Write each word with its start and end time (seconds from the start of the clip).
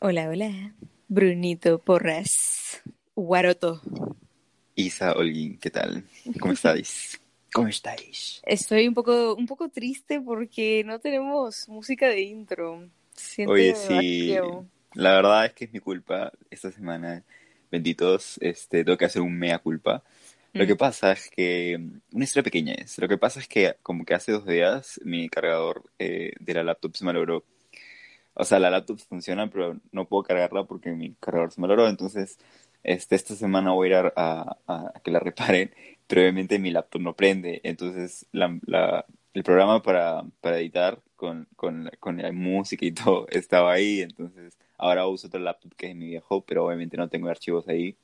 Hola, 0.00 0.28
hola. 0.28 0.74
Brunito 1.08 1.78
Porras. 1.78 2.82
Guaroto. 3.14 3.80
Isa 4.74 5.12
Olguín, 5.12 5.58
¿qué 5.58 5.70
tal? 5.70 6.04
¿Cómo 6.38 6.52
estáis? 6.52 7.18
¿Cómo 7.54 7.68
estáis? 7.68 8.42
Estoy 8.44 8.86
un 8.86 8.92
poco, 8.92 9.34
un 9.34 9.46
poco 9.46 9.70
triste 9.70 10.20
porque 10.20 10.84
no 10.84 10.98
tenemos 10.98 11.68
música 11.68 12.06
de 12.08 12.20
intro. 12.20 12.86
Oye, 13.46 13.74
sí. 13.74 14.36
La 14.92 15.14
verdad 15.14 15.46
es 15.46 15.54
que 15.54 15.64
es 15.64 15.72
mi 15.72 15.80
culpa. 15.80 16.30
Esta 16.50 16.70
semana, 16.70 17.24
benditos, 17.70 18.36
este, 18.42 18.84
tengo 18.84 18.98
que 18.98 19.06
hacer 19.06 19.22
un 19.22 19.38
mea 19.38 19.58
culpa. 19.58 20.04
Lo 20.52 20.66
que 20.66 20.74
mm. 20.74 20.78
pasa 20.78 21.12
es 21.12 21.30
que, 21.30 21.80
una 22.12 22.24
historia 22.24 22.44
pequeña 22.44 22.74
es, 22.74 22.98
lo 22.98 23.08
que 23.08 23.16
pasa 23.16 23.40
es 23.40 23.48
que 23.48 23.74
como 23.82 24.04
que 24.04 24.12
hace 24.12 24.32
dos 24.32 24.44
días 24.44 25.00
mi 25.02 25.30
cargador 25.30 25.82
eh, 25.98 26.32
de 26.38 26.54
la 26.54 26.62
laptop 26.62 26.94
se 26.94 27.06
malogró 27.06 27.42
o 28.34 28.44
sea, 28.44 28.58
la 28.58 28.70
laptop 28.70 28.98
funciona, 28.98 29.48
pero 29.50 29.78
no 29.92 30.06
puedo 30.06 30.22
cargarla 30.22 30.64
porque 30.64 30.90
mi 30.92 31.14
cargador 31.14 31.52
se 31.52 31.60
me 31.60 31.68
logró. 31.68 31.88
Entonces, 31.88 32.38
este, 32.82 33.14
esta 33.14 33.34
semana 33.34 33.72
voy 33.72 33.92
a 33.92 34.00
ir 34.00 34.12
a, 34.16 34.56
a, 34.66 34.92
que 35.04 35.10
la 35.10 35.20
reparen, 35.20 35.72
pero 36.06 36.22
obviamente 36.22 36.58
mi 36.58 36.70
laptop 36.70 37.02
no 37.02 37.14
prende. 37.14 37.60
Entonces, 37.64 38.26
la, 38.32 38.58
la, 38.66 39.04
el 39.34 39.42
programa 39.42 39.82
para, 39.82 40.24
para 40.40 40.58
editar 40.58 41.00
con, 41.16 41.46
con, 41.56 41.90
con, 42.00 42.18
la 42.18 42.32
música 42.32 42.84
y 42.84 42.92
todo 42.92 43.26
estaba 43.30 43.72
ahí. 43.72 44.00
Entonces, 44.00 44.56
ahora 44.78 45.06
uso 45.06 45.28
otro 45.28 45.40
laptop 45.40 45.74
que 45.76 45.90
es 45.90 45.96
mi 45.96 46.06
viejo, 46.06 46.42
pero 46.42 46.66
obviamente 46.66 46.96
no 46.96 47.08
tengo 47.08 47.28
archivos 47.28 47.68
ahí. 47.68 47.96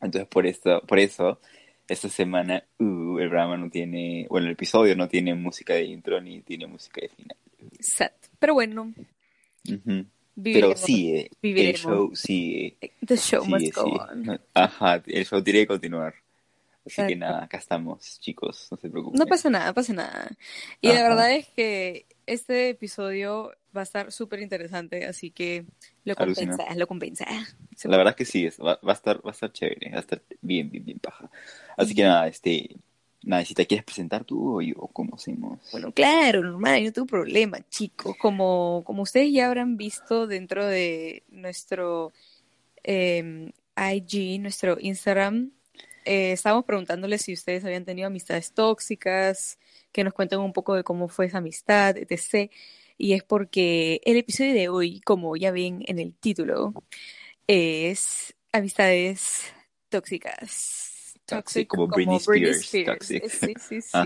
Entonces, 0.00 0.28
por, 0.28 0.46
esto, 0.46 0.82
por 0.82 0.98
eso, 0.98 1.40
esta 1.88 2.08
semana 2.08 2.62
uh, 2.78 3.18
el 3.18 3.28
programa 3.28 3.56
no 3.56 3.70
tiene, 3.70 4.26
bueno, 4.28 4.46
el 4.46 4.52
episodio 4.52 4.94
no 4.96 5.08
tiene 5.08 5.34
música 5.34 5.74
de 5.74 5.84
intro 5.84 6.20
ni 6.20 6.42
tiene 6.42 6.66
música 6.66 7.00
de 7.00 7.08
final. 7.08 7.36
Exacto. 7.72 8.28
Pero 8.38 8.54
bueno, 8.54 8.92
pero 10.42 10.76
sí, 10.76 11.28
el 11.42 11.74
show 11.74 12.14
sí. 12.14 12.76
The 13.04 13.16
show 13.16 13.44
must 13.44 13.74
go 13.74 13.84
on. 13.84 14.40
Ajá, 14.54 15.02
el 15.06 15.24
show 15.24 15.42
tiene 15.42 15.60
que 15.60 15.66
continuar. 15.66 16.14
Así 16.86 17.06
que 17.06 17.16
nada, 17.16 17.44
acá 17.44 17.56
estamos, 17.56 18.20
chicos, 18.20 18.68
no 18.70 18.76
se 18.76 18.90
preocupen. 18.90 19.18
No 19.18 19.26
pasa 19.26 19.48
nada, 19.48 19.72
pasa 19.72 19.94
nada. 19.94 20.30
Y 20.82 20.88
la 20.88 21.02
verdad 21.02 21.32
es 21.32 21.48
que 21.48 22.04
este 22.26 22.70
episodio 22.70 23.52
va 23.74 23.80
a 23.80 23.84
estar 23.84 24.12
súper 24.12 24.40
interesante, 24.40 25.06
así 25.06 25.30
que 25.30 25.64
lo 26.04 26.14
compensa, 26.14 26.74
lo 26.74 26.86
compensa. 26.86 27.26
La 27.84 27.96
verdad 27.96 28.12
es 28.12 28.16
que 28.16 28.24
sí, 28.26 28.48
va, 28.62 28.78
va, 28.86 28.92
a 28.92 28.94
estar, 28.94 29.16
va 29.24 29.30
a 29.30 29.32
estar 29.32 29.50
chévere, 29.50 29.90
va 29.90 29.96
a 29.96 30.00
estar 30.00 30.22
bien, 30.42 30.70
bien, 30.70 30.84
bien 30.84 30.98
paja. 30.98 31.30
Así 31.76 31.94
que 31.94 32.02
nada, 32.02 32.28
este, 32.28 32.76
Nada, 33.24 33.44
si 33.44 33.54
te 33.54 33.66
quieres 33.66 33.84
presentar 33.84 34.24
tú 34.24 34.58
o 34.58 34.60
yo, 34.60 34.74
¿cómo 34.92 35.16
hacemos? 35.16 35.58
Bueno, 35.72 35.92
claro, 35.92 36.42
normal, 36.42 36.84
no 36.84 36.92
tengo 36.92 37.06
problema, 37.06 37.58
chicos. 37.70 38.14
Como, 38.18 38.82
como 38.84 39.02
ustedes 39.02 39.32
ya 39.32 39.46
habrán 39.46 39.78
visto 39.78 40.26
dentro 40.26 40.66
de 40.66 41.22
nuestro 41.30 42.12
eh, 42.82 43.50
IG, 43.76 44.40
nuestro 44.40 44.76
Instagram, 44.78 45.52
eh, 46.04 46.32
estábamos 46.32 46.66
preguntándoles 46.66 47.22
si 47.22 47.32
ustedes 47.32 47.64
habían 47.64 47.86
tenido 47.86 48.08
amistades 48.08 48.52
tóxicas, 48.52 49.58
que 49.90 50.04
nos 50.04 50.12
cuenten 50.12 50.40
un 50.40 50.52
poco 50.52 50.74
de 50.74 50.84
cómo 50.84 51.08
fue 51.08 51.26
esa 51.26 51.38
amistad, 51.38 51.96
etc. 51.96 52.50
Y 52.98 53.14
es 53.14 53.22
porque 53.22 54.02
el 54.04 54.18
episodio 54.18 54.52
de 54.52 54.68
hoy, 54.68 55.00
como 55.00 55.34
ya 55.36 55.50
ven 55.50 55.82
en 55.86 55.98
el 55.98 56.14
título, 56.14 56.74
es 57.46 58.34
amistades 58.52 59.44
tóxicas 59.88 60.93
toxic 61.26 61.68
como, 61.68 61.88
Britney, 61.88 62.16
Spears, 62.16 62.66
Sí, 63.06 63.52
sí, 63.58 63.80
sí. 63.80 63.98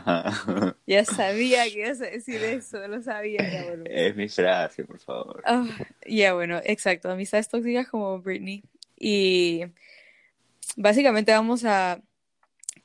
Ya 0.87 1.05
sabía 1.05 1.65
que 1.65 1.81
ibas 1.81 2.01
a 2.01 2.07
decir 2.07 2.43
eso, 2.43 2.87
lo 2.89 3.03
sabía. 3.03 3.43
Es 3.85 4.17
mi 4.17 4.29
frase, 4.29 4.85
por 4.85 4.99
favor. 4.99 5.43
Ah, 5.45 5.67
ya, 6.07 6.35
bueno, 6.35 6.61
exacto. 6.65 7.11
Amistades 7.11 7.49
tóxicas 7.49 7.89
como 7.89 8.21
Britney. 8.21 8.63
Y 8.99 9.65
básicamente 10.77 11.33
vamos 11.33 11.65
a 11.65 12.01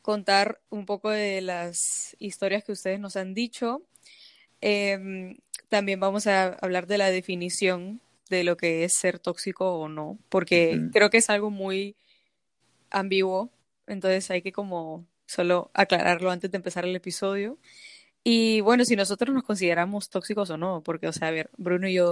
contar 0.02 0.60
un 0.70 0.86
poco 0.86 1.10
de 1.10 1.42
las 1.42 2.16
historias 2.20 2.64
que 2.64 2.74
ustedes 2.74 3.00
nos 3.00 3.16
han 3.16 3.34
dicho. 3.34 3.82
Em, 4.62 5.38
también 5.70 6.00
vamos 6.00 6.28
a 6.28 6.54
hablar 6.62 6.88
de 6.88 6.98
la 6.98 7.10
definición 7.10 8.02
de 8.30 8.44
lo 8.44 8.58
que 8.58 8.84
es 8.84 8.94
ser 8.94 9.20
tóxico 9.20 9.76
o 9.76 9.88
no, 9.88 10.18
porque 10.30 10.80
creo 10.92 11.10
que 11.10 11.18
es 11.18 11.30
algo 11.30 11.50
muy 11.50 11.96
ambiguo 12.90 13.52
entonces 13.88 14.30
hay 14.32 14.42
que 14.42 14.52
como 14.52 15.06
solo 15.26 15.72
aclararlo 15.74 16.32
antes 16.32 16.52
de 16.52 16.58
empezar 16.58 16.86
el 16.86 16.96
episodio. 16.96 17.58
Y 18.24 18.62
bueno, 18.62 18.86
si 18.86 18.96
nosotros 18.96 19.34
nos 19.34 19.44
consideramos 19.44 20.10
tóxicos 20.10 20.50
o 20.50 20.58
no, 20.58 20.82
porque, 20.82 21.08
o 21.08 21.14
sea, 21.14 21.28
a 21.28 21.32
ver, 21.32 21.50
Bruno 21.58 21.88
y 21.88 21.94
yo 21.96 22.12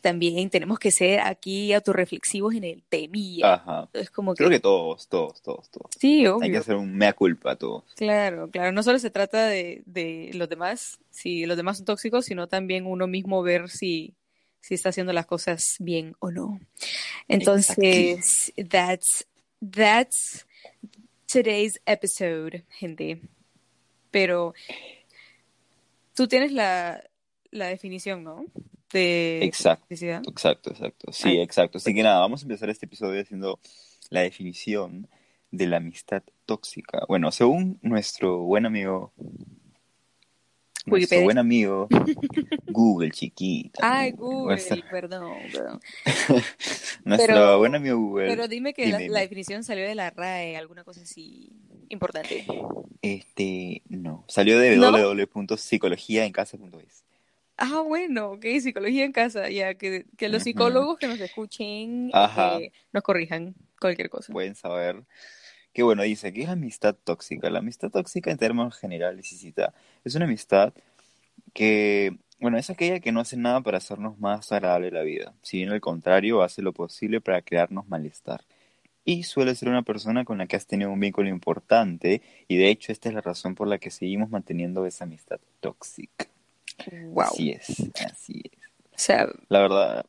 también 0.00 0.50
tenemos 0.50 0.78
que 0.78 0.90
ser 0.90 1.20
aquí 1.20 1.72
autorreflexivos 1.72 2.54
en 2.54 2.64
el 2.64 2.82
temilla. 2.88 3.54
Ajá. 3.54 3.88
Es 3.92 4.10
como 4.10 4.34
Creo 4.34 4.50
que 4.50 4.60
todos, 4.60 5.08
todos, 5.08 5.42
todos, 5.42 5.70
todos. 5.70 5.90
Sí, 5.98 6.26
obvio. 6.26 6.42
Hay 6.42 6.50
que 6.50 6.56
hacer 6.56 6.76
un 6.76 6.96
mea 6.96 7.12
culpa 7.12 7.52
a 7.52 7.56
todos. 7.56 7.84
Claro, 7.96 8.48
claro. 8.50 8.72
No 8.72 8.82
solo 8.82 8.98
se 8.98 9.10
trata 9.10 9.46
de, 9.46 9.82
de 9.86 10.30
los 10.34 10.48
demás, 10.48 10.98
si 11.10 11.46
los 11.46 11.56
demás 11.56 11.78
son 11.78 11.86
tóxicos, 11.86 12.24
sino 12.24 12.48
también 12.48 12.86
uno 12.86 13.06
mismo 13.06 13.42
ver 13.42 13.68
si, 13.68 14.14
si 14.60 14.74
está 14.74 14.88
haciendo 14.88 15.12
las 15.12 15.26
cosas 15.26 15.76
bien 15.78 16.14
o 16.18 16.30
no. 16.30 16.60
Entonces, 17.28 18.52
that's 18.68 19.26
that's 19.60 20.46
today's 21.26 21.80
episode, 21.86 22.64
gente. 22.70 23.20
Pero 24.10 24.54
tú 26.14 26.26
tienes 26.26 26.52
la, 26.52 27.02
la 27.50 27.66
definición, 27.66 28.24
¿no? 28.24 28.44
De 28.92 29.44
exacto, 29.44 29.86
exacto, 29.94 30.70
exacto. 30.70 31.12
Sí, 31.12 31.38
exacto. 31.40 31.78
Así 31.78 31.94
que 31.94 32.02
nada, 32.02 32.18
vamos 32.18 32.42
a 32.42 32.44
empezar 32.44 32.68
este 32.70 32.86
episodio 32.86 33.22
haciendo 33.22 33.60
la 34.10 34.22
definición 34.22 35.08
de 35.52 35.66
la 35.68 35.76
amistad 35.76 36.22
tóxica. 36.44 37.04
Bueno, 37.08 37.30
según 37.30 37.78
nuestro 37.82 38.38
buen 38.38 38.66
amigo 38.66 39.12
nuestro 40.90 41.22
buen 41.22 41.38
amigo 41.38 41.88
Google, 42.66 43.10
chiquita. 43.10 43.80
Ay, 43.82 44.10
Google, 44.16 44.58
perdón, 44.90 45.32
perdón. 45.52 45.80
nuestro 47.04 47.58
buen 47.58 47.74
amigo 47.74 47.98
Google. 47.98 48.28
Pero 48.28 48.48
dime 48.48 48.72
que 48.74 49.08
la, 49.08 49.20
definición 49.20 49.64
salió 49.64 49.86
de 49.86 49.94
la 49.94 50.10
RAE, 50.10 50.56
alguna 50.56 50.84
cosa 50.84 51.02
así 51.02 51.52
importante. 51.88 52.46
Este, 53.02 53.82
no, 53.88 54.24
salió 54.28 54.58
de 54.58 54.78
www.psicologiaencasa.es. 54.78 57.04
Ah, 57.62 57.82
bueno, 57.86 58.32
ok, 58.32 58.46
psicología 58.60 59.04
en 59.04 59.12
casa, 59.12 59.50
ya 59.50 59.74
que, 59.74 60.06
que 60.16 60.30
los 60.30 60.44
psicólogos 60.44 60.98
que 60.98 61.08
nos 61.08 61.20
escuchen 61.20 62.10
eh, 62.14 62.72
nos 62.90 63.02
corrijan 63.02 63.54
cualquier 63.78 64.08
cosa. 64.08 64.32
Pueden 64.32 64.54
saber 64.54 65.04
que 65.72 65.82
bueno, 65.82 66.02
dice 66.02 66.32
que 66.32 66.42
es 66.42 66.48
amistad 66.48 66.94
tóxica. 66.94 67.50
La 67.50 67.60
amistad 67.60 67.90
tóxica 67.90 68.30
en 68.30 68.38
términos 68.38 68.76
generales, 68.76 69.28
cita, 69.28 69.72
es 70.04 70.14
una 70.14 70.24
amistad 70.24 70.72
que, 71.52 72.16
bueno, 72.38 72.58
es 72.58 72.70
aquella 72.70 73.00
que 73.00 73.12
no 73.12 73.20
hace 73.20 73.36
nada 73.36 73.60
para 73.60 73.78
hacernos 73.78 74.18
más 74.18 74.50
agradable 74.52 74.90
la 74.90 75.02
vida, 75.02 75.34
si 75.42 75.58
bien 75.58 75.70
al 75.70 75.80
contrario 75.80 76.42
hace 76.42 76.62
lo 76.62 76.72
posible 76.72 77.20
para 77.20 77.42
crearnos 77.42 77.88
malestar. 77.88 78.42
Y 79.04 79.22
suele 79.22 79.54
ser 79.54 79.68
una 79.68 79.82
persona 79.82 80.24
con 80.24 80.38
la 80.38 80.46
que 80.46 80.56
has 80.56 80.66
tenido 80.66 80.90
un 80.90 81.00
vínculo 81.00 81.28
importante 81.28 82.22
y 82.48 82.56
de 82.58 82.68
hecho 82.68 82.92
esta 82.92 83.08
es 83.08 83.14
la 83.14 83.22
razón 83.22 83.54
por 83.54 83.66
la 83.66 83.78
que 83.78 83.90
seguimos 83.90 84.30
manteniendo 84.30 84.84
esa 84.86 85.04
amistad 85.04 85.40
tóxica. 85.60 86.26
Wow. 87.08 87.24
Así 87.24 87.50
es, 87.50 87.90
así 88.06 88.42
es. 88.44 88.58
O 88.92 88.98
sea, 88.98 89.28
la 89.48 89.60
verdad. 89.60 90.06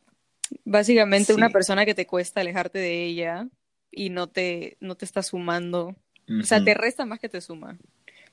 Básicamente 0.66 1.34
una 1.34 1.50
persona 1.50 1.86
que 1.86 1.96
te 1.96 2.06
cuesta 2.06 2.42
alejarte 2.42 2.80
de 2.80 3.06
ella 3.06 3.48
y 3.92 4.10
no 4.10 4.28
te, 4.28 4.78
no 4.80 4.96
te 4.96 5.06
está 5.06 5.24
sumando. 5.24 5.96
O 6.40 6.44
sea, 6.44 6.64
te 6.64 6.74
resta 6.74 7.06
más 7.06 7.20
que 7.20 7.28
te 7.28 7.42
suma. 7.42 7.78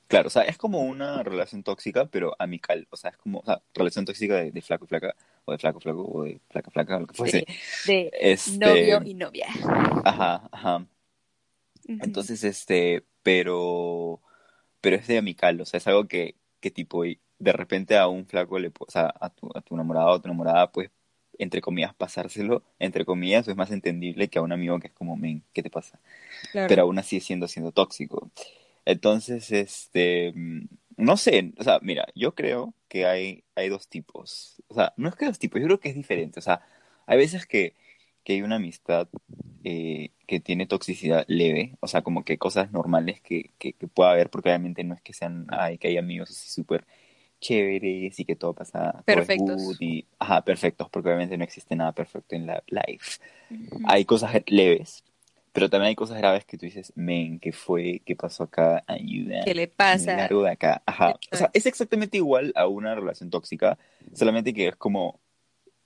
Claro, 0.07 0.27
o 0.27 0.29
sea, 0.31 0.43
es 0.43 0.57
como 0.57 0.81
una 0.81 1.21
relación 1.21 1.61
tóxica, 1.61 2.05
pero 2.05 2.35
amical. 2.39 2.87
O 2.89 2.97
sea, 2.97 3.11
es 3.11 3.17
como, 3.17 3.39
o 3.39 3.45
sea, 3.45 3.61
relación 3.75 4.05
tóxica 4.05 4.37
de, 4.37 4.61
flaco 4.61 4.85
y 4.85 4.87
flaca, 4.87 5.15
o 5.45 5.51
de 5.51 5.57
flaco 5.57 5.79
flaco, 5.79 6.03
o 6.03 6.23
de 6.23 6.39
flaca 6.49 6.71
flaca, 6.71 6.99
lo 6.99 7.05
que 7.05 7.13
fuese. 7.13 7.45
De, 7.85 8.09
este 8.19 8.57
novio 8.57 9.01
y 9.05 9.13
novia. 9.13 9.47
Ajá, 10.03 10.49
ajá. 10.51 10.87
Entonces, 11.87 12.43
este, 12.43 13.03
pero, 13.21 14.21
pero 14.81 14.95
es 14.95 15.07
de 15.07 15.17
amical, 15.17 15.61
o 15.61 15.65
sea, 15.65 15.77
es 15.77 15.87
algo 15.87 16.07
que, 16.07 16.35
que 16.59 16.71
tipo, 16.71 17.03
de 17.03 17.51
repente 17.51 17.97
a 17.97 18.07
un 18.07 18.25
flaco 18.25 18.57
le, 18.59 18.71
o 18.79 18.89
sea, 18.89 19.13
a 19.19 19.29
tu, 19.29 19.49
a 19.53 19.61
tu 19.61 19.75
enamorado 19.75 20.09
o 20.11 20.21
tu 20.21 20.27
enamorada, 20.27 20.71
pues, 20.71 20.89
entre 21.39 21.61
comillas, 21.61 21.95
pasárselo, 21.95 22.63
entre 22.77 23.05
comillas, 23.05 23.47
es 23.47 23.55
más 23.55 23.71
entendible 23.71 24.27
que 24.27 24.37
a 24.37 24.41
un 24.41 24.51
amigo 24.51 24.79
que 24.79 24.87
es 24.87 24.93
como, 24.93 25.15
men, 25.15 25.41
¿qué 25.53 25.63
te 25.63 25.69
pasa? 25.69 25.99
Pero 26.53 26.83
aún 26.83 26.99
así 26.99 27.19
siendo 27.21 27.47
siendo 27.47 27.71
tóxico. 27.71 28.29
Entonces, 28.85 29.51
este, 29.51 30.33
mm, 30.35 30.67
no 30.97 31.17
sé, 31.17 31.53
o 31.57 31.63
sea, 31.63 31.79
mira, 31.81 32.05
yo 32.13 32.35
creo 32.35 32.73
que 32.89 33.05
hay, 33.05 33.43
hay 33.55 33.69
dos 33.69 33.87
tipos. 33.87 34.61
O 34.67 34.75
sea, 34.75 34.93
no 34.97 35.09
es 35.09 35.15
que 35.15 35.25
dos 35.25 35.39
tipos, 35.39 35.61
yo 35.61 35.67
creo 35.67 35.79
que 35.79 35.89
es 35.89 35.95
diferente. 35.95 36.39
O 36.39 36.43
sea, 36.43 36.61
hay 37.07 37.17
veces 37.17 37.45
que, 37.45 37.73
que 38.23 38.33
hay 38.33 38.41
una 38.41 38.57
amistad 38.57 39.07
eh, 39.63 40.11
que 40.27 40.39
tiene 40.39 40.67
toxicidad 40.67 41.25
leve, 41.27 41.77
o 41.79 41.87
sea, 41.87 42.01
como 42.01 42.25
que 42.25 42.37
cosas 42.37 42.71
normales 42.71 43.21
que, 43.21 43.51
que, 43.57 43.73
que 43.73 43.87
pueda 43.87 44.11
haber, 44.11 44.29
porque 44.29 44.49
obviamente 44.49 44.83
no 44.83 44.93
es 44.93 45.01
que 45.01 45.13
sean, 45.13 45.47
ay, 45.49 45.77
que 45.77 45.87
hay 45.87 45.97
amigos 45.97 46.31
así 46.31 46.49
súper 46.49 46.85
chéveres 47.39 48.19
y 48.19 48.25
que 48.25 48.35
todo 48.35 48.53
pasa 48.53 49.01
perfectos. 49.05 49.77
y 49.79 50.05
ajá 50.19 50.43
perfectos 50.43 50.89
porque 50.89 51.09
obviamente 51.09 51.37
no 51.37 51.43
existe 51.43 51.75
nada 51.75 51.91
perfecto 51.93 52.35
en 52.35 52.47
la 52.47 52.63
life. 52.67 53.19
Hay 53.87 54.05
cosas 54.05 54.31
leves 54.47 55.03
pero 55.51 55.69
también 55.69 55.89
hay 55.89 55.95
cosas 55.95 56.17
graves 56.17 56.45
que 56.45 56.57
tú 56.57 56.65
dices 56.65 56.93
men 56.95 57.39
qué 57.39 57.51
fue 57.51 58.01
qué 58.05 58.15
pasó 58.15 58.43
acá 58.43 58.83
ayuda 58.87 59.41
qué 59.43 59.55
le 59.55 59.67
pasa 59.67 60.15
largo 60.15 60.43
de 60.43 60.51
acá 60.51 60.81
ajá 60.85 61.15
o 61.31 61.35
sea 61.35 61.49
es 61.53 61.65
exactamente 61.65 62.17
igual 62.17 62.53
a 62.55 62.67
una 62.67 62.95
relación 62.95 63.29
tóxica 63.29 63.77
solamente 64.13 64.53
que 64.53 64.67
es 64.67 64.75
como 64.75 65.19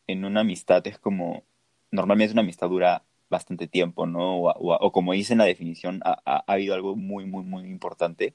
en 0.07 0.25
una 0.25 0.41
amistad 0.41 0.85
es 0.87 0.99
como 0.99 1.43
normalmente 1.91 2.33
una 2.33 2.41
amistad 2.41 2.69
dura 2.69 3.03
bastante 3.29 3.67
tiempo 3.67 4.05
no 4.05 4.41
o, 4.41 4.51
o, 4.53 4.91
como 4.91 5.13
dice 5.13 5.33
en 5.33 5.39
la 5.39 5.45
definición 5.45 6.01
ha, 6.03 6.21
ha 6.25 6.43
habido 6.45 6.75
algo 6.75 6.95
muy 6.95 7.25
muy 7.25 7.43
muy 7.43 7.63
importante 7.63 8.33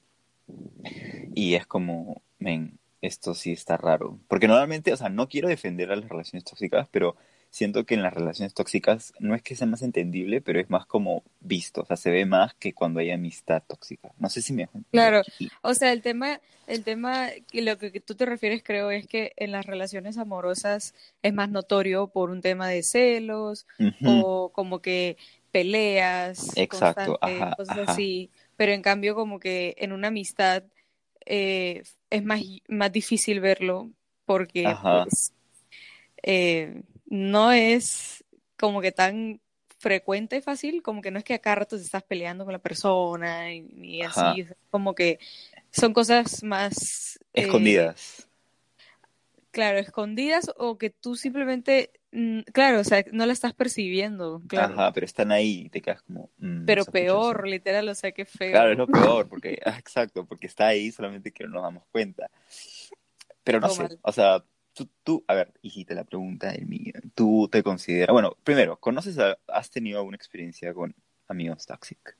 y 1.35 1.53
es 1.53 1.65
como 1.67 2.21
men 2.39 2.79
esto 3.01 3.33
sí 3.33 3.51
está 3.51 3.77
raro. 3.77 4.19
Porque 4.27 4.47
normalmente, 4.47 4.93
o 4.93 4.97
sea, 4.97 5.09
no 5.09 5.27
quiero 5.27 5.47
defender 5.47 5.91
a 5.91 5.95
las 5.95 6.09
relaciones 6.09 6.43
tóxicas, 6.43 6.87
pero 6.91 7.15
siento 7.49 7.85
que 7.85 7.95
en 7.95 8.03
las 8.03 8.13
relaciones 8.13 8.53
tóxicas 8.53 9.13
no 9.19 9.33
es 9.35 9.41
que 9.41 9.55
sea 9.55 9.67
más 9.67 9.81
entendible, 9.81 10.41
pero 10.41 10.59
es 10.59 10.69
más 10.69 10.85
como 10.85 11.23
visto, 11.39 11.81
o 11.81 11.85
sea, 11.85 11.97
se 11.97 12.11
ve 12.11 12.25
más 12.25 12.53
que 12.53 12.73
cuando 12.73 12.99
hay 12.99 13.11
amistad 13.11 13.63
tóxica. 13.65 14.11
No 14.19 14.29
sé 14.29 14.41
si 14.41 14.53
me... 14.53 14.69
Claro, 14.91 15.23
o 15.61 15.73
sea, 15.73 15.91
el 15.91 16.01
tema, 16.01 16.41
el 16.67 16.83
tema, 16.83 17.29
lo 17.53 17.77
que 17.77 17.99
tú 17.99 18.15
te 18.15 18.25
refieres 18.25 18.61
creo 18.63 18.91
es 18.91 19.07
que 19.07 19.33
en 19.35 19.51
las 19.51 19.65
relaciones 19.65 20.17
amorosas 20.17 20.93
es 21.23 21.33
más 21.33 21.49
notorio 21.49 22.07
por 22.07 22.29
un 22.29 22.41
tema 22.41 22.67
de 22.67 22.83
celos 22.83 23.65
o 24.05 24.51
como 24.53 24.79
que 24.79 25.17
peleas, 25.51 26.55
Exacto, 26.55 27.19
cosas 27.57 27.79
así, 27.87 28.29
pero 28.55 28.73
en 28.73 28.83
cambio 28.83 29.15
como 29.15 29.39
que 29.39 29.75
en 29.79 29.91
una 29.91 30.09
amistad 30.09 30.63
eh, 31.25 31.83
es 32.09 32.23
más, 32.23 32.41
más 32.67 32.91
difícil 32.91 33.39
verlo 33.39 33.91
porque 34.25 34.75
pues, 34.81 35.33
eh, 36.23 36.83
no 37.07 37.51
es 37.51 38.23
como 38.57 38.81
que 38.81 38.91
tan 38.91 39.41
frecuente 39.79 40.37
y 40.37 40.41
fácil, 40.41 40.83
como 40.83 41.01
que 41.01 41.11
no 41.11 41.19
es 41.19 41.23
que 41.23 41.33
a 41.33 41.39
cada 41.39 41.55
rato 41.57 41.77
te 41.77 41.83
estás 41.83 42.03
peleando 42.03 42.43
con 42.43 42.53
la 42.53 42.59
persona 42.59 43.53
y, 43.53 44.01
así, 44.01 44.45
como 44.69 44.93
que 44.93 45.19
son 45.71 45.93
cosas 45.93 46.43
más... 46.43 47.17
Eh, 47.33 47.43
escondidas. 47.43 48.28
Claro, 49.59 49.77
escondidas 49.77 50.49
o 50.55 50.77
que 50.77 50.89
tú 50.89 51.17
simplemente, 51.17 51.91
mm, 52.13 52.43
claro, 52.53 52.79
o 52.79 52.83
sea, 52.85 53.03
no 53.11 53.25
la 53.25 53.33
estás 53.33 53.53
percibiendo. 53.53 54.41
Claro. 54.47 54.73
Ajá, 54.73 54.93
pero 54.93 55.05
están 55.05 55.33
ahí 55.33 55.63
y 55.65 55.69
te 55.69 55.81
quedas 55.81 56.01
como... 56.03 56.29
Mm, 56.37 56.63
pero 56.63 56.85
peor, 56.85 57.45
literal, 57.45 57.89
o 57.89 57.93
sea, 57.93 58.13
qué 58.13 58.23
feo. 58.23 58.51
Claro, 58.51 58.71
es 58.71 58.77
lo 58.77 58.87
peor, 59.19 59.27
porque, 59.27 59.59
ah, 59.65 59.75
exacto, 59.77 60.25
porque 60.25 60.47
está 60.47 60.67
ahí 60.67 60.93
solamente 60.93 61.33
que 61.33 61.43
no 61.43 61.49
nos 61.49 61.63
damos 61.63 61.83
cuenta. 61.91 62.31
Pero 63.43 63.59
no 63.59 63.67
sé, 63.67 63.99
o 64.01 64.11
sea, 64.13 64.41
tú, 64.71 64.87
tú, 65.03 65.25
a 65.27 65.33
ver, 65.33 65.51
hijita, 65.61 65.93
la 65.93 66.05
pregunta 66.05 66.51
es 66.51 66.65
mía. 66.65 66.93
¿Tú 67.13 67.49
te 67.51 67.61
consideras, 67.61 68.13
bueno, 68.13 68.37
primero, 68.45 68.77
¿conoces, 68.79 69.17
has 69.19 69.69
tenido 69.69 69.99
alguna 69.99 70.15
experiencia 70.15 70.73
con 70.73 70.95
amigos 71.27 71.65
toxic? 71.65 72.15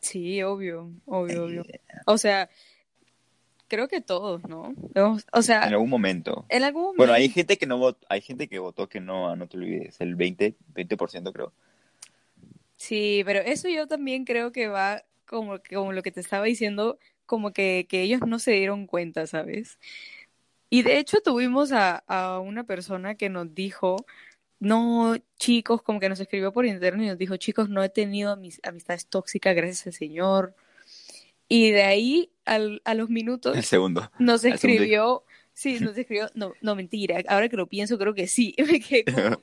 Sí, 0.00 0.42
obvio, 0.42 0.90
obvio, 1.06 1.44
obvio. 1.44 1.64
O 2.06 2.18
sea, 2.18 2.50
creo 3.74 3.88
que 3.88 4.00
todos, 4.00 4.42
¿no? 4.48 4.72
O 5.32 5.42
sea, 5.42 5.66
en 5.66 5.72
algún 5.72 5.90
momento. 5.90 6.46
En 6.48 6.62
algún 6.62 6.82
momento. 6.82 6.98
Bueno, 6.98 7.12
hay 7.12 7.28
gente 7.28 7.58
que 7.58 7.66
no 7.66 7.78
votó, 7.78 8.06
hay 8.08 8.20
gente 8.20 8.48
que 8.48 8.60
votó 8.60 8.88
que 8.88 9.00
no, 9.00 9.34
no 9.34 9.48
te 9.48 9.56
olvides, 9.56 10.00
el 10.00 10.14
20, 10.14 10.54
20% 10.74 11.32
creo. 11.32 11.52
Sí, 12.76 13.22
pero 13.24 13.40
eso 13.40 13.68
yo 13.68 13.88
también 13.88 14.24
creo 14.24 14.52
que 14.52 14.68
va 14.68 15.04
como, 15.26 15.58
como 15.68 15.92
lo 15.92 16.02
que 16.02 16.12
te 16.12 16.20
estaba 16.20 16.44
diciendo, 16.44 16.98
como 17.26 17.52
que, 17.52 17.86
que 17.88 18.02
ellos 18.02 18.20
no 18.26 18.38
se 18.38 18.52
dieron 18.52 18.86
cuenta, 18.86 19.26
¿sabes? 19.26 19.78
Y 20.70 20.82
de 20.82 20.98
hecho 20.98 21.20
tuvimos 21.20 21.72
a, 21.72 21.98
a 22.06 22.38
una 22.38 22.64
persona 22.64 23.16
que 23.16 23.28
nos 23.28 23.54
dijo, 23.54 23.96
no, 24.60 25.16
chicos, 25.36 25.82
como 25.82 25.98
que 26.00 26.08
nos 26.08 26.20
escribió 26.20 26.52
por 26.52 26.66
internet 26.66 27.06
y 27.06 27.08
nos 27.08 27.18
dijo, 27.18 27.36
chicos, 27.36 27.68
no 27.68 27.82
he 27.82 27.88
tenido 27.88 28.36
mis 28.36 28.60
amistades 28.64 29.06
tóxicas, 29.08 29.54
gracias 29.56 29.86
al 29.88 29.92
Señor. 29.94 30.54
Y 31.48 31.70
de 31.70 31.82
ahí 31.82 32.30
al, 32.44 32.82
a 32.84 32.94
los 32.94 33.10
minutos. 33.10 33.56
El 33.56 33.64
segundo. 33.64 34.10
Nos 34.18 34.44
escribió. 34.44 35.24
Sí, 35.52 35.78
nos 35.80 35.96
escribió. 35.96 36.28
No, 36.34 36.54
no, 36.60 36.74
mentira. 36.74 37.22
Ahora 37.28 37.48
que 37.48 37.56
lo 37.56 37.68
pienso, 37.68 37.98
creo 37.98 38.14
que 38.14 38.26
sí. 38.26 38.54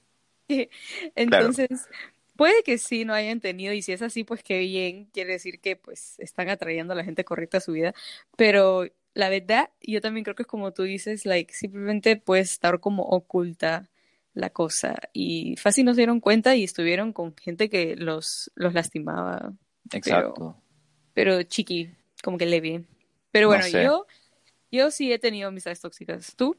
Entonces, 1.16 1.88
puede 2.36 2.64
que 2.64 2.78
sí 2.78 3.06
no 3.06 3.14
hayan 3.14 3.40
tenido. 3.40 3.74
Y 3.74 3.82
si 3.82 3.92
es 3.92 4.02
así, 4.02 4.24
pues 4.24 4.44
qué 4.44 4.60
bien. 4.60 5.06
Quiere 5.14 5.34
decir 5.34 5.60
que 5.60 5.76
pues 5.76 6.20
están 6.20 6.50
atrayendo 6.50 6.94
a 6.94 6.98
la 6.98 7.04
gente 7.04 7.24
correcta 7.24 7.58
a 7.58 7.62
su 7.62 7.74
vida. 7.74 7.94
Pero 8.36 8.86
la 9.14 9.30
verdad, 9.30 9.70
yo 9.82 10.02
también 10.02 10.24
creo 10.24 10.36
que 10.36 10.44
es 10.44 10.48
como 10.48 10.74
tú 10.74 10.84
dices, 10.84 11.26
like, 11.26 11.54
simplemente 11.54 12.18
puede 12.18 12.42
estar 12.42 12.80
como 12.80 13.04
oculta 13.04 13.90
la 14.34 14.50
cosa. 14.50 14.96
Y 15.14 15.56
fácil 15.58 15.86
no 15.86 15.94
se 15.94 16.02
dieron 16.02 16.20
cuenta 16.20 16.56
y 16.56 16.64
estuvieron 16.64 17.14
con 17.14 17.36
gente 17.36 17.70
que 17.70 17.96
los, 17.96 18.52
los 18.56 18.74
lastimaba. 18.74 19.54
Exacto 19.92 20.34
pero 20.34 20.61
chiqui, 21.44 21.90
como 22.24 22.38
que 22.38 22.46
leve. 22.46 22.84
Pero 23.32 23.48
bueno, 23.48 23.68
yo, 23.68 24.06
yo 24.72 24.92
sí 24.92 25.12
he 25.12 25.20
tenido 25.20 25.50
amistades 25.50 25.80
tóxicas. 25.80 26.36
¿Tú? 26.36 26.56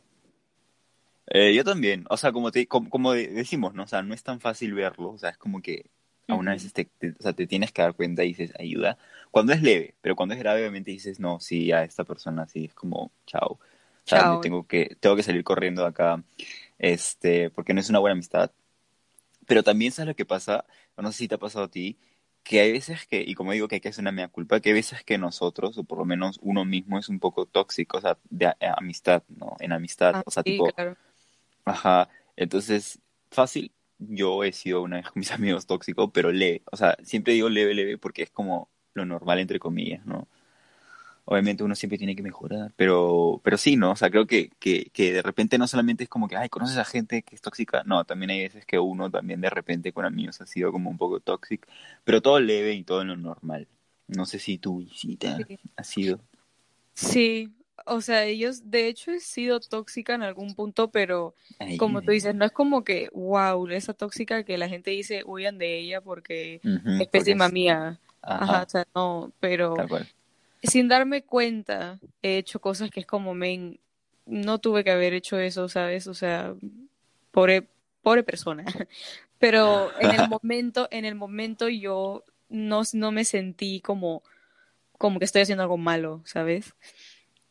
Eh, 1.27 1.55
yo 1.55 1.65
también, 1.65 2.05
o 2.11 2.17
sea, 2.17 2.33
como, 2.33 2.51
te, 2.51 2.67
como, 2.67 3.13
decimos, 3.13 3.75
¿no? 3.75 3.85
O 3.85 3.87
sea, 3.87 4.03
no 4.03 4.15
es 4.15 4.23
tan 4.23 4.41
fácil 4.41 4.75
verlo, 4.75 5.11
o 5.11 5.19
sea, 5.19 5.31
es 5.31 5.39
como 5.39 5.63
que 5.63 5.87
a 6.29 6.35
una 6.35 6.53
vez 6.53 6.73
te, 6.73 6.89
o 7.19 7.23
sea, 7.23 7.33
te 7.33 7.47
tienes 7.47 7.73
que 7.73 7.83
dar 7.83 7.95
cuenta 7.95 8.25
y 8.25 8.29
dices, 8.29 8.53
ayuda. 8.59 8.99
Cuando 9.31 9.53
es 9.53 9.63
leve, 9.63 9.95
pero 10.01 10.17
cuando 10.17 10.35
es 10.35 10.41
grave, 10.41 10.61
obviamente 10.61 10.91
dices, 10.91 11.21
no, 11.21 11.41
sí, 11.41 11.73
a 11.73 11.85
esta 11.85 12.05
persona 12.05 12.47
sí, 12.47 12.67
es 12.67 12.75
como, 12.75 13.11
chao. 13.27 13.59
chao. 14.05 14.41
tengo 14.41 14.67
que, 14.67 14.97
tengo 15.01 15.17
que 15.17 15.23
salir 15.23 15.45
corriendo 15.45 15.83
de 15.83 15.89
acá, 15.89 16.23
este, 16.79 17.51
porque 17.51 17.75
no 17.75 17.81
es 17.81 17.91
una 17.91 17.99
buena 17.99 18.13
amistad. 18.13 18.51
Pero 19.47 19.63
también 19.63 19.93
sabes 19.93 20.09
lo 20.09 20.17
que 20.17 20.25
pasa, 20.25 20.65
no 20.97 21.13
sé 21.13 21.19
si 21.19 21.29
te 21.29 21.35
ha 21.37 21.39
pasado 21.39 21.65
a 21.67 21.71
ti, 21.71 21.97
que 22.43 22.61
hay 22.61 22.73
veces 22.73 23.07
que, 23.07 23.23
y 23.23 23.35
como 23.35 23.53
digo 23.53 23.69
que 23.69 23.77
hay 23.77 23.81
que 23.81 23.89
hacer 23.89 24.03
una 24.03 24.13
mea 24.13 24.29
culpa, 24.29 24.61
que 24.61 24.71
hay 24.71 24.75
veces 24.75 25.05
que 25.05 25.19
nosotros, 25.19 25.79
o 25.79 25.85
por 25.85 25.99
lo 25.99 26.05
menos 26.05 26.39
uno 26.43 26.65
mismo, 26.65 26.99
es 26.99 27.09
un 27.09 27.21
poco 27.21 27.47
tóxico, 27.47 27.99
o 27.99 28.01
sea, 28.01 28.19
de 28.31 28.53
amistad, 28.77 29.23
¿no? 29.29 29.57
En 29.61 29.73
amistad, 29.73 30.17
ah, 30.17 30.23
o 30.27 30.31
sea, 30.31 30.43
tipo... 30.43 30.69
Ajá, 31.65 32.09
entonces, 32.37 32.99
fácil, 33.31 33.73
yo 33.99 34.43
he 34.43 34.53
sido 34.53 34.83
una 34.83 34.97
vez 34.97 35.07
con 35.07 35.21
mis 35.21 35.31
amigos 35.33 35.67
tóxicos, 35.67 36.11
pero 36.13 36.33
leve, 36.33 36.63
o 36.71 36.77
sea, 36.77 36.97
siempre 37.03 37.35
digo 37.35 37.49
leve, 37.49 37.75
leve, 37.75 37.99
porque 37.99 38.23
es 38.23 38.31
como 38.31 38.69
lo 38.95 39.05
normal, 39.05 39.39
entre 39.39 39.59
comillas, 39.59 40.05
¿no? 40.05 40.29
Obviamente 41.25 41.63
uno 41.63 41.75
siempre 41.75 41.99
tiene 41.99 42.17
que 42.17 42.23
mejorar, 42.23 42.73
pero, 42.77 43.41
pero 43.45 43.57
sí, 43.57 43.77
¿no? 43.77 43.93
O 43.93 43.97
sea, 43.97 44.11
creo 44.11 44.27
que, 44.27 44.51
que, 44.59 44.91
que 44.93 45.13
de 45.13 45.23
repente 45.23 45.59
no 45.59 45.67
solamente 45.67 46.05
es 46.05 46.11
como 46.11 46.29
que, 46.29 46.37
ay, 46.37 46.49
conoces 46.49 46.79
a 46.79 46.85
gente 46.85 47.23
que 47.23 47.35
es 47.35 47.41
tóxica, 47.41 47.83
no, 47.85 48.05
también 48.05 48.31
hay 48.31 48.41
veces 48.43 48.67
que 48.67 48.79
uno 48.79 49.11
también 49.11 49.41
de 49.41 49.51
repente 49.51 49.93
con 49.93 50.05
amigos 50.05 50.41
ha 50.41 50.47
sido 50.47 50.73
como 50.73 50.91
un 50.91 50.99
poco 50.99 51.21
tóxico, 51.21 51.69
pero 52.05 52.21
todo 52.21 52.41
leve 52.41 52.75
y 52.75 52.85
todo 52.85 53.03
en 53.03 53.09
lo 53.09 53.17
normal. 53.17 53.69
No 54.09 54.27
sé 54.27 54.39
si 54.39 54.59
tú, 54.59 54.79
visita 54.81 55.39
ha 55.77 55.85
sido. 55.85 56.21
Sí, 56.93 57.51
o 57.87 58.01
sea, 58.01 58.25
ellos, 58.25 58.71
de 58.71 58.89
hecho, 58.89 59.13
he 59.13 59.21
sido 59.21 59.61
tóxica 59.61 60.15
en 60.15 60.23
algún 60.23 60.55
punto, 60.55 60.91
pero 60.91 61.35
como 61.79 62.03
tú 62.03 62.13
dices, 62.13 62.35
no 62.35 62.45
es 62.45 62.53
como 62.53 62.85
que, 62.85 63.09
wow, 63.13 63.67
esa 63.69 63.95
tóxica 63.95 64.45
que 64.45 64.59
la 64.59 64.69
gente 64.69 64.91
dice 64.91 65.23
huyan 65.25 65.59
de 65.59 65.79
ella 65.79 66.01
porque 66.01 66.61
es 67.01 67.09
pésima 67.09 67.49
mía. 67.49 67.99
Ajá. 68.25 68.63
o 68.63 68.69
sea, 68.69 68.87
no, 68.95 69.33
pero 69.41 69.75
sin 70.63 70.89
darme 70.89 71.23
cuenta, 71.23 71.99
he 72.23 72.39
hecho 72.39 72.61
cosas 72.61 72.91
que 72.91 73.01
es 73.01 73.07
como, 73.07 73.35
men, 73.35 73.81
no 74.27 74.59
tuve 74.59 74.85
que 74.85 74.91
haber 74.91 75.15
hecho 75.15 75.39
eso, 75.39 75.69
¿sabes? 75.69 76.07
O 76.07 76.15
sea, 76.15 76.55
pobre, 77.31 77.67
pobre 78.03 78.23
persona. 78.23 78.65
Pero 79.39 79.91
en 80.01 80.11
el 80.13 80.29
momento, 80.29 80.89
en 80.91 81.05
el 81.05 81.15
momento 81.15 81.69
yo 81.69 82.25
no, 82.49 82.83
no 82.93 83.13
me 83.13 83.25
sentí 83.25 83.81
como, 83.81 84.23
como 84.99 85.19
que 85.19 85.25
estoy 85.25 85.43
haciendo 85.43 85.63
algo 85.63 85.79
malo, 85.79 86.23
¿sabes? 86.25 86.75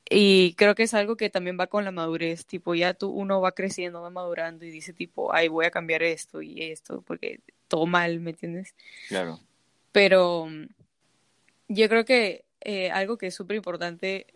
Y 0.09 0.55
creo 0.55 0.75
que 0.75 0.83
es 0.83 0.93
algo 0.93 1.15
que 1.15 1.29
también 1.29 1.57
va 1.59 1.67
con 1.67 1.85
la 1.85 1.91
madurez, 1.91 2.45
tipo, 2.45 2.75
ya 2.75 2.93
tú, 2.93 3.09
uno 3.09 3.39
va 3.39 3.53
creciendo, 3.53 4.01
va 4.01 4.09
madurando 4.09 4.65
y 4.65 4.69
dice 4.69 4.91
tipo, 4.93 5.33
ay, 5.33 5.47
voy 5.47 5.65
a 5.65 5.71
cambiar 5.71 6.03
esto 6.03 6.41
y 6.41 6.63
esto, 6.63 7.01
porque 7.01 7.39
todo 7.67 7.85
mal, 7.85 8.19
¿me 8.19 8.31
entiendes? 8.31 8.75
Claro. 9.07 9.39
Pero 9.93 10.49
yo 11.69 11.87
creo 11.87 12.03
que 12.03 12.43
eh, 12.61 12.91
algo 12.91 13.17
que 13.17 13.27
es 13.27 13.35
súper 13.35 13.57
importante 13.57 14.27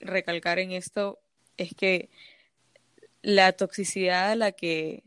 recalcar 0.00 0.58
en 0.58 0.72
esto 0.72 1.18
es 1.56 1.74
que 1.74 2.10
la 3.22 3.52
toxicidad 3.52 4.30
a 4.30 4.36
la 4.36 4.52
que 4.52 5.02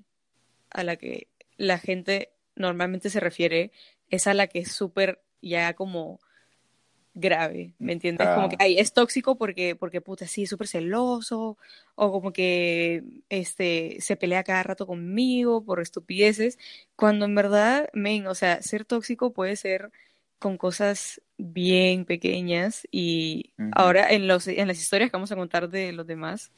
a 0.72 0.84
la 0.84 0.96
que 0.96 1.28
la 1.58 1.78
gente 1.78 2.32
normalmente 2.56 3.10
se 3.10 3.20
refiere 3.20 3.72
es 4.10 4.28
a 4.28 4.34
la 4.34 4.48
que 4.48 4.60
es 4.60 4.72
súper 4.72 5.22
ya 5.42 5.74
como 5.74 6.20
grave, 7.14 7.74
¿me 7.80 7.94
entiendes? 7.94 8.28
Como 8.30 8.50
que 8.50 8.56
ay, 8.60 8.78
es 8.78 8.94
tóxico 8.94 9.36
porque, 9.36 9.76
porque 9.76 10.02
puta, 10.02 10.28
sí, 10.28 10.44
es 10.44 10.50
súper 10.50 10.68
celoso, 10.68 11.58
o 11.96 12.12
como 12.12 12.32
que 12.32 13.04
este, 13.30 13.98
se 14.00 14.16
pelea 14.16 14.44
cada 14.44 14.64
rato 14.64 14.88
conmigo 14.88 15.64
por 15.64 15.82
estupideces, 15.82 16.58
cuando 16.96 17.26
en 17.26 17.36
verdad, 17.36 17.90
men, 17.94 18.28
o 18.28 18.36
sea, 18.36 18.62
ser 18.62 18.86
tóxico 18.86 19.34
puede 19.34 19.56
ser 19.56 19.92
con 20.38 20.58
cosas 20.58 21.22
bien 21.40 22.06
pequeñas 22.06 22.86
y 22.92 23.54
ahora 23.72 24.12
en, 24.12 24.28
los, 24.28 24.48
en 24.48 24.68
las 24.68 24.78
historias 24.78 25.10
que 25.10 25.16
vamos 25.16 25.32
a 25.32 25.38
contar 25.38 25.70
de 25.70 25.94
los 25.94 26.06
demás, 26.06 26.52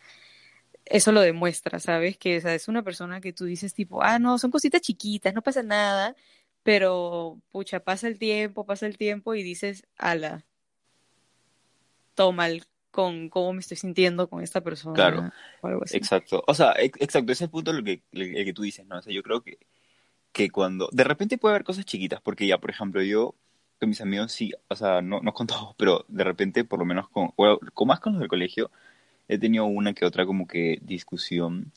eso 0.86 1.12
lo 1.12 1.22
demuestra, 1.22 1.80
¿sabes? 1.80 2.18
Que 2.18 2.38
o 2.38 2.42
sea, 2.42 2.56
es 2.56 2.68
una 2.68 2.84
persona 2.84 3.22
que 3.22 3.32
tú 3.32 3.46
dices 3.46 3.74
tipo, 3.74 4.04
ah, 4.04 4.20
no, 4.20 4.38
son 4.40 4.52
cositas 4.52 4.82
chiquitas, 4.82 5.34
no 5.34 5.44
pasa 5.44 5.62
nada, 5.62 6.16
pero 6.64 7.40
pucha, 7.52 7.80
pasa 7.80 8.08
el 8.08 8.18
tiempo, 8.18 8.66
pasa 8.66 8.88
el 8.88 8.98
tiempo 8.98 9.36
y 9.36 9.44
dices, 9.44 9.86
ala, 9.98 10.44
todo 12.16 12.32
mal 12.32 12.66
con 12.90 13.30
cómo 13.30 13.54
me 13.54 13.62
estoy 13.62 13.78
sintiendo 13.78 14.28
con 14.30 14.42
esta 14.42 14.62
persona. 14.62 14.96
Claro, 14.96 15.32
exacto. 15.92 16.44
O 16.48 16.54
sea, 16.56 16.74
exacto, 16.78 17.32
ese 17.32 17.46
es 17.46 17.48
el 17.48 17.52
punto 17.52 17.72
lo 17.72 17.84
que, 17.84 18.02
el, 18.12 18.34
que 18.34 18.54
tú 18.54 18.64
dices, 18.64 18.86
¿no? 18.86 18.98
O 18.98 19.02
sea, 19.02 19.14
yo 19.14 19.22
creo 19.22 19.42
que, 19.42 19.60
que 20.32 20.50
cuando, 20.50 20.90
de 20.92 21.04
repente 21.04 21.38
puede 21.38 21.54
haber 21.54 21.64
cosas 21.64 21.86
chiquitas, 21.86 22.20
porque 22.20 22.48
ya, 22.48 22.58
por 22.58 22.72
ejemplo, 22.72 23.02
yo 23.04 23.36
con 23.82 23.90
mis 23.90 24.02
amigos 24.02 24.32
sí, 24.32 24.54
o 24.68 24.76
sea, 24.76 25.02
no, 25.02 25.22
no 25.22 25.34
con 25.34 25.48
todos, 25.48 25.74
pero 25.76 26.06
de 26.08 26.24
repente, 26.24 26.64
por 26.64 26.80
lo 26.80 26.86
menos 26.86 27.10
con, 27.10 27.34
con 27.74 27.88
más 27.88 28.00
con 28.00 28.14
los 28.14 28.20
del 28.20 28.30
colegio, 28.30 28.70
he 29.28 29.40
tenido 29.40 29.66
una 29.66 29.94
que 29.94 30.06
otra 30.06 30.26
como 30.26 30.48
que 30.48 30.80
discusión 30.84 31.72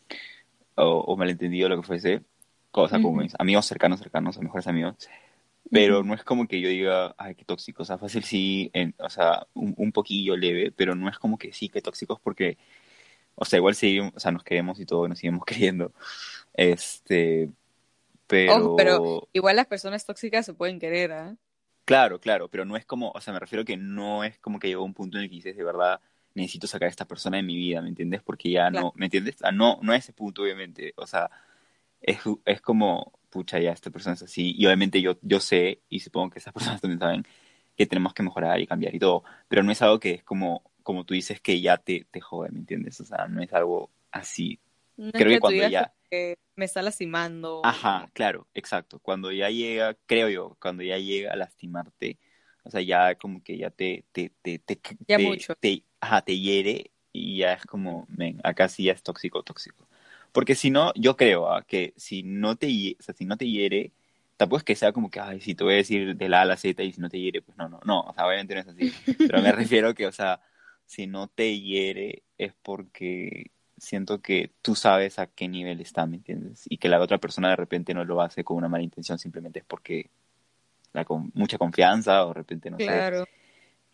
o, 0.74 0.98
o 0.98 1.16
malentendido, 1.16 1.68
lo 1.68 1.80
que 1.80 1.86
fuese, 1.86 2.22
o 2.72 2.88
sea, 2.88 3.00
con 3.00 3.16
mis 3.16 3.34
amigos 3.38 3.66
cercanos, 3.66 4.00
cercanos, 4.00 4.36
a 4.36 4.42
mejores 4.42 4.66
amigos, 4.66 4.96
pero 5.70 6.02
no 6.02 6.14
es 6.14 6.24
como 6.24 6.46
que 6.46 6.60
yo 6.60 6.68
diga, 6.68 7.14
ay, 7.16 7.36
qué 7.36 7.44
tóxico, 7.44 7.84
o 7.84 7.86
sea, 7.86 7.96
fácil 7.96 8.22
sí, 8.22 8.70
en, 8.74 8.94
o 8.98 9.08
sea, 9.08 9.46
un, 9.54 9.74
un, 9.78 9.90
poquillo 9.90 10.36
leve, 10.36 10.72
pero 10.72 10.94
no 10.94 11.08
es 11.08 11.18
como 11.18 11.38
que 11.38 11.52
sí, 11.54 11.70
qué 11.70 11.80
tóxicos, 11.80 12.20
porque, 12.20 12.58
o 13.34 13.46
sea, 13.46 13.58
igual 13.58 13.74
sí, 13.74 13.98
o 14.00 14.20
sea, 14.20 14.30
nos 14.30 14.44
queremos 14.44 14.78
y 14.78 14.84
todo, 14.84 15.08
nos 15.08 15.18
seguimos 15.18 15.44
queriendo, 15.46 15.92
este, 16.52 17.48
pero... 18.26 18.76
pero 18.76 19.28
igual 19.32 19.56
las 19.56 19.66
personas 19.66 20.04
tóxicas 20.04 20.44
se 20.44 20.52
pueden 20.52 20.78
querer, 20.78 21.12
¿ah? 21.12 21.36
Claro, 21.84 22.18
claro, 22.18 22.48
pero 22.48 22.64
no 22.64 22.76
es 22.76 22.86
como, 22.86 23.10
o 23.10 23.20
sea, 23.20 23.32
me 23.32 23.40
refiero 23.40 23.64
que 23.64 23.76
no 23.76 24.24
es 24.24 24.38
como 24.38 24.58
que 24.58 24.68
llegó 24.68 24.84
un 24.84 24.94
punto 24.94 25.18
en 25.18 25.24
el 25.24 25.30
que 25.30 25.36
dices, 25.36 25.56
de 25.56 25.64
verdad, 25.64 26.00
necesito 26.34 26.66
sacar 26.66 26.86
a 26.86 26.90
esta 26.90 27.04
persona 27.04 27.36
de 27.36 27.42
mi 27.42 27.56
vida, 27.56 27.82
¿me 27.82 27.88
entiendes? 27.88 28.22
Porque 28.22 28.50
ya 28.50 28.70
no, 28.70 28.92
¿me 28.96 29.06
entiendes? 29.06 29.36
Ah, 29.42 29.52
no, 29.52 29.78
no 29.82 29.92
a 29.92 29.96
ese 29.96 30.12
punto, 30.12 30.42
obviamente, 30.42 30.94
o 30.96 31.06
sea, 31.06 31.30
es, 32.00 32.20
es 32.46 32.60
como, 32.62 33.12
pucha, 33.28 33.58
ya 33.58 33.72
esta 33.72 33.90
persona 33.90 34.14
es 34.14 34.22
así, 34.22 34.54
y 34.56 34.64
obviamente 34.64 35.02
yo, 35.02 35.18
yo 35.22 35.40
sé, 35.40 35.82
y 35.90 36.00
supongo 36.00 36.30
que 36.30 36.38
esas 36.38 36.54
personas 36.54 36.80
también 36.80 37.00
saben, 37.00 37.26
que 37.76 37.86
tenemos 37.86 38.14
que 38.14 38.22
mejorar 38.22 38.60
y 38.60 38.66
cambiar 38.66 38.94
y 38.94 38.98
todo, 38.98 39.24
pero 39.48 39.62
no 39.62 39.70
es 39.72 39.82
algo 39.82 40.00
que 40.00 40.12
es 40.12 40.22
como, 40.22 40.62
como 40.82 41.04
tú 41.04 41.12
dices, 41.14 41.40
que 41.40 41.60
ya 41.60 41.76
te, 41.76 42.06
te 42.10 42.20
jode, 42.20 42.50
¿me 42.50 42.60
entiendes? 42.60 43.00
O 43.00 43.04
sea, 43.04 43.26
no 43.26 43.42
es 43.42 43.52
algo 43.52 43.90
así. 44.10 44.58
creo 45.12 45.28
que, 45.28 45.40
cuando 45.40 45.68
ya... 45.68 45.92
me 46.56 46.64
está 46.64 46.82
lastimando. 46.82 47.62
Ajá, 47.64 48.10
claro, 48.12 48.46
exacto. 48.54 48.98
Cuando 49.00 49.32
ya 49.32 49.48
llega, 49.50 49.96
creo 50.06 50.28
yo, 50.28 50.56
cuando 50.60 50.82
ya 50.82 50.98
llega 50.98 51.32
a 51.32 51.36
lastimarte, 51.36 52.18
o 52.64 52.70
sea, 52.70 52.80
ya 52.80 53.14
como 53.16 53.42
que 53.42 53.58
ya 53.58 53.70
te, 53.70 54.04
te, 54.12 54.30
te, 54.42 54.58
te, 54.58 54.80
ya 55.08 55.18
mucho. 55.18 55.54
te, 55.56 55.84
ajá, 56.00 56.22
te 56.22 56.38
hiere 56.38 56.90
y 57.12 57.38
ya 57.38 57.54
es 57.54 57.64
como, 57.66 58.06
ven, 58.08 58.40
acá 58.44 58.68
sí 58.68 58.84
ya 58.84 58.92
es 58.92 59.02
tóxico, 59.02 59.42
tóxico. 59.42 59.88
Porque 60.32 60.54
si 60.54 60.70
no, 60.70 60.92
yo 60.94 61.16
creo 61.16 61.48
¿ah? 61.52 61.62
que 61.62 61.94
si 61.96 62.22
no 62.22 62.56
te, 62.56 62.96
o 62.98 63.02
sea, 63.02 63.14
si 63.14 63.24
no 63.24 63.36
te 63.36 63.48
hiere, 63.48 63.92
tampoco 64.36 64.58
es 64.58 64.64
que 64.64 64.76
sea 64.76 64.92
como 64.92 65.10
que, 65.10 65.20
ay, 65.20 65.40
si 65.40 65.54
te 65.54 65.64
voy 65.64 65.74
a 65.74 65.76
decir 65.76 66.16
de 66.16 66.28
la 66.28 66.40
A 66.40 66.42
a 66.42 66.44
la 66.46 66.56
Z 66.56 66.82
y 66.82 66.92
si 66.92 67.00
no 67.00 67.08
te 67.08 67.20
hiere, 67.20 67.40
pues 67.42 67.56
no, 67.56 67.68
no, 67.68 67.80
no, 67.84 68.00
o 68.02 68.14
sea, 68.14 68.26
obviamente 68.26 68.54
no 68.54 68.60
es 68.60 68.68
así. 68.68 68.90
Pero 69.26 69.42
me 69.42 69.52
refiero 69.52 69.94
que, 69.94 70.06
o 70.06 70.12
sea, 70.12 70.40
si 70.86 71.06
no 71.06 71.28
te 71.28 71.58
hiere 71.60 72.24
es 72.38 72.52
porque 72.62 73.52
siento 73.76 74.20
que 74.20 74.52
tú 74.62 74.74
sabes 74.74 75.18
a 75.18 75.26
qué 75.26 75.48
nivel 75.48 75.80
está, 75.80 76.06
¿me 76.06 76.16
entiendes? 76.16 76.64
Y 76.68 76.78
que 76.78 76.88
la 76.88 77.00
otra 77.00 77.18
persona 77.18 77.50
de 77.50 77.56
repente 77.56 77.94
no 77.94 78.04
lo 78.04 78.20
hace 78.20 78.44
con 78.44 78.56
una 78.56 78.68
mala 78.68 78.84
intención, 78.84 79.18
simplemente 79.18 79.60
es 79.60 79.64
porque 79.64 80.10
la 80.92 81.04
con 81.04 81.30
mucha 81.34 81.58
confianza 81.58 82.24
o 82.24 82.28
de 82.28 82.34
repente 82.34 82.70
no 82.70 82.76
claro. 82.76 83.24
sé 83.24 83.30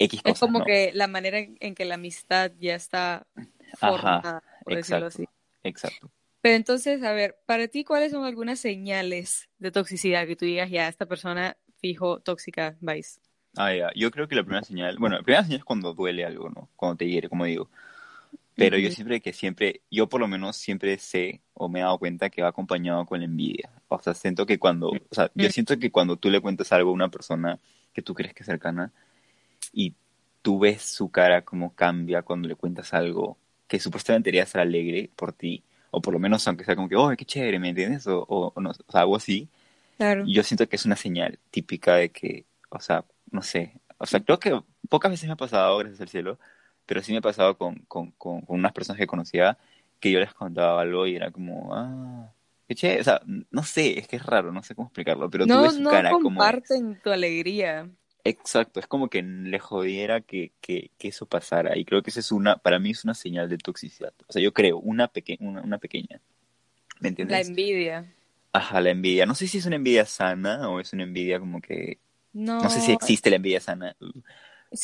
es 0.01 0.41
como 0.41 0.65
que 0.65 0.93
la 0.95 1.07
manera 1.07 1.39
en, 1.39 1.75
que 1.75 1.85
la 1.85 1.97
amistad 1.97 2.53
ya 2.59 2.75
está 2.75 3.27
formada, 3.79 4.43
por 4.65 4.75
decirlo 4.75 5.07
así. 5.07 5.27
Exacto. 5.63 6.11
Pero 6.41 6.57
entonces, 6.57 7.03
a 7.03 7.13
ver, 7.13 7.37
para 7.45 7.69
ti, 7.69 7.85
¿cuáles 7.85 8.13
son 8.13 8.25
algunas 8.25 8.59
señales 8.59 9.51
de 9.59 9.71
toxicidad 9.71 10.27
que 10.27 10.37
tú 10.37 10.47
digas, 10.47 10.71
ya, 10.71 10.89
esta 10.89 11.05
persona 11.05 11.59
fijo 11.77 12.21
tóxica, 12.21 12.77
vais? 12.81 13.21
Ah, 13.57 13.75
ya. 13.75 13.91
Yo 13.95 14.11
creo 14.11 14.27
que 14.27 14.37
la 14.37 14.43
primera 14.43 14.65
señal, 14.65 14.97
bueno, 14.99 15.17
la 15.17 15.23
primera 15.23 15.43
señal 15.43 15.59
es 15.59 15.65
cuando 15.65 15.93
duele 15.93 16.25
algo, 16.25 16.49
¿no? 16.49 16.71
Cuando 16.77 16.97
te 16.97 17.07
hiere, 17.07 17.29
como 17.29 17.45
digo. 17.45 17.69
Pero 18.57 18.77
yo 18.79 18.91
siempre 18.91 19.21
que 19.21 19.33
siempre, 19.33 19.81
yo 19.91 20.09
por 20.09 20.21
lo 20.21 20.29
menos 20.29 20.57
siempre 20.57 20.99
sé 20.99 21.41
o 21.55 21.69
me 21.69 21.81
he 21.81 21.83
dado 21.83 21.99
cuenta 21.99 22.29
que 22.29 22.43
va 22.43 22.49
acompañado 22.49 23.07
con 23.07 23.21
la 23.21 23.25
envidia. 23.25 23.71
O 23.89 23.99
sea, 24.01 24.13
siento 24.13 24.45
que 24.45 24.59
cuando, 24.59 24.91
o 24.91 25.15
sea, 25.15 25.31
yo 25.35 25.49
siento 25.51 25.79
que 25.79 25.91
cuando 25.91 26.17
tú 26.17 26.31
le 26.31 26.41
cuentas 26.41 26.71
algo 26.73 26.91
a 26.91 26.95
una 26.95 27.09
persona 27.09 27.59
que 27.93 28.03
tú 28.03 28.13
crees 28.13 28.35
que 28.35 28.43
es 28.43 28.47
cercana, 28.47 28.93
y 29.73 29.95
tú 30.43 30.59
ves 30.59 30.83
su 30.83 31.11
cara 31.11 31.43
como 31.43 31.75
cambia 31.75 32.23
cuando 32.23 32.49
le 32.49 32.55
cuentas 32.55 32.93
algo 32.95 33.39
que 33.67 33.79
supuestamente 33.79 34.29
debería 34.29 34.47
ser 34.47 34.61
alegre 34.61 35.11
por 35.15 35.33
ti, 35.33 35.63
o 35.91 36.01
por 36.01 36.13
lo 36.13 36.19
menos 36.19 36.47
aunque 36.47 36.65
sea 36.65 36.77
como 36.77 36.89
que, 36.89 36.97
oh, 36.97 37.11
qué 37.17 37.25
chévere, 37.25 37.59
¿me 37.59 37.71
entiendes? 37.71 38.07
O, 38.07 38.25
o, 38.29 38.61
no, 38.61 38.71
o 38.71 38.93
sea, 38.93 39.03
algo 39.03 39.17
así. 39.17 39.49
Claro. 39.97 40.25
Yo 40.27 40.43
siento 40.43 40.69
que 40.69 40.77
es 40.77 40.85
una 40.85 40.97
señal 40.97 41.39
típica 41.51 41.97
de 41.97 42.11
que, 42.11 42.47
o 42.71 42.81
sea, 42.81 43.05
no 43.31 43.43
sé, 43.43 43.75
o 43.99 44.07
sea, 44.07 44.21
creo 44.21 44.39
que 44.39 44.61
pocas 44.89 45.11
veces 45.11 45.27
me 45.27 45.35
ha 45.35 45.37
pasado, 45.37 45.77
gracias 45.79 46.01
al 46.01 46.09
cielo, 46.09 46.39
pero 46.91 47.05
sí 47.05 47.13
me 47.13 47.19
ha 47.19 47.21
pasado 47.21 47.57
con, 47.57 47.77
con, 47.87 48.11
con, 48.19 48.43
unas 48.49 48.73
personas 48.73 48.99
que 48.99 49.07
conocía 49.07 49.57
que 50.01 50.11
yo 50.11 50.19
les 50.19 50.35
contaba 50.35 50.81
algo 50.81 51.07
y 51.07 51.15
era 51.15 51.31
como, 51.31 51.73
ah, 51.73 52.33
qué 52.67 52.75
chévere, 52.75 53.01
o 53.01 53.05
sea, 53.05 53.23
no 53.25 53.63
sé, 53.63 53.97
es 53.97 54.09
que 54.09 54.17
es 54.17 54.27
raro, 54.27 54.51
no 54.51 54.61
sé 54.65 54.75
cómo 54.75 54.89
explicarlo, 54.89 55.31
pero 55.31 55.47
tú 55.47 55.63
ves 55.63 55.77
su 55.77 55.85
cara 55.85 56.11
como... 56.11 56.31
No 56.31 56.37
comparten 56.37 57.01
tu 57.01 57.11
alegría. 57.11 57.89
Exacto, 58.25 58.81
es 58.81 58.89
como 58.89 59.09
que 59.09 59.23
le 59.23 59.61
jodiera 59.61 60.21
que, 60.21 60.51
que, 60.61 60.91
que, 60.99 61.07
eso 61.07 61.27
pasara. 61.27 61.79
Y 61.79 61.85
creo 61.85 62.03
que 62.03 62.11
esa 62.11 62.19
es 62.19 62.33
una, 62.33 62.57
para 62.57 62.81
mí 62.81 62.91
es 62.91 63.05
una 63.05 63.15
señal 63.15 63.49
de 63.49 63.59
toxicidad. 63.59 64.13
O 64.27 64.33
sea, 64.33 64.43
yo 64.43 64.53
creo, 64.53 64.81
una, 64.81 65.07
peque 65.07 65.37
una, 65.39 65.63
una 65.63 65.79
pequeña. 65.79 66.21
¿Me 66.99 67.11
entiendes? 67.11 67.47
La 67.47 67.49
envidia. 67.49 68.13
Ajá, 68.53 68.81
la 68.81 68.91
envidia. 68.91 69.27
No 69.27 69.37
sé 69.37 69.47
si 69.47 69.59
es 69.59 69.67
una 69.67 69.77
envidia 69.77 70.07
sana 70.07 70.69
o 70.69 70.81
es 70.81 70.93
una 70.93 71.05
envidia 71.05 71.39
como 71.39 71.61
que... 71.61 72.01
No, 72.33 72.61
no 72.61 72.69
sé 72.69 72.81
si 72.81 72.91
existe 72.91 73.31
la 73.31 73.37
envidia 73.37 73.61
sana. 73.61 73.95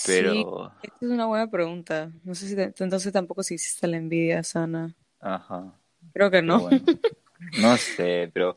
Pero... 0.06 0.72
Sí, 0.82 0.88
es 1.00 1.08
una 1.08 1.26
buena 1.26 1.50
pregunta. 1.50 2.10
No 2.24 2.34
sé 2.34 2.48
si 2.48 2.82
entonces 2.82 3.12
tampoco 3.12 3.42
si 3.42 3.54
existe 3.54 3.86
la 3.86 3.96
envidia 3.96 4.42
sana. 4.42 4.94
Ajá. 5.20 5.72
Creo 6.12 6.30
que 6.30 6.42
no. 6.42 6.68
no 7.60 7.76
sé, 7.76 8.30
pero 8.32 8.56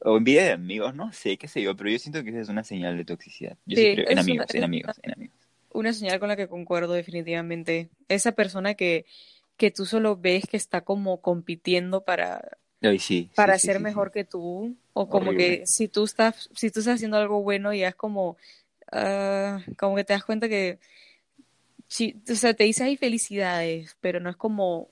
o 0.00 0.16
envidia 0.16 0.44
de 0.44 0.52
amigos, 0.52 0.94
no 0.94 1.12
sé, 1.12 1.36
qué 1.36 1.48
sé 1.48 1.62
yo, 1.62 1.76
pero 1.76 1.90
yo 1.90 1.98
siento 1.98 2.22
que 2.22 2.30
esa 2.30 2.40
es 2.40 2.48
una 2.48 2.64
señal 2.64 2.96
de 2.96 3.04
toxicidad. 3.04 3.56
Yo 3.66 3.76
sí, 3.76 3.94
creo, 3.94 4.08
en 4.08 4.18
amigos, 4.18 4.54
en 4.54 4.64
amigos, 4.64 5.00
en 5.02 5.12
amigos. 5.12 5.36
Una 5.72 5.92
señal 5.92 6.20
con 6.20 6.28
la 6.28 6.36
que 6.36 6.48
concuerdo 6.48 6.92
definitivamente. 6.92 7.90
Esa 8.08 8.32
persona 8.32 8.74
que, 8.74 9.04
que 9.56 9.70
tú 9.70 9.84
solo 9.84 10.16
ves 10.16 10.44
que 10.46 10.56
está 10.56 10.82
como 10.82 11.20
compitiendo 11.20 12.04
para, 12.04 12.58
sí, 12.98 13.30
para 13.34 13.58
sí, 13.58 13.66
ser 13.66 13.80
mejor 13.80 14.12
que 14.12 14.24
tú, 14.24 14.76
o 14.92 15.08
como 15.08 15.32
que 15.32 15.62
si 15.66 15.88
tú 15.88 16.04
estás, 16.04 16.48
si 16.54 16.70
tú 16.70 16.80
estás 16.80 16.94
haciendo 16.94 17.16
algo 17.16 17.42
bueno 17.42 17.74
ya 17.74 17.88
es 17.88 17.94
como, 17.94 18.36
uh, 18.92 19.74
como 19.76 19.96
que 19.96 20.04
te 20.04 20.12
das 20.12 20.24
cuenta 20.24 20.48
que, 20.48 20.78
o 22.30 22.34
sea, 22.34 22.54
te 22.54 22.64
dice 22.64 22.84
hay 22.84 22.96
felicidades, 22.96 23.96
pero 24.00 24.20
no 24.20 24.30
es 24.30 24.36
como 24.36 24.90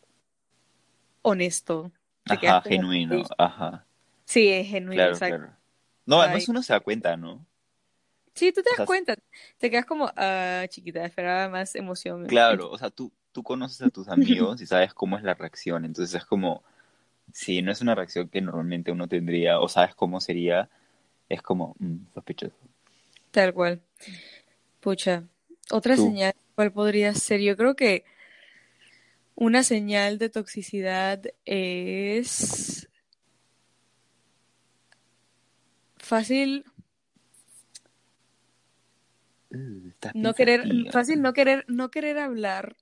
honesto. 1.22 1.90
Ajá, 2.26 2.62
genuino, 2.62 3.22
ajá. 3.38 3.84
Sí, 4.24 4.48
es 4.48 4.68
genuino, 4.68 5.02
claro, 5.02 5.18
Claro. 5.18 5.56
No, 6.06 6.20
además 6.20 6.48
uno 6.48 6.62
se 6.62 6.72
da 6.72 6.80
cuenta, 6.80 7.16
¿no? 7.16 7.44
Sí, 8.34 8.52
tú 8.52 8.62
te 8.62 8.70
das 8.76 8.86
cuenta. 8.86 9.14
Te 9.58 9.70
quedas 9.70 9.86
como, 9.86 10.10
ah, 10.16 10.64
chiquita, 10.68 11.04
esperaba 11.04 11.48
más 11.48 11.74
emoción. 11.76 12.26
Claro, 12.26 12.70
o 12.70 12.76
sea, 12.76 12.90
tú, 12.90 13.12
tú 13.32 13.42
conoces 13.42 13.80
a 13.82 13.90
tus 13.90 14.08
amigos 14.08 14.60
y 14.60 14.66
sabes 14.66 14.92
cómo 14.92 15.16
es 15.16 15.22
la 15.22 15.34
reacción. 15.34 15.84
Entonces 15.84 16.14
es 16.14 16.26
como, 16.26 16.64
si 17.32 17.62
no 17.62 17.70
es 17.70 17.80
una 17.80 17.94
reacción 17.94 18.28
que 18.28 18.40
normalmente 18.40 18.90
uno 18.90 19.06
tendría 19.08 19.60
o 19.60 19.68
sabes 19.68 19.94
cómo 19.94 20.20
sería, 20.20 20.68
es 21.28 21.42
como 21.42 21.76
mm, 21.78 22.12
sospechoso. 22.12 22.56
Tal 23.34 23.52
cual. 23.52 23.82
Pucha. 24.78 25.24
Otra 25.72 25.96
señal, 25.96 26.34
¿cuál 26.54 26.72
podría 26.72 27.12
ser? 27.14 27.40
Yo 27.40 27.56
creo 27.56 27.74
que 27.74 28.04
una 29.34 29.64
señal 29.64 30.18
de 30.18 30.28
toxicidad 30.28 31.20
es 31.44 32.88
fácil 35.96 36.64
uh, 39.50 39.90
no 40.14 40.34
querer 40.34 40.62
fácil 40.92 41.20
no 41.20 41.32
querer 41.32 41.64
no 41.66 41.90
querer 41.90 42.18
hablar 42.18 42.76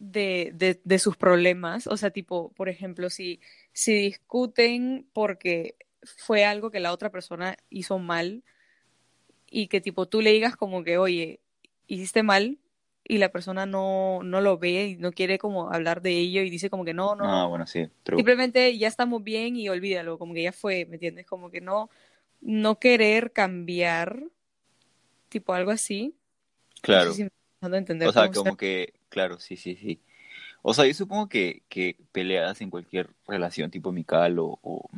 de, 0.00 0.50
de, 0.54 0.80
de, 0.82 0.98
sus 0.98 1.16
problemas. 1.16 1.86
O 1.86 1.96
sea, 1.96 2.10
tipo, 2.10 2.52
por 2.54 2.68
ejemplo, 2.68 3.10
si, 3.10 3.40
si 3.72 3.94
discuten 3.94 5.06
porque 5.12 5.76
fue 6.02 6.44
algo 6.44 6.72
que 6.72 6.80
la 6.80 6.92
otra 6.92 7.10
persona 7.10 7.56
hizo 7.70 8.00
mal 8.00 8.42
y 9.54 9.68
que 9.68 9.80
tipo 9.80 10.06
tú 10.06 10.20
le 10.20 10.32
digas 10.32 10.56
como 10.56 10.82
que, 10.82 10.98
oye, 10.98 11.38
hiciste 11.86 12.24
mal 12.24 12.58
y 13.04 13.18
la 13.18 13.30
persona 13.30 13.66
no, 13.66 14.20
no 14.24 14.40
lo 14.40 14.58
ve 14.58 14.88
y 14.88 14.96
no 14.96 15.12
quiere 15.12 15.38
como 15.38 15.70
hablar 15.72 16.02
de 16.02 16.10
ello 16.10 16.42
y 16.42 16.50
dice 16.50 16.70
como 16.70 16.84
que 16.84 16.92
no, 16.92 17.14
no. 17.14 17.24
Ah, 17.24 17.46
bueno, 17.46 17.64
sí. 17.64 17.88
Simplemente 18.04 18.76
ya 18.76 18.88
estamos 18.88 19.22
bien 19.22 19.54
y 19.54 19.68
olvídalo, 19.68 20.18
como 20.18 20.34
que 20.34 20.42
ya 20.42 20.50
fue, 20.50 20.86
¿me 20.86 20.94
entiendes? 20.94 21.24
Como 21.24 21.52
que 21.52 21.60
no, 21.60 21.88
no 22.40 22.80
querer 22.80 23.30
cambiar, 23.30 24.24
tipo 25.28 25.52
algo 25.52 25.70
así. 25.70 26.16
Claro. 26.82 27.12
o 27.12 28.12
sea, 28.12 28.30
como 28.32 28.56
que, 28.56 28.94
claro, 29.08 29.38
sí, 29.38 29.56
sí, 29.56 29.76
sí. 29.76 30.00
O 30.62 30.74
sea, 30.74 30.84
yo 30.84 30.94
supongo 30.94 31.28
que, 31.28 31.62
que 31.68 31.96
peleas 32.10 32.60
en 32.60 32.70
cualquier 32.70 33.08
relación 33.28 33.70
tipo 33.70 33.90
amical 33.90 34.40
o, 34.40 34.58
o, 34.62 34.90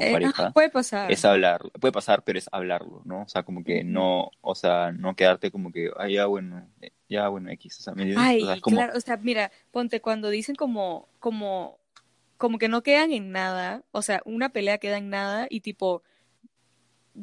eh, 0.00 0.12
pareja. 0.12 0.52
puede 0.52 0.70
pasar. 0.70 1.10
Es 1.10 1.24
hablar, 1.24 1.62
puede 1.80 1.92
pasar, 1.92 2.22
pero 2.24 2.38
es 2.38 2.48
hablarlo, 2.52 3.02
¿no? 3.04 3.22
O 3.22 3.28
sea, 3.28 3.42
como 3.44 3.62
que 3.62 3.84
no, 3.84 4.30
o 4.40 4.54
sea, 4.54 4.92
no 4.92 5.14
quedarte 5.14 5.50
como 5.50 5.70
que, 5.72 5.90
ay, 5.96 6.14
ya 6.14 6.26
bueno, 6.26 6.68
eh, 6.80 6.92
ya 7.08 7.28
bueno, 7.28 7.50
X, 7.50 7.80
o 7.80 7.82
sea, 7.82 7.94
¿me 7.94 8.14
Ay, 8.16 8.42
o 8.42 8.46
sea, 8.46 8.60
claro, 8.60 8.92
o 8.96 9.00
sea, 9.00 9.16
mira, 9.16 9.52
ponte, 9.70 10.00
cuando 10.00 10.28
dicen 10.30 10.56
como, 10.56 11.08
como, 11.18 11.78
como 12.36 12.58
que 12.58 12.68
no 12.68 12.82
quedan 12.82 13.12
en 13.12 13.30
nada, 13.30 13.84
o 13.92 14.02
sea, 14.02 14.22
una 14.24 14.48
pelea 14.48 14.78
queda 14.78 14.98
en 14.98 15.10
nada 15.10 15.46
y 15.48 15.60
tipo, 15.60 16.02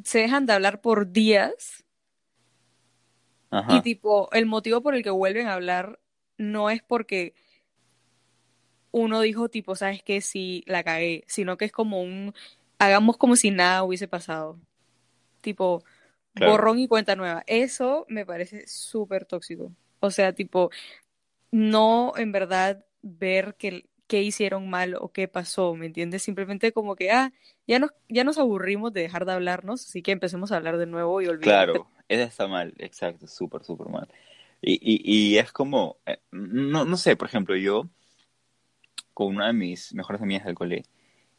se 0.02 0.20
dejan 0.20 0.46
de 0.46 0.54
hablar 0.54 0.80
por 0.80 1.12
días. 1.12 1.82
Y 3.68 3.82
tipo, 3.82 4.28
el 4.32 4.46
motivo 4.46 4.80
por 4.80 4.96
el 4.96 5.04
que 5.04 5.10
vuelven 5.10 5.46
a 5.46 5.54
hablar 5.54 6.00
no 6.38 6.70
es 6.70 6.82
porque 6.82 7.34
uno 8.94 9.20
dijo 9.20 9.48
tipo, 9.48 9.74
¿sabes 9.74 10.04
qué? 10.04 10.20
Sí, 10.20 10.62
la 10.66 10.84
cagué, 10.84 11.24
sino 11.26 11.56
que 11.56 11.64
es 11.64 11.72
como 11.72 12.00
un, 12.00 12.32
hagamos 12.78 13.16
como 13.16 13.34
si 13.34 13.50
nada 13.50 13.82
hubiese 13.82 14.06
pasado. 14.06 14.56
Tipo, 15.40 15.82
borrón 16.36 16.78
y 16.78 16.86
cuenta 16.86 17.16
nueva. 17.16 17.42
Eso 17.48 18.06
me 18.08 18.24
parece 18.24 18.68
súper 18.68 19.24
tóxico. 19.24 19.72
O 19.98 20.12
sea, 20.12 20.32
tipo, 20.32 20.70
no 21.50 22.12
en 22.16 22.30
verdad 22.30 22.84
ver 23.02 23.56
que, 23.56 23.86
qué 24.06 24.22
hicieron 24.22 24.70
mal 24.70 24.94
o 24.94 25.10
qué 25.10 25.26
pasó, 25.26 25.74
¿me 25.74 25.86
entiendes? 25.86 26.22
Simplemente 26.22 26.70
como 26.70 26.94
que, 26.94 27.10
ah, 27.10 27.32
ya 27.66 27.80
nos, 27.80 27.90
ya 28.08 28.22
nos 28.22 28.38
aburrimos 28.38 28.92
de 28.92 29.00
dejar 29.00 29.24
de 29.24 29.32
hablarnos, 29.32 29.84
así 29.88 30.02
que 30.02 30.12
empecemos 30.12 30.52
a 30.52 30.56
hablar 30.56 30.78
de 30.78 30.86
nuevo 30.86 31.20
y 31.20 31.26
olvidar. 31.26 31.66
Claro, 31.66 31.88
eso 32.08 32.22
está 32.22 32.46
mal, 32.46 32.72
exacto, 32.78 33.26
súper, 33.26 33.64
súper 33.64 33.88
mal. 33.88 34.08
Y, 34.62 34.74
y, 34.74 35.32
y 35.34 35.38
es 35.38 35.50
como, 35.50 35.96
eh, 36.06 36.20
no, 36.30 36.84
no 36.84 36.96
sé, 36.96 37.16
por 37.16 37.26
ejemplo, 37.26 37.56
yo 37.56 37.88
con 39.14 39.28
una 39.28 39.46
de 39.46 39.52
mis 39.52 39.94
mejores 39.94 40.20
amigas 40.20 40.44
del 40.44 40.54
colegio, 40.54 40.90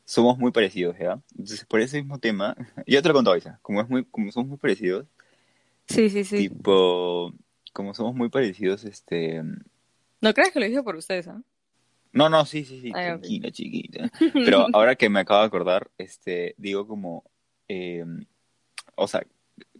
somos 0.05 0.37
muy 0.37 0.51
parecidos, 0.51 0.97
¿ya? 0.97 1.19
Entonces, 1.31 1.65
por 1.65 1.81
ese 1.81 1.97
mismo 1.97 2.19
tema, 2.19 2.55
ya 2.87 3.01
te 3.01 3.09
lo 3.09 3.13
contado, 3.13 3.37
Isa, 3.37 3.59
como, 3.61 3.81
es 3.81 3.89
muy, 3.89 4.05
como 4.05 4.31
somos 4.31 4.49
muy 4.49 4.57
parecidos, 4.57 5.05
sí, 5.87 6.09
sí, 6.09 6.23
sí. 6.23 6.49
Tipo, 6.49 7.33
como 7.73 7.93
somos 7.93 8.15
muy 8.15 8.29
parecidos, 8.29 8.85
este... 8.85 9.43
No 10.21 10.33
crees 10.33 10.51
que 10.51 10.59
lo 10.59 10.65
dije 10.65 10.81
por 10.81 10.95
ustedes, 10.95 11.27
¿ah? 11.27 11.41
No, 12.13 12.29
no, 12.29 12.45
sí, 12.45 12.63
sí, 12.63 12.79
sí, 12.79 12.91
tranquila, 12.91 13.51
chiquita. 13.51 14.09
Pero 14.33 14.67
ahora 14.71 14.95
que 14.95 15.09
me 15.09 15.19
acabo 15.19 15.41
de 15.41 15.47
acordar, 15.47 15.91
este, 15.97 16.55
digo 16.57 16.87
como, 16.87 17.25
eh, 17.67 18.05
o 18.95 19.07
sea, 19.07 19.27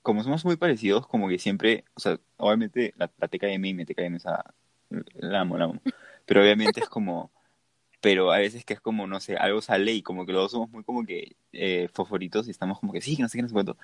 como 0.02 0.22
somos 0.22 0.44
muy 0.44 0.58
parecidos, 0.58 1.08
como 1.08 1.30
que 1.30 1.40
siempre, 1.40 1.86
o 1.94 2.00
sea, 2.02 2.20
obviamente 2.36 2.94
la, 2.98 3.10
la 3.18 3.28
TKM 3.30 3.64
y 3.66 3.74
mi 3.74 3.86
TKM, 3.86 4.16
o 4.16 4.20
sea, 4.20 4.44
la 5.16 5.40
amo, 5.40 5.58
la 5.58 5.66
amo. 5.66 5.82
Pero 6.26 6.42
obviamente 6.42 6.82
es 6.82 6.90
como, 6.90 7.32
pero 8.06 8.32
a 8.32 8.38
veces 8.38 8.64
que 8.64 8.76
es 8.76 8.80
como, 8.80 9.08
no 9.08 9.20
sé, 9.20 9.36
algo 9.36 9.64
sale 9.64 9.92
y 9.92 10.04
como 10.04 10.28
que 10.28 10.32
los 10.32 10.44
dos 10.44 10.52
somos 10.52 10.70
muy 10.70 10.84
como 10.84 11.04
que 11.08 11.36
eh, 11.54 11.90
fosforitos 11.92 12.48
y 12.48 12.52
estamos 12.52 12.80
como 12.80 12.94
que 12.94 13.02
sí, 13.02 13.16
que 13.16 13.24
no 13.24 13.30
sé 13.30 13.40
qué, 13.40 13.42
no 13.42 13.48
sé 13.48 13.54
cuánto. 13.54 13.78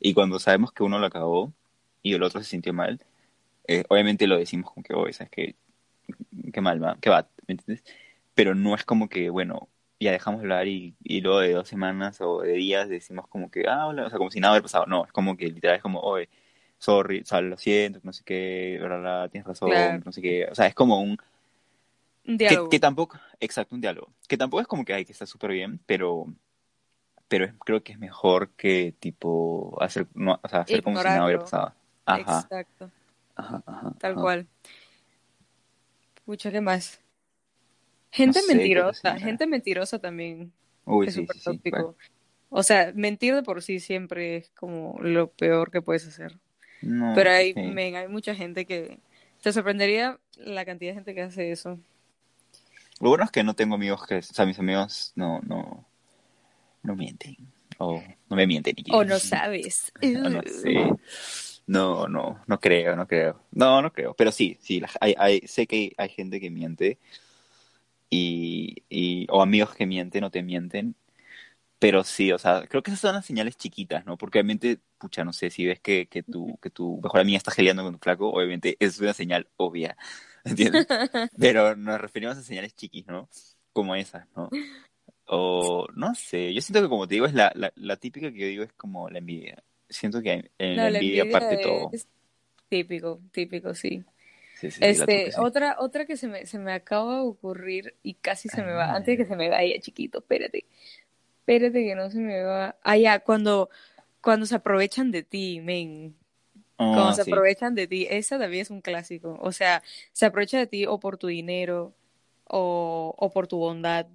Y 0.00 0.12
cuando 0.12 0.38
sabemos 0.38 0.70
que 0.70 0.82
uno 0.82 0.98
lo 0.98 1.06
acabó 1.06 1.50
y 2.02 2.12
el 2.12 2.22
otro 2.22 2.42
se 2.42 2.50
sintió 2.50 2.74
mal, 2.74 3.00
eh, 3.66 3.84
obviamente 3.88 4.26
lo 4.26 4.36
decimos 4.36 4.70
como 4.70 4.84
que, 4.84 4.92
oh, 4.92 5.10
¿sabes 5.14 5.30
qué? 5.30 5.56
Qué 6.52 6.60
mal 6.60 6.84
va, 6.84 6.98
qué 7.00 7.08
va, 7.08 7.26
¿me 7.46 7.54
entiendes? 7.54 7.82
Pero 8.34 8.54
no 8.54 8.74
es 8.74 8.84
como 8.84 9.08
que, 9.08 9.30
bueno, 9.30 9.68
ya 9.98 10.12
dejamos 10.12 10.40
de 10.42 10.44
hablar 10.44 10.68
y, 10.68 10.94
y 11.02 11.22
luego 11.22 11.40
de 11.40 11.52
dos 11.54 11.66
semanas 11.66 12.20
o 12.20 12.42
de 12.42 12.52
días 12.52 12.90
decimos 12.90 13.26
como 13.28 13.50
que, 13.50 13.64
ah, 13.66 13.86
hola, 13.86 14.06
o 14.06 14.10
sea, 14.10 14.18
como 14.18 14.30
si 14.30 14.40
nada 14.40 14.52
hubiera 14.54 14.64
pasado. 14.64 14.84
No, 14.86 15.06
es 15.06 15.12
como 15.12 15.38
que 15.38 15.46
literal 15.48 15.76
es 15.76 15.82
como, 15.82 16.00
oye, 16.00 16.28
sorry, 16.78 17.20
o 17.22 17.24
sea, 17.24 17.40
lo 17.40 17.56
siento, 17.56 18.00
no 18.02 18.12
sé 18.12 18.24
qué, 18.24 18.78
bla, 18.82 19.28
tienes 19.30 19.46
razón, 19.48 20.02
no 20.04 20.12
sé 20.12 20.20
qué. 20.20 20.48
O 20.50 20.54
sea, 20.54 20.66
es 20.66 20.74
como 20.74 21.00
un... 21.00 21.18
Un 22.26 22.38
diálogo. 22.38 22.68
Que, 22.70 22.80
tampoco, 22.80 23.18
exacto, 23.40 23.74
un 23.74 23.80
diálogo. 23.80 24.12
Que 24.28 24.36
tampoco 24.36 24.60
es 24.60 24.66
como 24.66 24.84
que 24.84 24.94
hay 24.94 25.04
que 25.04 25.12
estar 25.12 25.28
súper 25.28 25.52
bien, 25.52 25.80
pero 25.86 26.26
pero 27.28 27.52
creo 27.58 27.82
que 27.82 27.92
es 27.92 27.98
mejor 27.98 28.50
que 28.50 28.94
tipo 28.98 29.76
hacer, 29.80 30.06
no, 30.14 30.38
o 30.42 30.48
sea, 30.48 30.60
hacer 30.60 30.82
como 30.82 30.98
si 30.98 31.04
nada 31.04 31.24
hubiera 31.24 31.40
pasado. 31.40 31.74
Ajá. 32.04 32.40
Exacto. 32.40 32.90
Ajá, 33.34 33.62
ajá, 33.66 33.94
Tal 33.98 34.14
cual. 34.14 34.46
Pucha, 36.24 36.50
¿qué 36.50 36.60
más? 36.60 37.00
Gente 38.10 38.40
mentirosa, 38.46 39.18
gente 39.18 39.46
mentirosa 39.46 39.98
también. 39.98 40.52
Uy, 40.84 41.08
es 41.08 41.14
súper 41.14 41.36
tópico. 41.42 41.96
O 42.50 42.62
sea, 42.62 42.92
mentir 42.94 43.34
de 43.34 43.42
por 43.42 43.62
sí 43.62 43.80
siempre 43.80 44.36
es 44.36 44.50
como 44.50 44.96
lo 45.00 45.28
peor 45.28 45.72
que 45.72 45.82
puedes 45.82 46.06
hacer. 46.06 46.38
Pero 46.80 47.30
hay, 47.30 47.54
hay 47.56 48.08
mucha 48.08 48.34
gente 48.34 48.66
que... 48.66 48.98
Te 49.42 49.52
sorprendería 49.52 50.20
la 50.36 50.64
cantidad 50.64 50.92
de 50.92 50.94
gente 50.94 51.14
que 51.14 51.22
hace 51.22 51.50
eso. 51.50 51.78
Lo 53.00 53.08
bueno 53.08 53.24
es 53.24 53.30
que 53.30 53.42
no 53.42 53.54
tengo 53.54 53.74
amigos 53.74 54.06
que... 54.06 54.16
O 54.16 54.22
sea, 54.22 54.46
mis 54.46 54.58
amigos 54.58 55.12
no, 55.16 55.40
no, 55.40 55.84
no 56.82 56.96
mienten. 56.96 57.36
O 57.78 58.02
no 58.28 58.36
me 58.36 58.46
mienten. 58.46 58.74
O 58.92 59.04
no 59.04 59.18
sabes. 59.18 59.92
no 60.02 60.42
sé. 60.42 60.90
No, 61.66 62.08
no, 62.08 62.40
no 62.46 62.60
creo, 62.60 62.94
no 62.94 63.06
creo. 63.06 63.40
No, 63.50 63.80
no 63.82 63.92
creo. 63.92 64.14
Pero 64.14 64.30
sí, 64.30 64.58
sí, 64.60 64.82
hay, 65.00 65.14
hay, 65.18 65.40
sé 65.46 65.66
que 65.66 65.94
hay 65.96 66.08
gente 66.08 66.40
que 66.40 66.50
miente 66.50 66.98
y, 68.10 68.82
y, 68.88 69.26
o 69.30 69.42
amigos 69.42 69.74
que 69.74 69.86
mienten 69.86 70.24
o 70.24 70.30
te 70.30 70.42
mienten. 70.42 70.94
Pero 71.78 72.04
sí, 72.04 72.32
o 72.32 72.38
sea, 72.38 72.66
creo 72.68 72.82
que 72.82 72.90
esas 72.90 73.00
son 73.00 73.14
las 73.14 73.26
señales 73.26 73.56
chiquitas, 73.56 74.06
¿no? 74.06 74.16
Porque 74.16 74.38
obviamente, 74.38 74.78
pucha, 74.98 75.24
no 75.24 75.32
sé, 75.32 75.50
si 75.50 75.66
ves 75.66 75.80
que, 75.80 76.06
que, 76.08 76.22
tu, 76.22 76.56
que 76.62 76.70
tu 76.70 77.00
mejor 77.02 77.20
amiga 77.20 77.38
está 77.38 77.50
geleando 77.50 77.82
con 77.82 77.94
tu 77.94 77.98
flaco, 77.98 78.30
obviamente 78.30 78.76
es 78.80 79.00
una 79.00 79.12
señal 79.12 79.48
obvia, 79.56 79.96
¿entiendes? 80.44 80.86
Pero 81.38 81.76
nos 81.76 82.00
referimos 82.00 82.36
a 82.36 82.42
señales 82.42 82.74
chiquis, 82.74 83.06
¿no? 83.06 83.28
Como 83.72 83.94
esas, 83.96 84.26
¿no? 84.36 84.50
O, 85.26 85.86
no 85.94 86.14
sé, 86.14 86.52
yo 86.52 86.60
siento 86.60 86.82
que 86.82 86.88
como 86.88 87.08
te 87.08 87.14
digo, 87.14 87.26
es 87.26 87.34
la, 87.34 87.50
la, 87.54 87.72
la 87.76 87.96
típica 87.96 88.30
que 88.30 88.38
yo 88.38 88.46
digo 88.46 88.62
es 88.62 88.72
como 88.74 89.08
la 89.08 89.18
envidia 89.18 89.62
siento 89.88 90.22
que 90.22 90.50
en 90.58 90.76
la, 90.76 90.88
envidia, 90.88 91.24
parte 91.30 91.58
todo. 91.58 91.90
Típico, 92.68 93.20
típico, 93.32 93.74
sí. 93.74 94.02
este, 94.62 95.30
otra, 95.38 95.76
otra 95.78 96.06
que 96.06 96.16
se 96.16 96.26
me, 96.26 96.46
se 96.46 96.58
me 96.58 96.72
acaba 96.72 97.16
de 97.16 97.20
ocurrir 97.22 97.94
y 98.02 98.14
casi 98.14 98.48
se 98.48 98.62
me 98.62 98.72
va, 98.72 98.92
antes 98.94 99.06
de 99.12 99.16
que 99.16 99.28
se 99.28 99.36
me 99.36 99.48
vaya, 99.48 99.78
chiquito, 99.80 100.18
espérate. 100.18 100.66
Espérate 101.40 101.84
que 101.84 101.94
no 101.94 102.10
se 102.10 102.18
me 102.18 102.42
va. 102.42 102.76
Ah, 102.82 102.96
ya, 102.96 103.20
cuando, 103.20 103.68
cuando 104.20 104.46
se 104.46 104.54
aprovechan 104.54 105.10
de 105.10 105.22
ti, 105.22 105.60
men. 105.60 106.16
Cuando 106.76 107.08
ah, 107.08 107.14
se 107.14 107.22
aprovechan 107.22 107.74
de 107.74 107.86
ti, 107.86 108.06
esa 108.10 108.38
también 108.38 108.62
es 108.62 108.70
un 108.70 108.80
clásico. 108.80 109.38
O 109.40 109.52
sea, 109.52 109.82
se 110.12 110.26
aprovecha 110.26 110.58
de 110.58 110.66
ti 110.66 110.86
o 110.86 110.98
por 110.98 111.18
tu 111.18 111.28
dinero 111.28 111.94
o, 112.48 113.14
o 113.16 113.30
por 113.30 113.46
tu 113.46 113.58
bondad, 113.58 114.06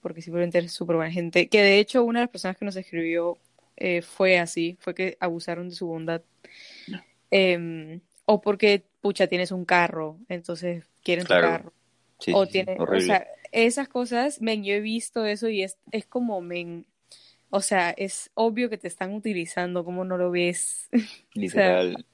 porque 0.00 0.22
simplemente 0.22 0.58
eres 0.58 0.72
súper 0.72 0.96
buena 0.96 1.12
gente. 1.12 1.48
Que 1.48 1.62
de 1.62 1.78
hecho, 1.78 2.04
una 2.04 2.20
de 2.20 2.24
las 2.24 2.30
personas 2.30 2.56
que 2.56 2.64
nos 2.64 2.76
escribió 2.76 3.38
eh, 3.76 4.02
fue 4.02 4.38
así, 4.38 4.76
fue 4.80 4.94
que 4.94 5.16
abusaron 5.20 5.68
de 5.68 5.74
su 5.74 5.86
bondad. 5.86 6.22
Em, 7.30 8.00
o 8.24 8.40
porque, 8.40 8.84
pucha, 9.00 9.26
tienes 9.26 9.52
un 9.52 9.64
carro, 9.64 10.18
entonces 10.28 10.84
quieren 11.02 11.26
tu 11.26 11.34
carro. 11.34 11.72
o 12.32 12.46
tiene, 12.46 12.76
o 12.78 13.00
sea, 13.00 13.26
esas 13.52 13.88
cosas, 13.88 14.40
men, 14.40 14.64
yo 14.64 14.74
he 14.74 14.80
visto 14.80 15.24
eso 15.26 15.48
y 15.48 15.62
es, 15.62 15.78
es 15.92 16.06
como, 16.06 16.40
men, 16.40 16.86
o 17.50 17.60
sea, 17.60 17.90
es 17.90 18.30
obvio 18.34 18.68
que 18.68 18.78
te 18.78 18.88
están 18.88 19.14
utilizando, 19.14 19.84
como 19.84 20.04
no 20.04 20.16
lo 20.16 20.30
ves? 20.30 20.88
Literal. 21.34 22.04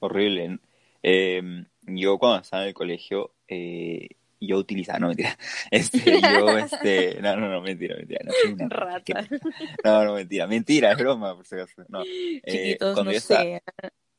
Horrible. 0.00 0.58
Em, 1.02 1.66
yo 1.82 2.18
cuando 2.18 2.42
estaba 2.42 2.62
en 2.62 2.68
el 2.68 2.74
colegio, 2.74 3.34
eh, 3.48 4.08
yo 4.40 4.58
utilizaba, 4.58 4.98
no 4.98 5.08
mentira, 5.08 5.36
este, 5.70 6.20
yo, 6.20 6.58
este, 6.58 7.20
no, 7.20 7.36
no, 7.36 7.48
no, 7.48 7.60
mentira, 7.60 7.96
mentira, 7.96 8.20
no, 8.24 8.52
una, 8.52 8.68
Rata. 8.68 9.28
no, 9.84 10.04
no, 10.04 10.14
mentira, 10.14 10.46
mentira, 10.46 10.92
es 10.92 10.98
broma, 10.98 11.34
por 11.34 11.46
si 11.46 11.54
acaso, 11.54 11.84
no. 11.88 12.02
Eh, 12.04 12.76
cuando 12.78 13.04
no 13.04 13.12
yo 13.12 13.18
estaba, 13.18 13.44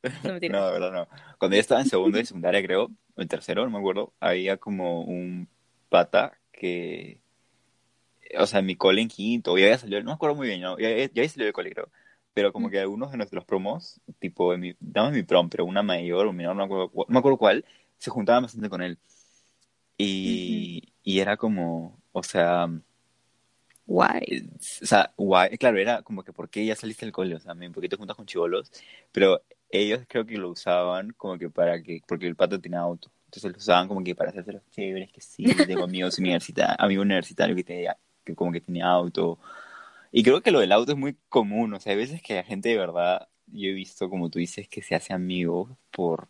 no, 0.23 0.33
no, 0.33 0.71
verdad, 0.71 0.91
no, 0.91 1.07
cuando 1.37 1.55
yo 1.55 1.61
estaba 1.61 1.81
en 1.81 1.89
segundo 1.89 2.17
de 2.17 2.25
secundaria, 2.25 2.63
creo, 2.63 2.91
o 3.15 3.21
en 3.21 3.27
tercero, 3.27 3.63
no 3.63 3.71
me 3.71 3.79
acuerdo, 3.79 4.13
había 4.19 4.57
como 4.57 5.01
un 5.01 5.49
pata 5.89 6.39
que, 6.51 7.22
o 8.37 8.45
sea, 8.47 8.61
mi 8.61 8.75
cole 8.75 9.01
en 9.01 9.07
quinto, 9.09 9.57
ya 9.57 9.65
había 9.65 9.77
salido, 9.77 10.01
no 10.01 10.11
me 10.11 10.13
acuerdo 10.13 10.35
muy 10.35 10.47
bien, 10.47 10.61
¿no? 10.61 10.77
ya, 10.79 10.89
ya 10.89 11.03
había 11.05 11.29
salido 11.29 11.45
del 11.45 11.53
cole, 11.53 11.71
creo, 11.71 11.89
pero 12.33 12.53
como 12.53 12.69
que 12.69 12.79
algunos 12.79 13.11
de 13.11 13.17
nuestros 13.17 13.45
promos, 13.45 14.01
tipo, 14.19 14.53
en 14.53 14.59
mi, 14.61 14.75
damos 14.79 15.13
mi 15.13 15.23
prom, 15.23 15.49
pero 15.49 15.65
una 15.65 15.83
mayor, 15.83 16.27
un 16.27 16.35
menor, 16.35 16.55
no 16.55 16.61
me 16.61 16.65
acuerdo, 16.65 16.91
no 16.95 17.05
me 17.13 17.19
acuerdo 17.19 17.37
cuál, 17.37 17.65
se 17.97 18.09
juntaban 18.11 18.43
bastante 18.43 18.69
con 18.69 18.81
él. 18.81 18.97
y, 19.97 20.93
y 21.03 21.19
era 21.19 21.37
como, 21.37 21.99
o 22.11 22.23
sea, 22.23 22.67
Guay. 23.85 24.49
o 24.81 24.85
sea, 24.85 25.13
guay, 25.17 25.57
claro, 25.57 25.77
era 25.77 26.01
como 26.03 26.23
que 26.23 26.31
¿por 26.31 26.49
qué 26.49 26.65
ya 26.65 26.75
saliste 26.75 27.05
del 27.05 27.11
cole? 27.11 27.35
O 27.35 27.39
sea, 27.39 27.53
me 27.53 27.67
un 27.67 27.73
poquito 27.73 27.97
juntas 27.97 28.15
con 28.15 28.25
chivolos, 28.25 28.71
pero 29.11 29.41
ellos 29.69 30.01
creo 30.07 30.25
que 30.25 30.37
lo 30.37 30.49
usaban 30.49 31.11
como 31.17 31.37
que 31.37 31.49
para 31.49 31.81
que, 31.81 32.01
porque 32.07 32.27
el 32.27 32.35
pato 32.35 32.59
tenía 32.61 32.79
auto, 32.79 33.11
entonces 33.25 33.51
lo 33.51 33.57
usaban 33.57 33.87
como 33.87 34.03
que 34.03 34.15
para 34.15 34.29
hacerse 34.29 34.53
los 34.53 34.69
chéveres, 34.71 35.11
que 35.11 35.19
sí, 35.21 35.45
tengo 35.67 35.83
amigos 35.83 36.17
universitarios, 36.19 36.77
amigo 36.79 37.01
universitario 37.01 37.55
que 37.55 37.63
tenía, 37.63 37.97
que 38.23 38.35
como 38.35 38.51
que 38.51 38.61
tenía 38.61 38.87
auto, 38.89 39.39
y 40.11 40.23
creo 40.23 40.41
que 40.41 40.51
lo 40.51 40.59
del 40.59 40.71
auto 40.71 40.93
es 40.93 40.97
muy 40.97 41.17
común, 41.29 41.73
o 41.73 41.79
sea, 41.79 41.91
hay 41.93 41.97
veces 41.97 42.21
que 42.21 42.35
la 42.35 42.43
gente 42.43 42.69
de 42.69 42.77
verdad, 42.77 43.29
yo 43.47 43.69
he 43.69 43.73
visto, 43.73 44.09
como 44.09 44.29
tú 44.29 44.39
dices, 44.39 44.67
que 44.69 44.81
se 44.83 44.95
hace 44.95 45.13
amigo 45.13 45.77
por, 45.91 46.29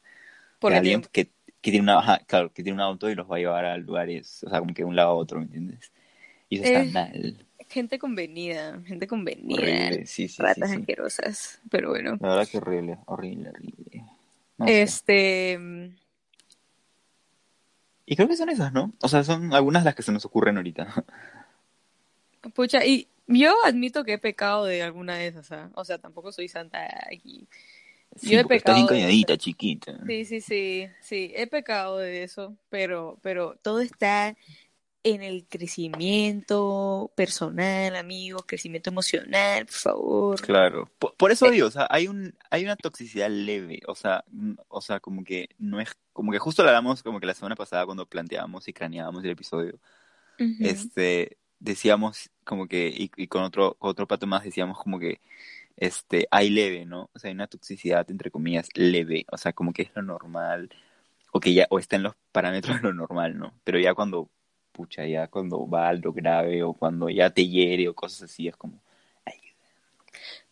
Porque 0.60 0.78
alguien 0.78 1.02
tiene- 1.02 1.08
que, 1.12 1.26
que 1.62 1.72
tiene 1.72 1.82
una, 1.82 2.00
ajá, 2.00 2.20
claro, 2.28 2.54
que 2.54 2.64
tiene 2.64 2.76
un 2.76 2.82
auto 2.82 3.10
y 3.10 3.16
los 3.16 3.30
va 3.32 3.38
a 3.38 3.40
llevar 3.40 3.66
a 3.66 3.78
lugares, 3.78 4.44
o 4.46 4.50
sea, 4.50 4.60
como 4.60 4.74
que 4.74 4.84
de 4.84 4.90
un 4.90 4.96
lado 4.96 5.12
a 5.12 5.16
otro, 5.16 5.40
¿me 5.40 5.46
entiendes? 5.46 5.92
Y 6.50 6.56
eso 6.58 6.66
está 6.66 6.80
Eh, 6.80 6.94
mal. 6.94 7.48
gente 7.70 8.00
convenida, 8.00 8.82
gente 8.86 9.08
convenida. 9.08 9.56
Horrible, 9.56 10.06
sí, 10.06 10.28
sí, 10.28 10.44
ratas 10.44 10.72
sí. 10.72 10.80
asquerosas, 10.80 11.60
pero 11.70 11.90
bueno. 11.90 12.20
La 12.20 12.30
verdad 12.30 12.48
que 12.50 12.58
horrible, 12.58 12.98
horrible, 13.06 13.50
horrible. 13.52 14.04
No 14.58 14.72
sé. 14.72 14.82
Este, 14.82 15.58
mm, 15.60 15.96
Y 18.06 18.16
creo 18.16 18.28
que 18.28 18.36
son 18.38 18.50
esas, 18.50 18.74
¿no? 18.74 18.94
O 19.02 19.08
sea, 19.08 19.24
son 19.24 19.54
algunas 19.54 19.84
las 19.86 19.96
que 19.96 20.04
se 20.04 20.12
nos 20.12 20.26
ocurren 20.26 20.58
ahorita. 20.58 20.88
pucha, 22.54 22.86
y 22.86 23.08
yo 23.28 23.54
admito 23.66 24.04
que 24.04 24.14
he 24.14 24.18
pecado 24.18 24.66
de 24.66 24.82
alguna 24.84 25.16
de 25.18 25.28
esas, 25.28 25.52
¿ah? 25.52 25.72
O 25.76 25.86
sea, 25.86 25.98
tampoco 25.98 26.32
soy 26.32 26.48
santa 26.48 26.88
aquí. 27.12 27.48
Sí, 28.16 28.32
Yo 28.32 28.38
he 28.38 28.42
estás 28.42 28.48
pecado 28.58 28.82
de- 28.82 28.88
calladita, 28.88 29.38
chiquita. 29.38 29.98
Sí, 30.06 30.26
sí, 30.26 30.42
sí, 30.42 30.88
sí, 31.02 31.32
he 31.36 31.48
pecado 31.48 31.98
de 31.98 32.24
eso, 32.24 32.56
pero, 32.70 33.18
pero 33.22 33.56
todo 33.62 33.80
está 33.80 34.36
en 35.06 35.22
el 35.24 35.46
crecimiento 35.48 37.12
personal, 37.16 37.96
amigos, 37.96 38.44
crecimiento 38.46 38.90
emocional, 38.90 39.66
por 39.66 39.74
favor. 39.76 40.42
Claro. 40.42 40.90
Por, 41.00 41.16
por 41.16 41.32
eso 41.32 41.48
Eh. 41.48 41.52
digo, 41.52 41.68
o 41.68 41.72
sea, 41.72 41.88
hay 41.90 42.08
un, 42.08 42.34
hay 42.50 42.64
una 42.64 42.76
toxicidad 42.76 43.30
leve, 43.30 43.82
o 43.88 43.96
sea, 43.96 44.24
o 44.68 44.82
sea, 44.82 45.00
como 45.00 45.24
que 45.24 45.50
no 45.58 45.80
es, 45.82 45.90
como 46.14 46.32
que 46.32 46.40
justo 46.40 46.64
lo 46.64 46.70
hablamos 46.70 47.04
como 47.04 47.20
que 47.20 47.26
la 47.26 47.34
semana 47.34 47.56
pasada 47.56 47.86
cuando 47.86 48.06
planteábamos 48.06 48.68
y 48.68 48.74
craneábamos 48.74 49.24
el 49.24 49.32
episodio, 49.32 49.80
Ujú. 50.40 50.56
este, 50.60 51.38
decíamos 51.64 52.32
como 52.46 52.68
que, 52.68 52.90
y, 52.90 53.12
y 53.18 53.28
con 53.28 53.44
otro, 53.44 53.78
otro 53.80 54.08
pato 54.08 54.28
más 54.28 54.44
decíamos 54.44 54.78
como 54.80 55.00
que, 55.00 55.22
este, 55.78 56.28
hay 56.32 56.50
leve, 56.52 56.86
¿no? 56.86 57.10
O 57.14 57.20
sea, 57.20 57.30
hay 57.30 57.36
una 57.36 57.48
toxicidad, 57.48 58.10
entre 58.12 58.32
comillas, 58.32 58.70
leve, 58.76 59.26
o 59.32 59.38
sea, 59.38 59.54
como 59.54 59.74
que 59.74 59.84
es 59.84 59.92
lo 59.96 60.04
normal, 60.04 60.70
o 61.34 61.40
que 61.42 61.54
ya, 61.54 61.68
o 61.72 61.80
está 61.80 61.98
en 61.98 62.04
los 62.04 62.16
parámetros 62.32 62.78
de 62.78 62.84
lo 62.90 62.94
normal, 62.94 63.38
¿no? 63.40 63.54
Pero 63.64 63.80
ya 63.80 63.94
cuando, 63.96 64.30
pucha, 64.74 65.06
ya 65.08 65.28
cuando 65.30 65.68
va 65.70 65.90
a 65.90 65.94
lo 65.94 66.14
grave, 66.14 66.64
o 66.64 66.74
cuando 66.74 67.10
ya 67.10 67.30
te 67.32 67.48
hiere, 67.48 67.90
o 67.90 67.96
cosas 67.96 68.24
así, 68.24 68.48
es 68.50 68.58
como, 68.58 68.80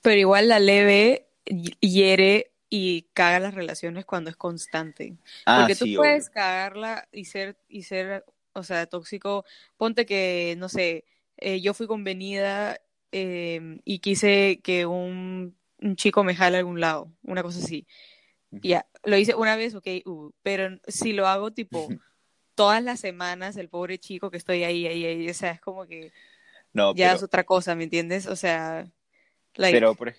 Pero 0.02 0.20
igual 0.20 0.48
la 0.48 0.60
leve 0.60 1.28
hi- 1.46 1.76
hiere 1.80 2.52
y 2.70 3.04
caga 3.14 3.40
las 3.40 3.54
relaciones 3.54 4.06
cuando 4.06 4.30
es 4.30 4.36
constante. 4.36 5.18
ah, 5.46 5.66
Porque 5.66 5.76
tú 5.76 5.88
puedes 5.90 6.26
obvio. 6.26 6.32
cagarla 6.32 7.08
y 7.12 7.26
ser, 7.26 7.58
y 7.70 7.84
ser, 7.84 8.26
o 8.54 8.64
sea, 8.64 8.86
tóxico. 8.88 9.46
Ponte 9.78 10.06
que, 10.06 10.56
no 10.58 10.70
sé, 10.70 11.06
eh, 11.38 11.62
yo 11.62 11.74
fui 11.74 11.88
convenida 11.88 12.80
eh, 13.12 13.80
y 13.84 14.00
quise 14.00 14.60
que 14.64 14.86
un, 14.86 15.56
un 15.80 15.96
chico 15.96 16.24
me 16.24 16.36
jale 16.36 16.58
a 16.58 16.60
algún 16.60 16.80
lado, 16.80 17.12
una 17.24 17.44
cosa 17.44 17.60
así. 17.60 17.88
Ya, 18.52 18.86
lo 19.04 19.18
hice 19.18 19.34
una 19.34 19.56
vez, 19.56 19.76
ok, 19.76 19.88
uh, 20.06 20.32
pero 20.44 20.78
si 20.88 21.14
lo 21.14 21.28
hago 21.28 21.52
tipo 21.52 21.88
todas 22.56 22.84
las 22.84 23.00
semanas, 23.00 23.56
el 23.56 23.70
pobre 23.70 23.98
chico 23.98 24.30
que 24.30 24.38
estoy 24.38 24.64
ahí, 24.64 24.86
ahí, 24.88 25.06
ahí, 25.06 25.30
o 25.30 25.34
sea, 25.34 25.52
es 25.52 25.62
como 25.62 25.88
que 25.88 26.12
No, 26.74 26.94
ya 26.94 27.08
pero, 27.08 27.18
es 27.18 27.24
otra 27.24 27.44
cosa, 27.46 27.76
¿me 27.76 27.86
entiendes? 27.86 28.28
O 28.28 28.36
sea, 28.36 28.86
like, 29.56 29.76
pero, 29.76 29.96
por 29.96 30.14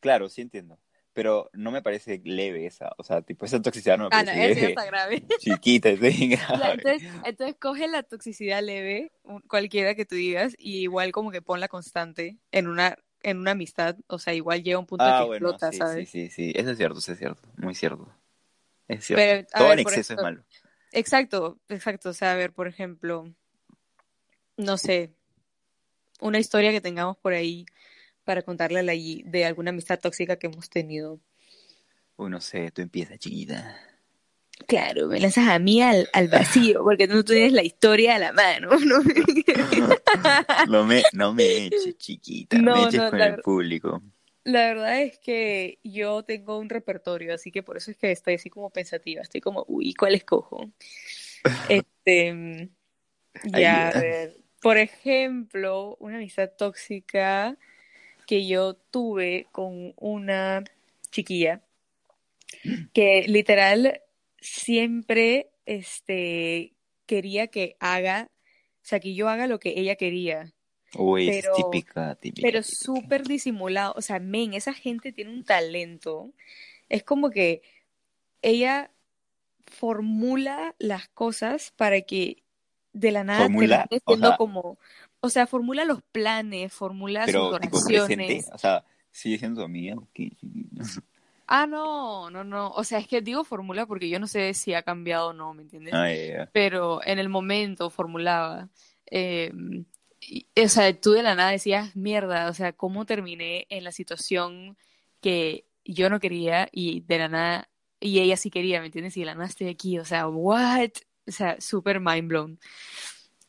claro, 0.00 0.28
sí 0.28 0.40
entiendo. 0.40 0.78
Pero 1.14 1.48
no 1.54 1.70
me 1.70 1.80
parece 1.82 2.20
leve 2.24 2.66
esa, 2.66 2.92
o 2.98 3.04
sea, 3.04 3.22
tipo, 3.22 3.46
esa 3.46 3.62
toxicidad 3.62 3.96
no 3.98 4.10
me 4.10 4.10
ah, 4.10 4.24
no, 4.24 4.32
parece 4.32 4.60
ya 4.60 4.68
leve. 4.68 4.68
está 4.68 4.84
grave. 4.84 5.24
Chiquita, 5.38 5.88
es 5.90 6.00
bien 6.00 6.30
grave. 6.32 6.74
entonces, 6.74 7.02
entonces 7.24 7.56
coge 7.60 7.88
la 7.88 8.02
toxicidad 8.02 8.62
leve, 8.62 9.12
cualquiera 9.48 9.94
que 9.94 10.04
tú 10.04 10.16
digas, 10.16 10.54
y 10.58 10.78
igual 10.82 11.12
como 11.12 11.30
que 11.30 11.40
ponla 11.42 11.68
constante 11.68 12.38
en 12.52 12.66
una, 12.66 12.98
en 13.22 13.38
una 13.38 13.52
amistad, 13.52 13.96
o 14.08 14.18
sea, 14.18 14.34
igual 14.34 14.62
llega 14.64 14.78
un 14.78 14.86
punto 14.86 15.08
en 15.08 15.14
Ah, 15.14 15.20
que 15.20 15.26
bueno, 15.26 15.50
explota, 15.50 15.72
sí, 15.72 15.72
sí, 15.72 15.78
¿sabes? 15.78 16.10
sí, 16.10 16.30
sí, 16.30 16.52
eso 16.56 16.70
es 16.72 16.76
cierto, 16.76 16.98
eso 16.98 17.12
es 17.12 17.18
cierto, 17.18 17.42
muy 17.56 17.74
cierto. 17.74 18.12
Es 18.88 19.04
cierto. 19.06 19.20
Pero, 19.22 19.46
Todo 19.56 19.68
ver, 19.68 19.78
en 19.78 19.78
exceso 19.80 20.14
es 20.14 20.20
malo. 20.20 20.44
exacto, 20.92 21.58
exacto, 21.68 22.10
o 22.10 22.12
sea, 22.12 22.32
a 22.32 22.36
ver, 22.36 22.52
por 22.52 22.66
ejemplo, 22.68 23.32
no 24.56 24.76
sé, 24.78 25.14
una 26.20 26.38
historia 26.38 26.70
que 26.72 26.80
tengamos 26.80 27.16
por 27.18 27.32
ahí 27.34 27.66
para 28.24 28.42
contarle 28.42 28.82
de 29.24 29.44
alguna 29.44 29.70
amistad 29.70 30.00
tóxica 30.00 30.36
que 30.36 30.48
hemos 30.48 30.68
tenido. 30.68 31.20
No 32.16 32.40
sé, 32.40 32.70
tú 32.70 32.82
empiezas, 32.82 33.18
chiquita. 33.18 33.76
Claro, 34.66 35.08
me 35.08 35.18
lanzas 35.18 35.48
a 35.48 35.58
mí 35.58 35.82
al, 35.82 36.08
al 36.12 36.28
vacío, 36.28 36.84
porque 36.84 37.08
tú 37.08 37.14
no 37.14 37.24
tienes 37.24 37.52
la 37.52 37.62
historia 37.62 38.14
a 38.14 38.18
la 38.18 38.32
mano, 38.32 38.70
¿no? 38.78 39.02
No 40.68 40.84
me, 40.84 41.02
no 41.12 41.34
me 41.34 41.66
eches, 41.66 41.98
chiquita, 41.98 42.56
No, 42.58 42.76
me 42.76 42.82
eches 42.84 43.00
no, 43.00 43.10
con 43.10 43.20
el 43.20 43.36
público. 43.40 44.02
La 44.44 44.68
verdad 44.68 45.02
es 45.02 45.18
que 45.18 45.80
yo 45.82 46.22
tengo 46.22 46.58
un 46.58 46.68
repertorio, 46.68 47.34
así 47.34 47.50
que 47.50 47.62
por 47.62 47.76
eso 47.76 47.90
es 47.90 47.96
que 47.96 48.12
estoy 48.12 48.34
así 48.34 48.48
como 48.48 48.70
pensativa. 48.70 49.22
Estoy 49.22 49.40
como, 49.40 49.64
uy, 49.68 49.92
¿cuál 49.94 50.14
escojo? 50.14 50.70
Este, 51.68 52.70
ya, 53.44 53.88
a 53.88 54.00
ver. 54.00 54.36
Por 54.62 54.78
ejemplo, 54.78 55.96
una 56.00 56.16
amistad 56.16 56.50
tóxica 56.56 57.58
que 58.26 58.46
yo 58.46 58.74
tuve 58.74 59.46
con 59.52 59.92
una 59.96 60.64
chiquilla 61.10 61.60
que 62.92 63.24
literal 63.28 64.00
siempre 64.40 65.50
este, 65.66 66.72
quería 67.06 67.48
que 67.48 67.76
haga, 67.80 68.28
o 68.30 68.80
sea, 68.86 69.00
que 69.00 69.14
yo 69.14 69.28
haga 69.28 69.46
lo 69.46 69.58
que 69.60 69.74
ella 69.78 69.96
quería. 69.96 70.52
Uy, 70.96 71.28
esa 71.28 71.38
es 71.38 71.44
Pero- 71.46 71.56
típica, 71.70 72.14
típica. 72.14 72.46
pero 72.46 72.62
súper 72.62 73.24
disimulado. 73.24 73.94
O 73.96 74.02
sea, 74.02 74.20
men, 74.20 74.54
esa 74.54 74.72
gente 74.72 75.12
tiene 75.12 75.32
un 75.32 75.44
talento. 75.44 76.32
Es 76.88 77.02
como 77.02 77.30
que 77.30 77.62
ella 78.42 78.90
formula 79.66 80.74
las 80.78 81.08
cosas 81.08 81.72
para 81.76 82.00
que 82.02 82.42
de 82.92 83.10
la 83.10 83.24
nada 83.24 83.42
Formula, 83.42 83.88
sea- 83.90 84.36
como, 84.36 84.78
o 85.24 85.30
sea, 85.30 85.46
formula 85.46 85.84
los 85.84 86.02
planes, 86.12 86.72
formula 86.72 87.24
Pero 87.26 87.50
sus 87.50 87.60
tipo 87.60 87.78
oraciones. 87.78 88.48
o 88.52 88.58
sea, 88.58 88.84
sigue 89.10 89.38
siendo 89.38 89.60
tu 89.60 89.64
amiga. 89.64 89.94
ok, 89.96 90.14
chiquita. 90.14 90.84
Ah, 91.46 91.66
no, 91.66 92.30
no, 92.30 92.42
no. 92.44 92.70
O 92.70 92.84
sea, 92.84 92.98
es 92.98 93.06
que 93.06 93.20
digo 93.20 93.44
formula 93.44 93.86
porque 93.86 94.08
yo 94.08 94.18
no 94.18 94.26
sé 94.26 94.54
si 94.54 94.72
ha 94.74 94.82
cambiado 94.82 95.28
o 95.28 95.32
no, 95.32 95.52
¿me 95.54 95.62
entiendes? 95.62 95.94
Ah, 95.94 96.48
pero 96.52 97.00
en 97.04 97.18
el 97.18 97.28
momento 97.28 97.90
formulaba. 97.90 98.68
eh, 99.10 99.52
y- 100.20 100.46
o 100.58 100.68
sea, 100.68 100.98
tú 100.98 101.12
de 101.12 101.22
la 101.22 101.34
nada 101.34 101.50
decías, 101.50 101.94
mierda, 101.94 102.48
o 102.48 102.54
sea, 102.54 102.72
¿cómo 102.72 103.04
terminé 103.04 103.66
en 103.68 103.84
la 103.84 103.92
situación 103.92 104.76
que 105.20 105.66
yo 105.84 106.08
no 106.08 106.18
quería 106.20 106.68
y 106.72 107.00
de 107.02 107.18
la 107.18 107.28
nada, 107.28 107.68
y 108.00 108.20
ella 108.20 108.36
sí 108.38 108.50
quería, 108.50 108.80
¿me 108.80 108.86
entiendes? 108.86 109.16
Y 109.18 109.20
de 109.20 109.26
la 109.26 109.34
nada 109.34 109.46
estoy 109.46 109.68
aquí, 109.68 109.98
o 109.98 110.04
sea, 110.06 110.26
what? 110.28 110.90
O 111.26 111.30
sea, 111.30 111.60
súper 111.60 112.00
mind 112.00 112.28
blown. 112.28 112.58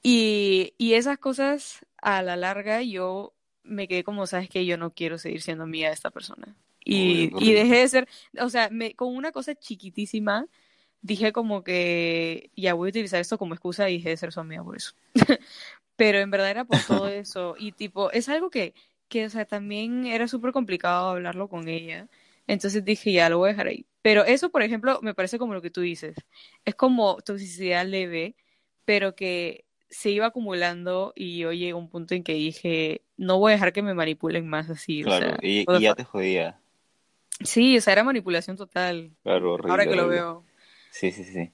Y, 0.07 0.75
y 0.77 0.93
esas 0.93 1.17
cosas, 1.17 1.83
a 1.97 2.21
la 2.21 2.35
larga, 2.35 2.83
yo 2.83 3.33
me 3.63 3.87
quedé 3.87 4.03
como, 4.03 4.27
¿sabes 4.27 4.49
que 4.49 4.63
Yo 4.63 4.77
no 4.77 4.93
quiero 4.93 5.17
seguir 5.17 5.41
siendo 5.41 5.63
amiga 5.63 5.87
de 5.87 5.95
esta 5.95 6.11
persona. 6.11 6.55
Y, 6.83 7.31
y 7.43 7.53
dejé 7.53 7.77
de 7.77 7.87
ser, 7.87 8.07
o 8.39 8.49
sea, 8.51 8.69
me, 8.69 8.93
con 8.93 9.15
una 9.15 9.31
cosa 9.31 9.55
chiquitísima, 9.55 10.45
dije 11.01 11.31
como 11.33 11.63
que 11.63 12.51
ya 12.55 12.75
voy 12.75 12.89
a 12.89 12.91
utilizar 12.91 13.19
esto 13.19 13.39
como 13.39 13.55
excusa 13.55 13.89
y 13.89 13.97
dejé 13.97 14.09
de 14.09 14.17
ser 14.17 14.31
su 14.31 14.39
amiga 14.39 14.63
por 14.63 14.77
eso. 14.77 14.93
Pero 15.95 16.19
en 16.19 16.29
verdad 16.29 16.51
era 16.51 16.65
por 16.65 16.77
todo 16.85 17.07
eso. 17.07 17.55
Y 17.57 17.71
tipo, 17.71 18.11
es 18.11 18.29
algo 18.29 18.51
que, 18.51 18.75
que 19.07 19.25
o 19.25 19.29
sea, 19.31 19.45
también 19.45 20.05
era 20.05 20.27
súper 20.27 20.51
complicado 20.51 21.09
hablarlo 21.09 21.47
con 21.49 21.67
ella. 21.67 22.07
Entonces 22.45 22.85
dije, 22.85 23.11
ya 23.11 23.27
lo 23.27 23.39
voy 23.39 23.49
a 23.49 23.53
dejar 23.53 23.67
ahí. 23.69 23.87
Pero 24.03 24.23
eso, 24.23 24.51
por 24.51 24.61
ejemplo, 24.61 24.99
me 25.01 25.15
parece 25.15 25.39
como 25.39 25.55
lo 25.55 25.63
que 25.63 25.71
tú 25.71 25.81
dices. 25.81 26.15
Es 26.63 26.75
como 26.75 27.15
toxicidad 27.23 27.87
leve, 27.87 28.35
pero 28.85 29.15
que 29.15 29.64
se 29.95 30.09
iba 30.09 30.25
acumulando 30.25 31.13
y 31.15 31.37
yo 31.37 31.53
llegué 31.53 31.71
a 31.71 31.75
un 31.77 31.87
punto 31.87 32.15
en 32.15 32.23
que 32.23 32.33
dije, 32.33 33.01
no 33.15 33.39
voy 33.39 33.53
a 33.53 33.55
dejar 33.55 33.71
que 33.71 33.81
me 33.81 33.93
manipulen 33.93 34.45
más 34.45 34.69
así. 34.69 35.03
O 35.03 35.05
Claro, 35.05 35.27
sea, 35.27 35.37
y, 35.41 35.65
ya 35.79 35.95
te 35.95 36.03
jodía. 36.03 36.59
Sí, 37.41 37.77
o 37.77 37.81
sea, 37.81 37.93
era 37.93 38.03
manipulación 38.03 38.57
total. 38.57 39.11
Claro, 39.23 39.53
horrible. 39.53 39.71
Ahora 39.71 39.85
que 39.85 39.95
lo 39.95 40.07
veo. 40.09 40.43
Sí, 40.91 41.11
sí, 41.11 41.23
sí. 41.23 41.49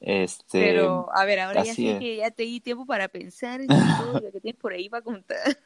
Este, 0.00 0.58
Pero, 0.58 1.08
a 1.14 1.24
ver, 1.26 1.40
ahora 1.40 1.64
ya 1.64 1.74
sé 1.74 1.92
es. 1.92 1.98
que 1.98 2.16
ya 2.16 2.30
te 2.30 2.44
di 2.44 2.60
tiempo 2.60 2.86
para 2.86 3.08
pensar 3.08 3.60
en 3.60 3.68
todo 3.68 4.20
lo 4.20 4.32
que 4.32 4.40
tienes 4.40 4.58
por 4.60 4.72
ahí 4.72 4.88
para 4.88 5.02
contar. 5.02 5.58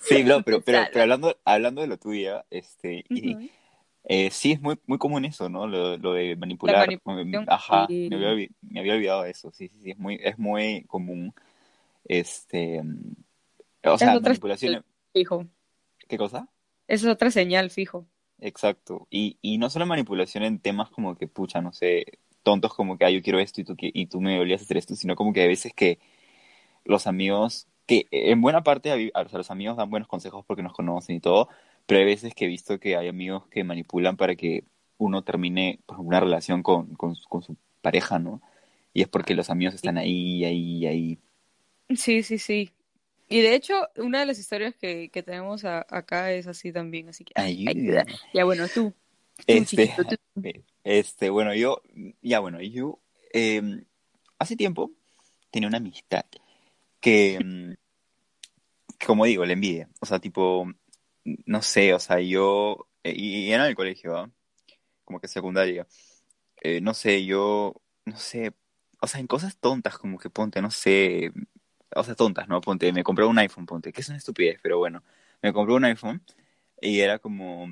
sí, 0.00 0.24
no, 0.24 0.42
pero, 0.42 0.62
pero, 0.62 0.78
pero 0.92 1.02
hablando, 1.02 1.38
hablando 1.44 1.82
de 1.82 1.88
lo 1.88 1.98
tuyo, 1.98 2.42
este, 2.50 3.04
y. 3.10 3.50
Eh, 4.04 4.30
sí, 4.30 4.52
es 4.52 4.60
muy, 4.60 4.78
muy 4.86 4.98
común 4.98 5.24
eso, 5.24 5.48
¿no? 5.48 5.66
Lo, 5.66 5.96
lo 5.96 6.12
de 6.14 6.34
manipular. 6.36 6.88
Ajá, 7.46 7.86
me, 7.88 8.14
había, 8.14 8.48
me, 8.62 8.80
había, 8.80 8.94
olvidado 8.94 9.24
eso. 9.24 9.52
Sí, 9.52 9.68
sí, 9.68 9.78
sí, 9.82 9.90
es 9.90 9.98
muy, 9.98 10.18
es 10.22 10.38
muy 10.38 10.84
común. 10.84 11.34
Este. 12.04 12.82
O 13.84 13.98
sea, 13.98 14.18
manipulación. 14.20 14.84
Fijo. 15.12 15.46
¿Qué 16.08 16.18
cosa? 16.18 16.48
Esa 16.88 17.06
es 17.06 17.12
otra 17.12 17.30
señal, 17.30 17.70
fijo. 17.70 18.06
Exacto. 18.40 19.06
Y, 19.10 19.38
y 19.42 19.58
no 19.58 19.70
solo 19.70 19.86
manipulación 19.86 20.44
en 20.44 20.58
temas 20.58 20.90
como 20.90 21.16
que, 21.16 21.28
pucha, 21.28 21.60
no 21.60 21.72
sé, 21.72 22.18
tontos 22.42 22.74
como 22.74 22.98
que, 22.98 23.04
ah, 23.04 23.10
yo 23.10 23.22
quiero 23.22 23.38
esto 23.38 23.60
y 23.60 23.64
tú, 23.64 23.76
y 23.78 24.06
tú 24.06 24.20
me 24.20 24.40
olvidas 24.40 24.62
hacer 24.62 24.76
esto, 24.76 24.96
sino 24.96 25.14
como 25.14 25.32
que 25.32 25.44
a 25.44 25.46
veces 25.46 25.72
que 25.74 25.98
los 26.84 27.06
amigos, 27.06 27.68
que 27.86 28.06
en 28.10 28.40
buena 28.40 28.62
parte, 28.62 29.12
o 29.14 29.28
sea, 29.28 29.38
los 29.38 29.50
amigos 29.50 29.76
dan 29.76 29.90
buenos 29.90 30.08
consejos 30.08 30.44
porque 30.46 30.62
nos 30.62 30.72
conocen 30.72 31.16
y 31.16 31.20
todo, 31.20 31.48
pero 31.90 32.02
hay 32.02 32.06
veces 32.06 32.36
que 32.36 32.44
he 32.44 32.48
visto 32.48 32.78
que 32.78 32.94
hay 32.94 33.08
amigos 33.08 33.48
que 33.48 33.64
manipulan 33.64 34.16
para 34.16 34.36
que 34.36 34.62
uno 34.96 35.24
termine 35.24 35.80
pues, 35.86 35.98
una 35.98 36.20
relación 36.20 36.62
con, 36.62 36.94
con, 36.94 37.16
con 37.28 37.42
su 37.42 37.56
pareja, 37.82 38.20
¿no? 38.20 38.40
Y 38.94 39.02
es 39.02 39.08
porque 39.08 39.34
los 39.34 39.50
amigos 39.50 39.74
están 39.74 39.98
ahí, 39.98 40.44
ahí, 40.44 40.86
ahí. 40.86 41.18
Sí, 41.96 42.22
sí, 42.22 42.38
sí. 42.38 42.70
Y 43.28 43.40
de 43.40 43.56
hecho, 43.56 43.88
una 43.96 44.20
de 44.20 44.26
las 44.26 44.38
historias 44.38 44.76
que, 44.76 45.08
que 45.08 45.24
tenemos 45.24 45.64
acá 45.64 46.32
es 46.32 46.46
así 46.46 46.70
también, 46.70 47.08
así 47.08 47.24
que 47.24 47.32
ayuda. 47.34 48.06
Ya 48.32 48.44
bueno, 48.44 48.68
tú. 48.72 48.94
este, 49.48 49.92
este, 50.84 51.28
bueno, 51.28 51.56
yo, 51.56 51.82
ya 52.22 52.38
bueno, 52.38 52.60
yo 52.60 53.00
em, 53.32 53.84
hace 54.38 54.54
tiempo 54.54 54.92
tenía 55.50 55.68
una 55.68 55.78
amistad 55.78 56.24
que, 57.00 57.34
em, 57.34 57.74
como 59.04 59.24
digo, 59.24 59.44
le 59.44 59.54
envidia. 59.54 59.88
O 59.98 60.06
sea, 60.06 60.20
tipo, 60.20 60.72
no 61.24 61.62
sé, 61.62 61.94
o 61.94 61.98
sea, 61.98 62.20
yo, 62.20 62.88
eh, 63.04 63.14
y, 63.16 63.50
era 63.50 63.64
en 63.64 63.70
el 63.70 63.76
colegio, 63.76 64.32
como 65.04 65.20
que 65.20 65.28
secundaria. 65.28 65.86
Eh, 66.62 66.80
no 66.80 66.94
sé, 66.94 67.24
yo, 67.24 67.74
no 68.04 68.16
sé, 68.16 68.52
o 69.00 69.06
sea, 69.06 69.20
en 69.20 69.26
cosas 69.26 69.58
tontas, 69.58 69.98
como 69.98 70.18
que 70.18 70.30
ponte, 70.30 70.62
no 70.62 70.70
sé, 70.70 71.32
o 71.94 72.04
sea, 72.04 72.14
tontas, 72.14 72.48
¿no? 72.48 72.60
Ponte, 72.60 72.92
me 72.92 73.04
compré 73.04 73.24
un 73.24 73.38
iPhone, 73.38 73.66
ponte, 73.66 73.92
que 73.92 74.00
es 74.02 74.08
una 74.08 74.18
estupidez, 74.18 74.58
pero 74.62 74.78
bueno, 74.78 75.02
me 75.42 75.52
compré 75.52 75.74
un 75.74 75.84
iPhone 75.84 76.22
y 76.80 77.00
era 77.00 77.18
como, 77.18 77.66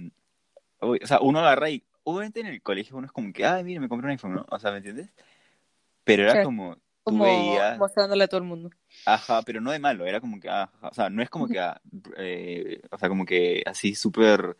o 0.80 0.96
sea, 1.04 1.20
uno 1.20 1.40
agarra 1.40 1.70
y, 1.70 1.84
obviamente 2.04 2.40
en 2.40 2.46
el 2.46 2.62
colegio 2.62 2.96
uno 2.96 3.06
es 3.06 3.12
como 3.12 3.32
que, 3.32 3.44
ay, 3.44 3.64
mira, 3.64 3.80
me 3.80 3.88
compré 3.88 4.06
un 4.06 4.12
iPhone, 4.12 4.34
¿no? 4.34 4.46
O 4.50 4.58
sea, 4.58 4.70
¿me 4.70 4.78
entiendes? 4.78 5.10
Pero 6.04 6.22
era 6.24 6.42
como, 6.42 6.78
como 7.10 7.78
mostrándole 7.78 8.24
a 8.24 8.28
todo 8.28 8.38
el 8.38 8.46
mundo. 8.46 8.70
Ajá, 9.06 9.42
pero 9.42 9.60
no 9.60 9.70
de 9.70 9.78
malo, 9.78 10.06
era 10.06 10.20
como 10.20 10.40
que, 10.40 10.48
ajá, 10.48 10.70
o 10.82 10.94
sea, 10.94 11.10
no 11.10 11.22
es 11.22 11.30
como 11.30 11.48
que, 11.48 11.58
ah, 11.58 11.80
eh, 12.16 12.80
o 12.90 12.98
sea, 12.98 13.08
como 13.08 13.24
que 13.24 13.62
así 13.66 13.94
súper 13.94 14.56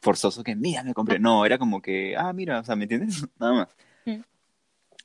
forzoso 0.00 0.42
que, 0.42 0.54
mira, 0.54 0.82
me 0.82 0.94
compré, 0.94 1.18
no, 1.18 1.44
era 1.44 1.58
como 1.58 1.80
que, 1.80 2.16
ah, 2.16 2.32
mira, 2.32 2.60
o 2.60 2.64
sea, 2.64 2.76
¿me 2.76 2.84
entiendes? 2.84 3.26
Nada 3.38 3.52
más. 3.52 3.68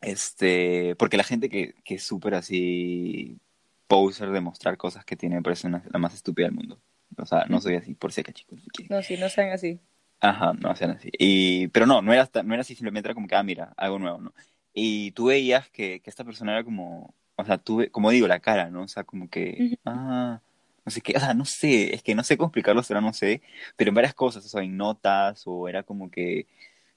Este, 0.01 0.95
porque 0.95 1.17
la 1.17 1.23
gente 1.23 1.47
que, 1.47 1.75
que 1.83 1.95
es 1.95 2.03
súper 2.03 2.33
así 2.33 3.39
poser 3.87 4.31
de 4.31 4.41
mostrar 4.41 4.77
cosas 4.77 5.05
que 5.05 5.15
tiene 5.15 5.41
parece 5.41 5.69
la 5.69 5.99
más 5.99 6.15
estúpida 6.15 6.47
del 6.47 6.55
mundo. 6.55 6.81
O 7.17 7.25
sea, 7.25 7.45
no 7.49 7.59
soy 7.61 7.75
así, 7.75 7.93
por 7.93 8.11
si 8.11 8.21
acá, 8.21 8.31
chicos. 8.31 8.59
No, 8.89 9.01
sí, 9.03 9.17
no 9.17 9.29
sean 9.29 9.51
así. 9.51 9.79
Ajá, 10.19 10.53
no 10.53 10.75
sean 10.75 10.91
así. 10.91 11.09
Y, 11.17 11.67
pero 11.69 11.85
no, 11.85 12.01
no 12.01 12.13
era, 12.13 12.29
no 12.43 12.53
era 12.53 12.61
así, 12.61 12.75
simplemente 12.75 13.07
era 13.07 13.15
como 13.15 13.27
que, 13.27 13.35
ah, 13.35 13.43
mira, 13.43 13.73
algo 13.75 13.99
nuevo, 13.99 14.19
¿no? 14.19 14.33
Y 14.73 15.11
tú 15.11 15.25
veías 15.25 15.69
que, 15.69 16.01
que 16.01 16.09
esta 16.09 16.23
persona 16.23 16.53
era 16.53 16.63
como, 16.63 17.13
o 17.35 17.45
sea, 17.45 17.57
tú, 17.57 17.85
como 17.91 18.11
digo, 18.11 18.27
la 18.27 18.39
cara, 18.39 18.69
¿no? 18.69 18.83
O 18.83 18.87
sea, 18.87 19.03
como 19.03 19.29
que, 19.29 19.77
ah, 19.85 20.41
no 20.85 20.91
sé 20.91 21.01
qué, 21.01 21.13
o 21.15 21.19
sea, 21.19 21.33
no 21.33 21.45
sé, 21.45 21.93
es 21.93 22.03
que 22.03 22.15
no 22.15 22.23
sé 22.23 22.37
cómo 22.37 22.47
explicarlo, 22.47 22.83
será, 22.83 23.01
no 23.01 23.13
sé, 23.13 23.41
pero 23.75 23.89
en 23.89 23.95
varias 23.95 24.13
cosas, 24.13 24.45
o 24.45 24.49
sea, 24.49 24.61
en 24.63 24.77
notas, 24.77 25.43
o 25.45 25.67
era 25.67 25.83
como 25.83 26.09
que, 26.11 26.47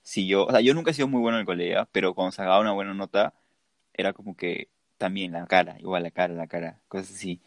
si 0.03 0.27
yo, 0.27 0.47
o 0.47 0.51
sea, 0.51 0.61
yo 0.61 0.75
nunca 0.75 0.91
he 0.91 0.95
sido 0.95 1.09
muy 1.09 1.21
bueno 1.21 1.39
en 1.39 1.41
el 1.43 1.47
colegio, 1.47 1.89
pero 1.93 2.15
cuando 2.15 2.33
sacaba 2.33 2.61
una 2.61 2.73
buena 2.73 2.95
nota, 2.95 3.35
era 3.95 4.13
como 4.13 4.37
que 4.37 4.69
también 4.99 5.33
la 5.33 5.47
cara, 5.47 5.77
igual 5.81 6.03
la 6.03 6.11
cara, 6.11 6.35
la 6.35 6.47
cara, 6.47 6.81
cosas 6.89 7.13
así. 7.13 7.41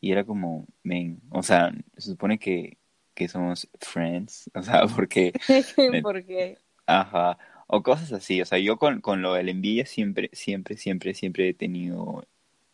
Y 0.00 0.12
era 0.12 0.24
como, 0.24 0.66
men, 0.82 1.20
o 1.30 1.42
sea, 1.42 1.72
se 1.96 2.10
supone 2.10 2.38
que, 2.38 2.78
que 3.14 3.28
somos 3.28 3.68
friends, 3.80 4.50
o 4.54 4.62
sea, 4.62 4.86
porque... 4.86 5.32
¿Por 6.02 6.24
qué? 6.24 6.58
Ajá, 6.86 7.38
o 7.66 7.82
cosas 7.82 8.12
así, 8.12 8.40
o 8.40 8.44
sea, 8.46 8.58
yo 8.58 8.76
con, 8.78 9.00
con 9.00 9.22
lo 9.22 9.34
de 9.34 9.42
la 9.44 9.50
envidia 9.50 9.86
siempre, 9.86 10.30
siempre, 10.32 10.76
siempre, 10.76 11.14
siempre 11.14 11.48
he 11.50 11.54
tenido, 11.54 12.24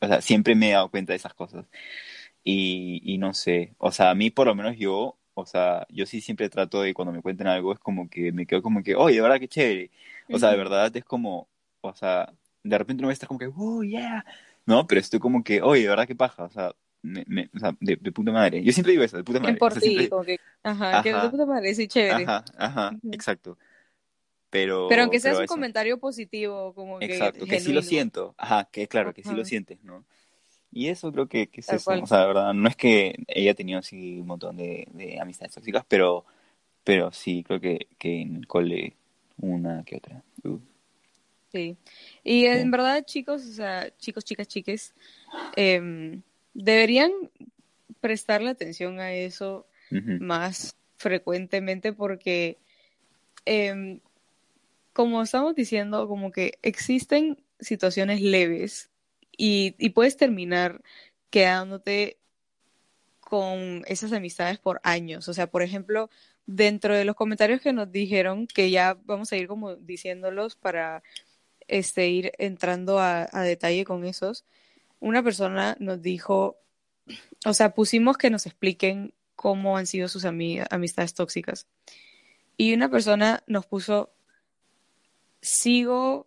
o 0.01 0.07
sea, 0.07 0.21
siempre 0.21 0.55
me 0.55 0.71
he 0.71 0.73
dado 0.73 0.91
cuenta 0.91 1.13
de 1.13 1.19
esas 1.19 1.35
cosas. 1.35 1.67
Y, 2.45 3.03
y 3.05 3.19
no 3.19 3.35
sé, 3.35 3.75
o 3.79 3.93
sea, 3.93 4.11
a 4.11 4.15
mí 4.15 4.31
por 4.31 4.47
lo 4.47 4.55
menos 4.55 4.77
yo, 4.79 5.17
o 5.35 5.47
sea, 5.47 5.87
yo 5.91 6.07
sí 6.07 6.21
siempre 6.21 6.49
trato 6.49 6.83
de 6.83 6.95
cuando 6.95 7.13
me 7.13 7.23
cuenten 7.23 7.47
algo, 7.47 7.73
es 7.73 7.79
como 7.79 8.09
que 8.09 8.33
me 8.33 8.47
quedo 8.47 8.63
como 8.63 8.83
que, 8.83 8.95
oye, 8.95 9.17
de 9.17 9.21
verdad 9.23 9.39
que 9.41 9.49
chévere. 9.49 9.91
O 10.33 10.39
sea, 10.39 10.51
de 10.51 10.57
verdad 10.57 10.95
es 10.97 11.05
como, 11.05 11.49
o 11.81 11.95
sea, 11.95 12.33
de 12.63 12.79
repente 12.79 13.03
no 13.03 13.07
voy 13.09 13.13
a 13.13 13.15
estar 13.15 13.29
como 13.29 13.41
que, 13.41 13.51
oh, 13.57 13.83
yeah, 13.83 14.25
no, 14.67 14.87
pero 14.87 15.01
estoy 15.01 15.19
como 15.19 15.43
que, 15.43 15.63
oye, 15.63 15.83
de 15.83 15.89
verdad 15.89 16.07
que 16.07 16.15
paja, 16.15 16.45
o 16.45 16.51
sea, 16.51 16.73
me, 17.03 17.25
me, 17.27 17.51
o 17.55 17.59
sea 17.59 17.75
de, 17.81 17.97
de, 17.97 18.13
puta 18.13 18.31
madre. 18.31 18.63
Yo 18.63 18.73
siempre 18.73 18.93
digo 18.93 19.05
eso, 19.05 19.17
de 19.17 19.25
puta 19.25 19.41
madre. 19.41 19.57
Por 19.57 19.75
ti, 19.75 20.09
como 20.09 20.23
que, 20.23 20.39
ajá, 20.63 21.03
que 21.03 21.13
de 21.15 21.29
puta 21.31 21.47
madre, 21.47 21.75
sí, 21.75 21.89
chévere. 21.89 22.25
Ajá, 22.25 22.45
ajá, 22.57 22.97
exacto. 23.11 23.57
Pero, 24.51 24.89
pero 24.89 25.03
aunque 25.03 25.21
sea 25.21 25.39
un 25.39 25.47
comentario 25.47 25.99
positivo, 25.99 26.75
como 26.75 26.99
que. 26.99 27.07
Exacto, 27.07 27.47
que 27.47 27.61
sí 27.61 27.73
lo 27.73 27.83
siento. 27.83 28.35
Ajá, 28.37 28.69
que 28.71 28.89
claro, 28.89 29.15
que 29.15 29.23
sí 29.23 29.33
lo 29.33 29.45
sientes, 29.45 29.83
¿no? 29.85 30.05
Y 30.73 30.89
eso 30.89 31.13
creo 31.13 31.29
que, 31.29 31.49
que 31.49 31.61
es 31.61 31.69
eso. 31.69 31.91
O 31.91 32.07
sea, 32.07 32.21
de 32.21 32.27
verdad, 32.27 32.55
no 32.55 32.69
es 32.69 32.77
que 32.77 33.17
ella 33.27 33.53
ha 33.53 33.55
tenido 33.55 33.79
así 33.79 34.19
un 34.21 34.27
montón 34.27 34.57
de, 34.57 34.87
de 34.93 35.21
amistades 35.21 35.55
tóxicas, 35.55 35.85
pero, 35.89 36.25
pero 36.85 37.13
sí, 37.13 37.43
creo 37.45 37.61
que, 37.61 37.89
que 37.99 38.23
en 38.23 38.37
el 38.37 38.47
cole 38.47 38.95
una 39.39 39.85
que 39.85 39.97
otra. 39.97 40.23
Uh. 40.45 40.59
Sí. 41.53 41.77
Y 42.23 42.47
en 42.47 42.71
verdad, 42.71 43.05
chicos, 43.05 43.45
o 43.45 43.53
sea, 43.53 43.91
chicos, 43.99 44.25
chicas, 44.25 44.47
chiques, 44.47 44.95
eh, 45.57 46.21
deberían 46.55 47.11
prestarle 48.01 48.51
atención 48.51 49.01
a 49.01 49.13
eso 49.13 49.67
más 49.91 50.77
frecuentemente 50.97 51.93
porque, 51.93 52.59
eh, 53.45 54.01
como 54.93 55.23
estamos 55.23 55.55
diciendo, 55.55 56.09
como 56.09 56.33
que 56.33 56.59
existen 56.63 57.43
situaciones 57.61 58.21
leves 58.21 58.91
y, 59.37 59.91
puedes 59.91 60.17
terminar 60.17 60.83
quedándote 61.31 62.19
con 63.21 63.85
esas 63.87 64.13
amistades 64.13 64.59
por 64.59 64.81
años. 64.83 65.29
O 65.29 65.35
sea, 65.35 65.51
por 65.51 65.63
ejemplo, 65.63 66.11
dentro 66.47 66.95
de 66.95 67.05
los 67.05 67.17
comentarios 67.17 67.61
que 67.61 67.73
nos 67.73 67.91
dijeron, 67.91 68.47
que 68.47 68.71
ya 68.71 68.99
vamos 69.05 69.33
a 69.33 69.37
ir 69.37 69.47
como 69.47 69.77
diciéndolos 69.77 70.57
para 70.57 71.03
este, 71.69 72.09
ir 72.09 72.33
entrando 72.39 72.99
a, 72.99 73.29
detalle 73.45 73.85
con 73.85 74.05
esos, 74.05 74.45
una 74.99 75.23
persona 75.23 75.77
nos 75.81 76.03
dijo, 76.03 76.59
o 77.47 77.55
sea, 77.55 77.75
pusimos 77.75 78.19
que 78.19 78.31
nos 78.31 78.47
expliquen 78.47 79.15
cómo 79.37 79.79
han 79.79 79.87
sido 79.87 80.09
sus 80.09 80.25
amistades 80.27 81.15
tóxicas. 81.15 81.67
Y 82.59 82.75
una 82.75 82.91
persona 82.91 83.43
nos 83.47 83.65
puso, 83.65 84.13
sigo 85.41 86.27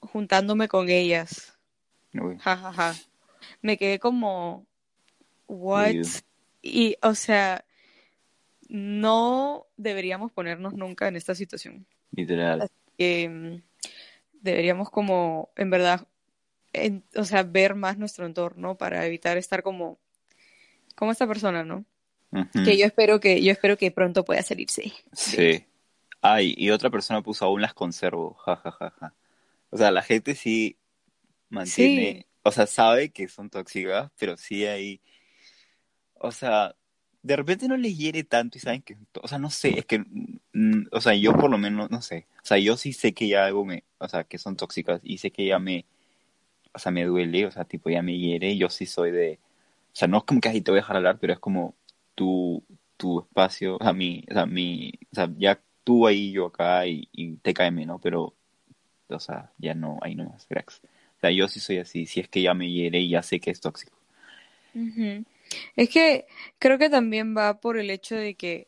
juntándome 0.00 0.68
con 0.68 0.88
ellas. 0.88 1.56
Ja, 2.40 2.94
Me 3.62 3.76
quedé 3.76 3.98
como, 3.98 4.66
what? 5.46 5.94
Y, 6.62 6.96
o 7.02 7.14
sea, 7.14 7.64
no 8.68 9.66
deberíamos 9.76 10.32
ponernos 10.32 10.74
nunca 10.74 11.08
en 11.08 11.16
esta 11.16 11.34
situación. 11.34 11.86
Literal 12.12 12.70
deberíamos 14.44 14.90
como, 14.90 15.50
en 15.56 15.70
verdad, 15.70 16.06
o 17.16 17.24
sea, 17.24 17.42
ver 17.42 17.74
más 17.74 17.96
nuestro 17.96 18.26
entorno 18.26 18.76
para 18.76 19.06
evitar 19.06 19.38
estar 19.38 19.62
como, 19.62 19.98
como 20.94 21.10
esta 21.10 21.26
persona, 21.26 21.64
¿no? 21.64 21.84
Que 22.64 22.76
yo 22.76 22.84
espero 22.84 23.20
que, 23.20 23.42
yo 23.42 23.52
espero 23.52 23.78
que 23.78 23.92
pronto 23.92 24.24
pueda 24.24 24.42
salirse. 24.42 24.92
Sí. 25.12 25.64
Ay, 26.26 26.54
y 26.56 26.70
otra 26.70 26.88
persona 26.88 27.20
puso 27.20 27.44
aún 27.44 27.60
las 27.60 27.74
conservo, 27.74 28.32
ja, 28.46 28.56
ja, 28.56 28.70
ja, 28.72 28.94
ja. 28.98 29.14
O 29.68 29.76
sea, 29.76 29.90
la 29.90 30.00
gente 30.00 30.34
sí 30.34 30.78
mantiene, 31.50 32.26
o 32.42 32.50
sea, 32.50 32.66
sabe 32.66 33.10
que 33.10 33.28
son 33.28 33.50
tóxicas, 33.50 34.10
pero 34.18 34.38
sí 34.38 34.64
hay, 34.64 35.02
o 36.14 36.32
sea, 36.32 36.74
de 37.22 37.36
repente 37.36 37.68
no 37.68 37.76
les 37.76 37.98
hiere 37.98 38.24
tanto 38.24 38.56
y 38.56 38.62
saben 38.62 38.80
que, 38.80 38.96
o 39.20 39.28
sea, 39.28 39.36
no 39.38 39.50
sé, 39.50 39.78
es 39.78 39.84
que, 39.84 39.98
mm, 39.98 40.86
o 40.92 41.00
sea, 41.02 41.14
yo 41.14 41.34
por 41.34 41.50
lo 41.50 41.58
menos, 41.58 41.90
no 41.90 42.00
sé, 42.00 42.26
o 42.42 42.46
sea, 42.46 42.56
yo 42.56 42.78
sí 42.78 42.94
sé 42.94 43.12
que 43.12 43.28
ya 43.28 43.44
algo 43.44 43.66
me, 43.66 43.84
o 43.98 44.08
sea, 44.08 44.24
que 44.24 44.38
son 44.38 44.56
tóxicas 44.56 45.02
y 45.04 45.18
sé 45.18 45.30
que 45.30 45.44
ya 45.44 45.58
me, 45.58 45.84
o 46.72 46.78
sea, 46.78 46.90
me 46.90 47.04
duele, 47.04 47.44
o 47.44 47.50
sea, 47.50 47.66
tipo, 47.66 47.90
ya 47.90 48.00
me 48.00 48.16
hiere 48.18 48.52
y 48.52 48.58
yo 48.58 48.70
sí 48.70 48.86
soy 48.86 49.10
de, 49.10 49.40
o 49.92 49.96
sea, 49.96 50.08
no 50.08 50.18
es 50.18 50.24
como 50.24 50.40
que 50.40 50.48
ahí 50.48 50.62
te 50.62 50.70
voy 50.70 50.78
a 50.78 50.82
dejar 50.82 50.96
hablar, 50.96 51.18
pero 51.20 51.34
es 51.34 51.38
como 51.38 51.74
tu, 52.14 52.64
tu 52.96 53.20
espacio, 53.20 53.76
o 53.76 53.84
sea, 53.84 53.92
mi, 53.92 54.24
o 54.30 54.32
sea, 54.34 54.46
mi, 54.46 54.92
o 55.12 55.14
sea, 55.14 55.30
ya 55.36 55.60
tú 55.84 56.06
ahí, 56.06 56.32
yo 56.32 56.46
acá 56.46 56.86
y, 56.86 57.08
y 57.12 57.36
te 57.36 57.54
cae 57.54 57.70
¿no? 57.70 57.98
Pero, 58.00 58.34
o 59.08 59.20
sea, 59.20 59.52
ya 59.58 59.74
no, 59.74 59.98
ahí 60.02 60.14
no 60.14 60.24
más, 60.24 60.46
cracks. 60.46 60.80
O 61.18 61.20
sea, 61.20 61.30
yo 61.30 61.48
sí 61.48 61.60
soy 61.60 61.78
así, 61.78 62.06
si 62.06 62.20
es 62.20 62.28
que 62.28 62.42
ya 62.42 62.54
me 62.54 62.70
hiere 62.70 63.00
y 63.00 63.10
ya 63.10 63.22
sé 63.22 63.40
que 63.40 63.50
es 63.50 63.60
tóxico. 63.60 63.96
Es 65.76 65.88
que 65.88 66.26
creo 66.58 66.78
que 66.78 66.90
también 66.90 67.36
va 67.36 67.60
por 67.60 67.78
el 67.78 67.90
hecho 67.90 68.16
de 68.16 68.34
que, 68.34 68.66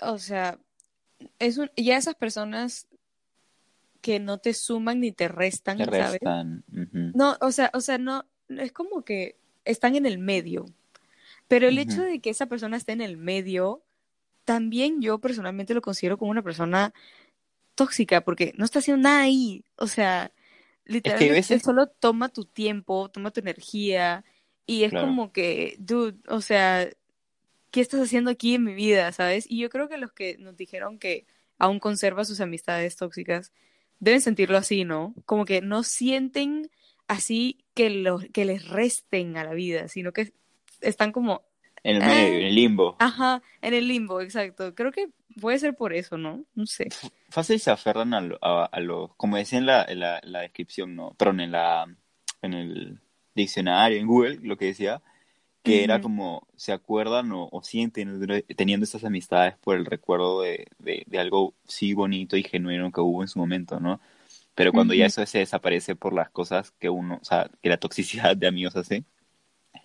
o 0.00 0.18
sea, 0.18 0.58
es 1.38 1.58
un, 1.58 1.70
ya 1.76 1.96
esas 1.96 2.14
personas 2.14 2.88
que 4.00 4.18
no 4.18 4.38
te 4.38 4.52
suman 4.52 5.00
ni 5.00 5.12
te 5.12 5.28
restan, 5.28 5.78
Te 5.78 5.84
¿sabes? 5.84 6.20
restan. 6.20 6.64
ujú. 6.72 7.12
No, 7.14 7.36
o 7.40 7.52
sea, 7.52 7.70
o 7.72 7.80
sea, 7.80 7.98
no, 7.98 8.24
es 8.48 8.72
como 8.72 9.04
que 9.04 9.36
están 9.64 9.94
en 9.94 10.06
el 10.06 10.18
medio. 10.18 10.66
Pero 11.48 11.68
el 11.68 11.78
hecho 11.78 12.02
de 12.02 12.20
que 12.20 12.30
esa 12.30 12.46
persona 12.46 12.76
esté 12.76 12.92
en 12.92 13.00
el 13.02 13.16
medio, 13.16 13.82
también 14.44 15.00
yo 15.00 15.18
personalmente 15.18 15.74
lo 15.74 15.82
considero 15.82 16.18
como 16.18 16.30
una 16.30 16.42
persona 16.42 16.92
tóxica, 17.74 18.22
porque 18.22 18.52
no 18.56 18.64
está 18.64 18.80
haciendo 18.80 19.02
nada 19.02 19.22
ahí. 19.22 19.64
O 19.76 19.86
sea, 19.86 20.32
literalmente 20.84 21.34
veces- 21.34 21.62
solo 21.62 21.86
toma 21.86 22.28
tu 22.28 22.44
tiempo, 22.44 23.08
toma 23.10 23.30
tu 23.30 23.40
energía, 23.40 24.24
y 24.66 24.84
es 24.84 24.90
Claro. 24.90 25.06
como 25.08 25.32
que, 25.32 25.76
dude, 25.78 26.18
o 26.28 26.40
sea, 26.40 26.88
¿qué 27.70 27.80
estás 27.80 28.00
haciendo 28.00 28.30
aquí 28.30 28.54
en 28.54 28.64
mi 28.64 28.74
vida, 28.74 29.10
sabes? 29.12 29.46
Y 29.48 29.58
yo 29.58 29.70
creo 29.70 29.88
que 29.88 29.96
los 29.96 30.12
que 30.12 30.36
nos 30.38 30.56
dijeron 30.56 30.98
que 30.98 31.26
aún 31.58 31.80
conserva 31.80 32.24
sus 32.24 32.40
amistades 32.40 32.96
tóxicas, 32.96 33.52
deben 34.00 34.20
sentirlo 34.20 34.58
así, 34.58 34.84
¿no? 34.84 35.14
Como 35.26 35.44
que 35.44 35.60
no 35.62 35.82
sienten 35.82 36.70
así 37.06 37.64
que, 37.74 37.90
lo, 37.90 38.18
que 38.18 38.44
les 38.44 38.68
resten 38.68 39.36
a 39.36 39.44
la 39.44 39.54
vida, 39.54 39.88
sino 39.88 40.12
que 40.12 40.32
están 40.80 41.12
como, 41.12 41.42
En 41.84 41.96
el 41.96 42.02
medio, 42.02 42.38
en 42.38 42.46
el 42.46 42.54
limbo. 42.54 42.96
ajá, 42.98 43.42
en 43.62 43.74
el 43.74 43.88
limbo, 43.88 44.20
exacto. 44.20 44.74
Creo 44.74 44.92
que 44.92 45.08
puede 45.40 45.58
ser 45.58 45.74
por 45.76 45.92
eso, 45.94 46.18
¿no? 46.18 46.44
No 46.54 46.66
sé. 46.66 46.88
Fácil 47.30 47.58
se 47.60 47.70
aferran 47.70 48.12
a 48.14 48.20
lo, 48.20 48.38
a, 48.42 48.64
a 48.66 48.80
lo- 48.80 49.14
como 49.16 49.36
decía 49.36 49.58
en 49.58 49.66
la, 49.66 49.84
en 49.84 50.00
la, 50.00 50.20
la 50.24 50.40
descripción, 50.40 50.94
¿no? 50.94 51.14
Perdón, 51.14 51.40
en 51.40 51.52
la, 51.52 51.86
en 52.42 52.52
el 52.54 53.00
diccionario, 53.34 53.98
en 53.98 54.06
Google, 54.06 54.38
lo 54.42 54.56
que 54.56 54.66
decía, 54.66 55.02
que 55.62 55.84
era 55.84 55.96
Ujú. 55.96 56.02
como 56.04 56.48
se 56.56 56.72
acuerdan 56.72 57.32
o, 57.32 57.48
o 57.52 57.62
sienten 57.62 58.20
teniendo 58.56 58.84
estas 58.84 59.04
amistades 59.04 59.56
por 59.58 59.76
el 59.76 59.86
recuerdo 59.86 60.42
de, 60.42 60.68
de, 60.78 61.04
de 61.06 61.18
algo 61.20 61.54
sí 61.68 61.94
bonito 61.94 62.36
y 62.36 62.44
genuino 62.44 62.92
que 62.92 63.00
hubo 63.00 63.22
en 63.22 63.28
su 63.28 63.38
momento, 63.40 63.80
¿no? 63.80 64.00
Pero 64.54 64.72
cuando 64.72 64.94
ya 64.94 65.06
Ujú. 65.06 65.08
eso 65.08 65.26
se 65.26 65.38
desaparece 65.40 65.96
por 65.96 66.14
las 66.14 66.30
cosas 66.30 66.72
que 66.72 66.90
uno, 66.90 67.18
o 67.22 67.24
sea, 67.24 67.50
que 67.62 67.68
la 67.70 67.78
toxicidad 67.78 68.36
de 68.36 68.48
amigos 68.48 68.76
hace 68.76 69.04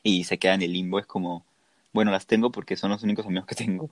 y 0.04 0.24
se 0.26 0.38
queda 0.40 0.56
en 0.56 0.62
el 0.64 0.74
limbo, 0.74 1.00
es 1.00 1.06
como, 1.06 1.46
bueno, 1.94 2.12
las 2.12 2.28
tengo 2.28 2.52
porque 2.52 2.76
son 2.76 2.92
los 2.92 3.04
únicos 3.04 3.26
amigos 3.26 3.48
que 3.48 3.56
tengo, 3.56 3.90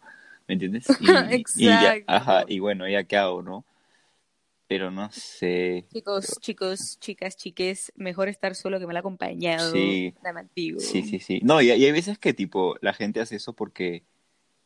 ¿me 0.47 0.53
entiendes? 0.53 0.87
Y, 0.99 1.67
y 1.67 1.79
ya, 1.81 1.93
Exacto. 1.95 2.03
ajá, 2.07 2.45
y 2.47 2.59
bueno, 2.59 2.87
ya 2.87 3.03
qué 3.03 3.17
hago, 3.17 3.41
¿no? 3.41 3.65
Pero 4.67 4.89
no 4.91 5.11
sé, 5.11 5.85
Chicos, 5.93 6.39
chicos, 6.41 6.99
chicas, 6.99 7.37
chiques, 7.37 7.91
mejor 7.95 8.27
estar 8.29 8.55
solo 8.55 8.79
que 8.79 8.87
mal 8.87 8.97
acompañado. 8.97 9.71
Sí. 9.71 10.13
Sí, 10.77 11.03
sí, 11.03 11.19
sí. 11.19 11.39
No, 11.43 11.61
y, 11.61 11.67
y 11.67 11.85
hay 11.85 11.91
veces 11.91 12.17
que 12.17 12.33
tipo 12.33 12.75
la 12.81 12.93
gente 12.93 13.21
hace 13.21 13.35
eso 13.37 13.53
porque, 13.53 14.03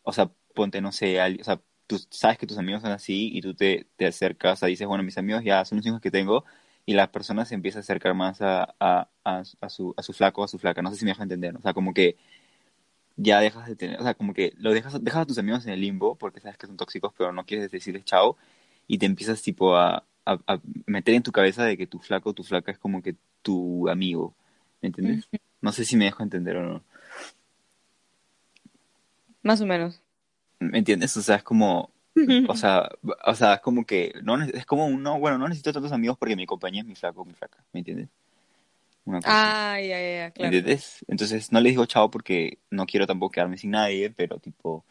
o 0.03 0.13
sea, 0.13 0.31
ponte, 0.55 0.81
no 0.81 0.91
sé, 0.91 1.19
al- 1.19 1.39
o 1.39 1.43
sea, 1.43 1.61
tú 1.87 1.99
sabes 2.09 2.37
que 2.37 2.47
tus 2.47 2.57
amigos 2.57 2.81
son 2.81 2.91
así 2.91 3.29
y 3.33 3.41
tú 3.41 3.53
te, 3.53 3.87
te 3.97 4.07
acercas, 4.07 4.53
o 4.53 4.55
sea, 4.61 4.67
dices, 4.69 4.87
bueno, 4.87 5.03
mis 5.03 5.17
amigos 5.17 5.43
ya 5.43 5.63
son 5.65 5.77
los 5.77 5.85
únicos 5.85 6.01
que 6.01 6.11
tengo 6.11 6.45
y 6.85 6.93
la 6.93 7.11
persona 7.11 7.45
se 7.45 7.55
empieza 7.55 7.79
a 7.79 7.81
acercar 7.81 8.15
más 8.15 8.41
a, 8.41 8.75
a, 8.79 9.09
a, 9.23 9.43
a 9.61 9.69
su, 9.69 9.93
a 9.97 10.01
su 10.03 10.13
flaco 10.13 10.41
o 10.41 10.45
a 10.45 10.47
su 10.47 10.57
flaca. 10.59 10.81
No 10.81 10.89
sé 10.91 10.97
si 10.97 11.05
me 11.05 11.11
dejo 11.11 11.23
entender, 11.23 11.55
o 11.55 11.61
sea, 11.61 11.73
como 11.73 11.93
que 11.93 12.15
ya 13.21 13.41
dejas 13.41 13.67
de 13.67 13.75
tener, 13.75 13.99
o 13.99 14.03
sea, 14.03 14.13
como 14.13 14.33
que 14.33 14.53
lo 14.57 14.73
dejas, 14.73 15.03
dejas 15.03 15.23
a 15.23 15.25
tus 15.25 15.37
amigos 15.37 15.65
en 15.65 15.73
el 15.73 15.81
limbo 15.81 16.15
porque 16.15 16.39
sabes 16.39 16.57
que 16.57 16.67
son 16.67 16.77
tóxicos, 16.77 17.13
pero 17.17 17.33
no 17.33 17.45
quieres 17.45 17.69
decirles 17.69 18.05
chao 18.05 18.37
y 18.87 18.97
te 18.97 19.05
empiezas 19.05 19.41
tipo 19.41 19.75
a, 19.75 20.05
a, 20.25 20.39
a 20.47 20.59
meter 20.85 21.15
en 21.15 21.23
tu 21.23 21.31
cabeza 21.31 21.65
de 21.65 21.77
que 21.77 21.85
tu 21.85 21.99
flaco 21.99 22.29
o 22.29 22.33
tu 22.33 22.43
flaca 22.43 22.71
es 22.71 22.79
como 22.79 23.01
que 23.01 23.15
tu 23.41 23.89
amigo, 23.89 24.33
¿me 24.81 24.87
entiendes? 24.87 25.27
No 25.61 25.73
sé 25.73 25.83
si 25.83 25.97
me 25.97 26.05
dejo 26.05 26.23
entender 26.23 26.55
o 26.55 26.63
no. 26.63 26.83
Más 29.43 29.59
o 29.59 29.65
menos. 29.65 30.01
¿Me 30.59 30.79
entiendes? 30.79 31.15
O 31.17 31.21
sea, 31.21 31.35
es 31.35 31.43
como, 31.43 31.91
o 32.47 32.55
sea, 32.55 32.89
o 33.25 33.35
sea, 33.35 33.55
es 33.55 33.61
como 33.61 33.85
que, 33.85 34.13
no, 34.23 34.41
es 34.41 34.65
como 34.65 34.85
un, 34.85 35.03
no, 35.03 35.19
bueno, 35.19 35.37
no 35.37 35.47
necesito 35.47 35.73
tantos 35.73 35.91
amigos 35.91 36.17
porque 36.17 36.37
mi 36.37 36.45
compañía 36.45 36.81
es 36.81 36.87
mi 36.87 36.95
flaco 36.95 37.21
o 37.21 37.25
mi 37.25 37.33
flaca, 37.33 37.63
¿me 37.73 37.79
entiendes? 37.79 38.07
Una 39.09 39.21
cosa 39.21 39.31
así, 39.31 39.49
Ah, 39.49 39.79
ya, 39.81 39.87
ya, 39.87 39.99
ya, 39.99 40.27
¿me 40.27 40.33
claro. 40.33 40.55
entiendes? 40.55 41.05
Entonces, 41.07 41.51
no 41.51 41.59
les 41.61 41.71
digo 41.73 41.85
chao 41.87 42.11
porque 42.11 42.59
no 42.69 42.85
quiero 42.85 43.07
tampoco 43.07 43.31
quedarme 43.31 43.57
sin 43.57 43.71
nadie, 43.71 44.11
pero 44.11 44.37
tipo, 44.37 44.85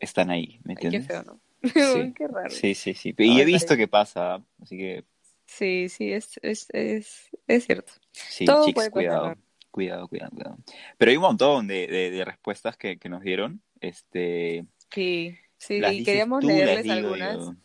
están 0.00 0.30
ahí, 0.30 0.58
¿me 0.64 0.72
Ay, 0.74 0.76
qué 0.80 0.86
entiendes? 0.86 1.06
feo, 1.06 1.22
¿no? 1.24 1.40
Sí. 1.62 2.12
Qué 2.16 2.26
raro. 2.28 2.50
Sí, 2.50 2.74
sí, 2.74 2.94
sí. 2.94 3.14
Y 3.18 3.40
he 3.40 3.44
visto 3.44 3.76
que 3.76 3.88
pasa, 3.88 4.42
así 4.62 4.76
que, 4.76 5.04
Sí, 5.46 5.88
sí, 5.88 6.12
es, 6.12 6.38
es, 6.42 6.66
es, 6.72 7.30
es 7.46 7.64
cierto. 7.64 7.92
sí, 8.12 8.44
Todo 8.46 8.64
chicos, 8.66 8.88
puede 8.88 8.90
cuidado, 8.90 9.34
cuidado, 9.70 10.08
cuidado, 10.08 10.30
cuidado. 10.30 10.58
Pero 10.98 11.10
hay 11.10 11.16
un 11.16 11.22
montón 11.22 11.66
de, 11.66 11.86
de, 11.86 12.10
de 12.10 12.24
respuestas 12.24 12.76
que, 12.76 12.98
que 12.98 13.08
nos 13.08 13.22
dieron, 13.22 13.62
este, 13.80 14.66
Sí, 14.90 15.38
sí, 15.58 15.80
las 15.80 15.94
y 15.94 16.04
queríamos 16.04 16.40
tú, 16.40 16.48
leerles 16.48 16.84
digo 16.84 16.94
algunas. 17.14 17.56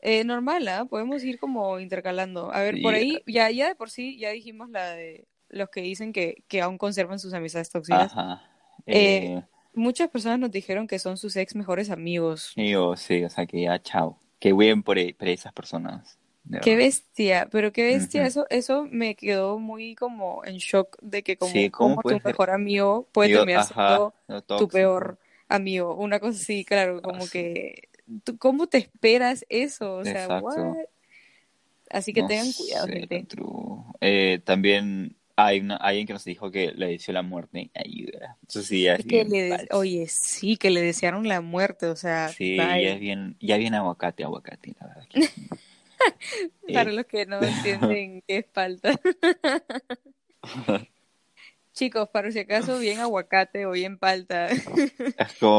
Eh, 0.00 0.24
normal, 0.24 0.66
¿ah? 0.68 0.84
Podemos 0.84 1.24
ir 1.24 1.38
como 1.38 1.80
intercalando. 1.80 2.52
A 2.52 2.60
ver, 2.62 2.80
por 2.80 2.94
ahí, 2.94 3.22
ya, 3.26 3.50
ya 3.50 3.68
de 3.68 3.74
por 3.74 3.90
sí, 3.90 4.18
ya 4.18 4.30
dijimos 4.30 4.70
la 4.70 4.92
de 4.92 5.26
los 5.48 5.70
que 5.70 5.80
dicen 5.80 6.12
que, 6.12 6.44
que 6.48 6.60
aún 6.60 6.78
conservan 6.78 7.18
sus 7.18 7.34
amistades 7.34 7.70
tóxicas. 7.70 8.12
Ajá. 8.12 8.42
Eh, 8.86 9.34
Eh, 9.34 9.42
Muchas 9.74 10.08
personas 10.08 10.38
nos 10.40 10.50
dijeron 10.50 10.86
que 10.86 10.98
son 10.98 11.16
sus 11.16 11.36
ex 11.36 11.54
mejores 11.54 11.90
amigos. 11.90 12.52
yo, 12.56 12.96
sí, 12.96 13.22
o 13.24 13.30
sea 13.30 13.46
que 13.46 13.62
ya, 13.62 13.80
chao. 13.80 14.18
Qué 14.40 14.52
bien 14.52 14.82
por, 14.82 14.98
e- 14.98 15.14
por 15.14 15.28
esas 15.28 15.52
personas. 15.52 16.18
Qué 16.62 16.76
bestia, 16.76 17.48
pero 17.52 17.72
qué 17.72 17.84
bestia, 17.84 18.26
eso, 18.26 18.46
eso 18.50 18.84
me 18.90 19.14
quedó 19.14 19.58
muy 19.58 19.94
como 19.94 20.44
en 20.44 20.56
shock 20.56 20.96
de 21.02 21.22
que 21.22 21.36
como, 21.36 21.52
Sí, 21.52 21.70
¿cómo 21.70 21.96
como 21.96 22.02
tu 22.02 22.08
ser? 22.10 22.22
mejor 22.24 22.50
amigo 22.50 23.06
puede 23.12 23.28
terminar 23.30 23.60
ajá, 23.62 24.12
siendo 24.26 24.46
tu 24.56 24.68
peor 24.68 25.18
amigo, 25.48 25.94
una 25.94 26.18
cosa 26.20 26.38
así, 26.40 26.64
claro, 26.64 27.00
como 27.02 27.28
que, 27.28 27.88
tú- 28.24 28.38
¿cómo 28.38 28.66
te 28.66 28.78
esperas 28.78 29.44
eso? 29.48 29.96
O 29.96 30.04
sea, 30.04 30.24
Exacto. 30.24 30.44
what? 30.44 30.76
Así 31.90 32.12
que 32.12 32.20
No 32.20 32.28
tengan 32.28 32.52
cuidado, 32.52 32.86
sé, 32.86 32.92
gente. 33.00 33.26
Eh, 34.00 34.40
también 34.44 35.16
hay 35.36 35.60
una, 35.60 35.76
alguien 35.76 36.06
que 36.06 36.12
nos 36.12 36.24
dijo 36.24 36.50
que 36.50 36.72
le 36.72 36.88
deseó 36.88 37.14
la 37.14 37.22
muerte. 37.22 37.70
Ayuda. 37.74 38.36
Eso 38.46 38.62
sí, 38.62 38.82
ya 38.82 38.94
es 38.94 39.00
Es 39.00 39.06
que 39.06 39.24
bien 39.24 39.30
le, 39.30 39.42
des- 39.42 39.58
falso. 39.60 39.78
oye, 39.78 40.06
sí, 40.08 40.56
que 40.56 40.70
le 40.70 40.82
desearon 40.82 41.26
la 41.28 41.40
muerte, 41.40 41.86
o 41.86 41.96
sea, 41.96 42.28
Sí, 42.32 42.56
ya 42.56 42.72
es 42.74 43.00
bien, 43.00 43.36
ya 43.40 43.56
bien 43.56 43.74
aguacate, 43.74 44.24
aguacate, 44.24 44.74
la 44.80 44.86
verdad. 44.88 45.06
que. 45.08 45.20
Para 46.74 46.90
Eh, 46.90 46.94
los 46.94 47.06
que 47.06 47.24
no 47.26 47.42
entienden 47.46 48.22
qué 48.26 48.38
es 48.38 48.46
falta. 48.52 49.00
Chicos, 51.72 52.08
para 52.08 52.30
si 52.32 52.40
acaso, 52.40 52.78
bien 52.80 52.98
aguacate 52.98 53.64
o 53.66 53.70
bien 53.70 53.98
palta. 53.98 54.48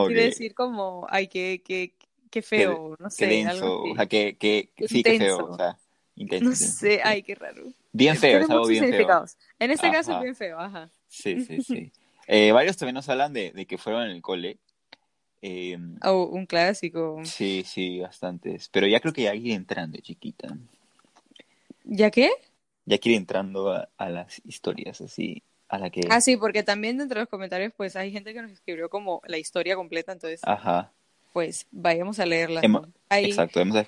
Quiere 0.06 0.24
decir 0.26 0.54
como, 0.54 1.08
ay, 1.10 1.28
qué, 1.28 1.62
qué, 1.66 1.94
qué 2.30 2.42
que, 2.42 2.48
feo, 2.48 2.96
no 3.00 3.10
que 3.10 3.10
sé, 3.10 3.26
algo 3.26 3.46
denso, 3.46 3.84
o 3.84 3.96
sea, 3.96 4.06
que, 4.06 4.38
que, 4.38 4.70
Qué 4.76 4.88
sí, 4.88 5.04
que 5.04 5.18
feo, 5.18 5.46
o 5.46 5.58
sea, 5.58 5.78
intenso, 6.16 6.50
No 6.50 6.56
sé, 6.56 7.02
ay, 7.04 7.24
qué 7.24 7.36
raro. 7.36 7.64
Bien 7.92 8.16
feo, 8.16 8.40
es 8.40 8.50
algo 8.50 8.68
bien 8.68 8.90
feo. 8.90 9.26
En 9.60 9.72
este 9.72 9.92
caso 9.92 10.14
es 10.14 10.22
bien 10.22 10.36
feo, 10.36 10.60
ajá. 10.60 10.90
Sí, 11.08 11.44
sí, 11.46 11.62
sí. 11.64 11.92
Eh, 12.28 12.52
varios 12.52 12.78
también 12.78 12.96
nos 12.96 13.10
hablan 13.10 13.34
de, 13.34 13.52
de 13.52 13.66
que 13.66 13.78
fueron 13.78 14.04
en 14.04 14.12
el 14.12 14.22
cole. 14.22 14.58
Eh, 15.42 15.78
Oh, 16.04 16.26
un 16.32 16.46
clásico. 16.46 17.22
sí, 17.24 17.64
sí, 17.66 18.00
bastantes. 18.00 18.70
Pero 18.70 18.88
ya 18.88 19.00
creo 19.00 19.14
que 19.14 19.24
ya 19.24 19.32
quiere 19.32 19.54
entrando, 19.54 19.98
chiquita. 20.00 20.48
¿Ya 21.86 22.12
qué? 22.12 22.30
Ya 22.86 22.98
quiere 22.98 23.18
entrando 23.18 23.72
a, 23.72 23.90
a 23.98 24.10
las 24.10 24.42
historias, 24.46 25.02
así, 25.02 25.44
a 25.68 25.78
la 25.80 25.90
que... 25.90 26.02
Ah, 26.10 26.22
sí, 26.22 26.38
porque 26.38 26.64
también 26.64 26.98
dentro 26.98 27.16
de 27.20 27.24
los 27.24 27.30
comentarios, 27.30 27.74
pues 27.76 27.96
hay 27.96 28.12
gente 28.12 28.34
que 28.34 28.42
nos 28.42 28.52
escribió 28.52 28.90
como 28.90 29.22
la 29.26 29.38
historia 29.38 29.76
completa, 29.76 30.12
entonces, 30.12 30.42
Ajá, 30.44 30.92
pues 31.34 31.68
vayamos 31.72 32.20
a 32.20 32.26
leerla. 32.26 32.62
Hemo- 32.62 32.88
¿no? 32.88 32.94
Hay... 33.10 33.26
exacto. 33.26 33.60
Hemos... 33.60 33.86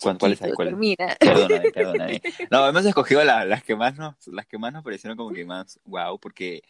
¿Cuál, 0.00 0.18
cuál 0.18 0.32
es 0.32 0.42
ahí? 0.42 0.50
Chiquito, 0.50 0.76
¿Cuál? 0.76 1.16
Perdóname, 1.18 1.70
perdóname. 1.72 2.22
No, 2.50 2.68
hemos 2.68 2.84
escogido 2.84 3.24
la- 3.24 3.44
las 3.44 3.62
que 3.62 3.76
más 3.76 3.96
nos, 3.96 4.14
las 4.26 4.46
que 4.46 4.58
más 4.58 4.72
nos 4.72 4.84
parecieron 4.84 5.16
como 5.16 5.32
que 5.32 5.44
más 5.44 5.80
wow, 5.84 6.18
porque 6.20 6.62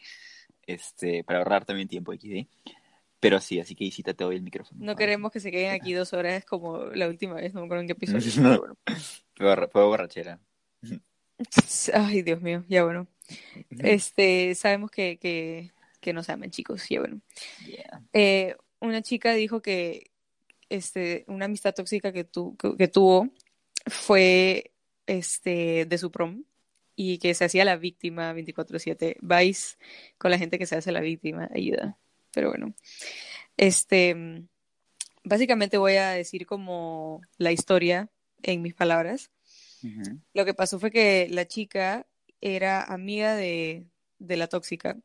este, 0.66 1.24
para 1.24 1.40
ahorrar 1.40 1.64
también 1.64 1.88
tiempo 1.88 2.12
¿sí? 2.14 2.48
Pero 3.18 3.40
sí, 3.40 3.58
así 3.58 3.74
que 3.74 3.84
Isita 3.84 4.14
te 4.14 4.24
doy 4.24 4.36
el 4.36 4.42
micrófono. 4.42 4.84
No 4.84 4.94
queremos 4.94 5.32
que 5.32 5.40
se 5.40 5.50
queden 5.50 5.72
aquí 5.72 5.92
dos 5.92 6.12
horas 6.12 6.44
como 6.44 6.86
la 6.86 7.08
última 7.08 7.34
vez, 7.34 7.54
no 7.54 7.60
me 7.60 7.66
acuerdo 7.66 7.80
en 7.80 7.86
qué 7.88 7.92
episodio. 7.94 8.42
No. 8.42 8.58
bueno. 8.58 8.76
Fue 9.72 9.84
borrachera. 9.84 10.38
Ay, 11.94 12.22
Dios 12.22 12.40
mío, 12.40 12.64
ya 12.68 12.84
bueno. 12.84 13.08
Este, 13.70 14.54
sabemos 14.54 14.90
que, 14.90 15.18
que, 15.18 15.72
que 16.00 16.12
nos 16.12 16.28
aman, 16.28 16.50
chicos, 16.50 16.88
ya 16.88 17.00
bueno. 17.00 17.20
Yeah. 17.66 18.02
Eh, 18.12 18.56
una 18.80 19.02
chica 19.02 19.34
dijo 19.34 19.62
que 19.62 20.10
este, 20.68 21.24
una 21.28 21.46
amistad 21.46 21.74
tóxica 21.74 22.12
que, 22.12 22.24
tu, 22.24 22.56
que, 22.56 22.76
que 22.76 22.88
tuvo 22.88 23.30
fue 23.86 24.72
este, 25.06 25.86
de 25.86 25.98
su 25.98 26.10
prom 26.10 26.44
y 26.96 27.18
que 27.18 27.34
se 27.34 27.44
hacía 27.44 27.64
la 27.64 27.76
víctima 27.76 28.32
24/7. 28.32 29.16
Vais 29.20 29.78
con 30.18 30.30
la 30.30 30.38
gente 30.38 30.58
que 30.58 30.66
se 30.66 30.76
hace 30.76 30.92
la 30.92 31.00
víctima, 31.00 31.48
ayuda. 31.54 31.98
Pero 32.32 32.48
bueno, 32.48 32.74
este, 33.56 34.44
básicamente 35.22 35.78
voy 35.78 35.94
a 35.96 36.10
decir 36.10 36.46
como 36.46 37.20
la 37.38 37.52
historia 37.52 38.10
en 38.42 38.62
mis 38.62 38.74
palabras. 38.74 39.30
Lo 40.34 40.44
que 40.44 40.54
pasó 40.54 40.80
fue 40.80 40.90
que 40.90 41.28
la 41.30 41.46
chica 41.46 42.06
era 42.40 42.82
amiga 42.82 43.36
de, 43.36 43.86
de 44.18 44.36
la 44.36 44.48
tóxica 44.48 44.96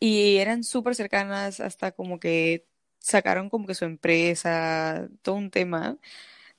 y 0.00 0.38
eran 0.38 0.64
súper 0.64 0.96
cercanas 0.96 1.60
hasta 1.60 1.92
como 1.92 2.18
que 2.18 2.66
sacaron 3.02 3.50
como 3.50 3.66
que 3.66 3.74
su 3.74 3.84
empresa, 3.84 5.08
todo 5.22 5.34
un 5.36 5.50
tema, 5.50 5.98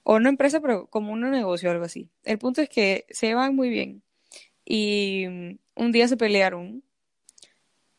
o 0.03 0.19
no 0.19 0.29
empresa, 0.29 0.61
pero 0.61 0.87
como 0.87 1.13
un 1.13 1.21
negocio 1.31 1.69
o 1.69 1.71
algo 1.73 1.85
así. 1.85 2.09
El 2.23 2.39
punto 2.39 2.61
es 2.61 2.69
que 2.69 3.05
se 3.09 3.27
llevan 3.27 3.55
muy 3.55 3.69
bien 3.69 4.03
y 4.65 5.25
mm, 5.29 5.57
un 5.75 5.91
día 5.91 6.07
se 6.07 6.17
pelearon 6.17 6.83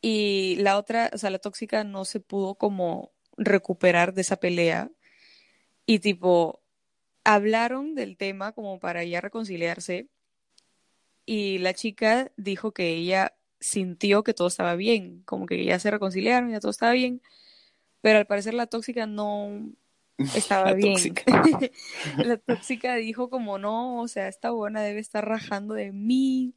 y 0.01 0.57
la 0.59 0.79
otra, 0.79 1.11
o 1.15 1.19
sea, 1.19 1.31
la 1.31 1.39
tóxica 1.39 1.85
no 1.85 2.05
se 2.05 2.21
pudo 2.21 2.57
como 2.57 3.13
recuperar 3.39 4.15
de 4.15 4.23
esa 4.23 4.37
pelea 4.37 4.91
y 5.87 6.01
tipo, 6.01 6.61
hablaron 7.25 7.95
del 7.95 8.17
tema 8.17 8.53
como 8.53 8.79
para 8.79 9.05
ya 9.05 9.21
reconciliarse 9.21 10.09
y 11.27 11.59
la 11.59 11.75
chica 11.75 12.33
dijo 12.37 12.73
que 12.73 12.91
ella 12.91 13.35
sintió 13.61 14.25
que 14.25 14.35
todo 14.35 14.49
estaba 14.49 14.77
bien, 14.77 15.23
como 15.25 15.47
que 15.47 15.65
ya 15.65 15.79
se 15.79 15.91
reconciliaron, 15.91 16.51
ya 16.51 16.61
todo 16.61 16.71
estaba 16.71 16.93
bien, 16.93 17.23
pero 18.05 18.19
al 18.19 18.27
parecer 18.27 18.53
la 18.53 18.67
tóxica 18.67 19.07
no 19.07 19.71
estaba 20.19 20.73
bien. 20.75 20.95
la 22.19 22.37
tóxica 22.37 22.97
dijo 22.97 23.31
como 23.31 23.57
no, 23.57 24.03
o 24.03 24.09
sea, 24.09 24.29
esta 24.29 24.51
buena 24.51 24.83
debe 24.83 25.01
estar 25.01 25.27
rajando 25.27 25.73
de 25.73 25.91
mí, 25.91 26.53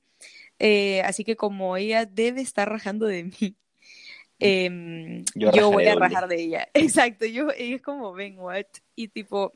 eh, 0.60 1.02
así 1.04 1.24
que 1.24 1.38
como 1.38 1.78
ella 1.78 2.06
debe 2.06 2.42
estar 2.42 2.70
rajando 2.70 3.06
de 3.06 3.24
mí, 3.24 3.56
em, 4.40 5.24
yo, 5.36 5.72
voy 5.72 5.88
a 5.88 5.96
rajar 5.96 6.28
de 6.28 6.36
ella. 6.36 6.68
Exacto, 6.74 7.26
yo, 7.26 7.48
ella 7.58 7.78
es 7.78 7.82
como, 7.82 8.12
ven, 8.12 8.38
what? 8.40 8.66
Y 8.98 9.08
tipo, 9.08 9.54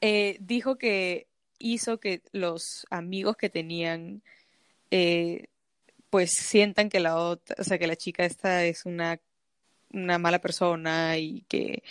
eh, 0.00 0.36
dijo 0.40 0.78
que 0.78 1.28
hizo 1.60 2.00
que 2.00 2.22
los 2.32 2.88
amigos 2.90 3.36
que 3.36 3.50
tenían, 3.50 4.20
eh, 4.90 5.44
pues 6.10 6.32
sientan 6.32 6.88
que 6.88 6.98
la 6.98 7.18
otra, 7.18 7.54
o 7.56 7.62
sea, 7.62 7.78
que 7.78 7.86
la 7.86 7.94
chica 7.94 8.24
esta 8.24 8.64
es 8.64 8.84
una, 8.84 9.20
una 9.94 10.18
mala 10.18 10.40
persona 10.40 11.18
y 11.18 11.42
que, 11.48 11.82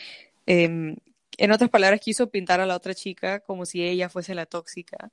em, 0.46 0.96
en 1.38 1.52
otras 1.52 1.70
palabras, 1.70 2.00
quiso 2.02 2.30
pintar 2.30 2.60
a 2.60 2.66
la 2.66 2.76
otra 2.76 2.94
chica 2.94 3.40
como 3.42 3.66
si 3.66 3.84
ella 3.84 4.10
fuese 4.10 4.36
la 4.36 4.46
tóxica. 4.46 5.12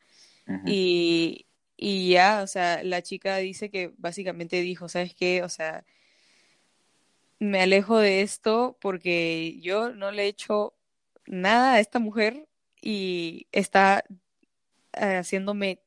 Y, 0.67 1.47
y 1.77 2.11
ya, 2.11 2.43
o 2.43 2.47
sea, 2.49 2.83
la 2.83 3.03
chica 3.03 3.37
dice 3.37 3.71
que 3.71 3.93
básicamente 3.99 4.61
dijo, 4.63 4.89
¿sabes 4.89 5.15
qué? 5.15 5.43
O 5.45 5.49
sea, 5.49 5.85
me 7.39 7.63
alejo 7.63 7.99
de 7.99 8.23
esto 8.23 8.77
porque 8.81 9.59
yo 9.61 9.91
no 9.91 10.11
le 10.11 10.25
he 10.25 10.29
hecho 10.29 10.75
nada 11.27 11.75
a 11.75 11.81
esta 11.81 11.99
mujer 11.99 12.49
y 12.83 13.47
está 13.53 14.05
eh, 14.95 15.17
haciéndome 15.17 15.81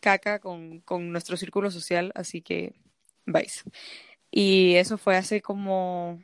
caca 0.00 0.38
con, 0.38 0.80
con, 0.80 1.12
nuestro 1.12 1.36
círculo 1.36 1.70
social, 1.70 2.12
así 2.14 2.40
que 2.40 2.74
vais. 3.26 3.64
Y 4.30 4.76
eso 4.76 4.98
fue 4.98 5.16
hace 5.16 5.42
como 5.42 6.20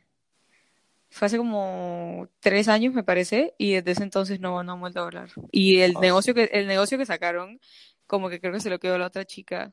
fue 1.09 1.27
hace 1.27 1.39
como 1.39 2.29
tres 2.41 2.69
años 2.69 2.93
me 2.93 3.03
parece 3.03 3.55
y 3.59 3.73
desde 3.73 3.93
ese 3.93 4.03
entonces 4.03 4.41
no, 4.41 4.63
no 4.63 4.73
han 4.73 4.81
vuelto 4.81 5.01
a 5.01 5.05
hablar. 5.05 5.31
Y 5.51 5.79
el 5.79 5.95
ah, 5.97 6.01
negocio 6.01 6.35
que 6.35 6.45
el 6.53 6.67
negocio 6.67 6.99
que 6.99 7.07
sacaron 7.07 7.61
como 8.07 8.29
que 8.29 8.41
creo 8.41 8.53
que 8.53 8.61
se 8.61 8.71
lo 8.71 8.79
quedó 8.79 8.99
la 8.99 9.07
otra 9.07 9.25
chica. 9.25 9.71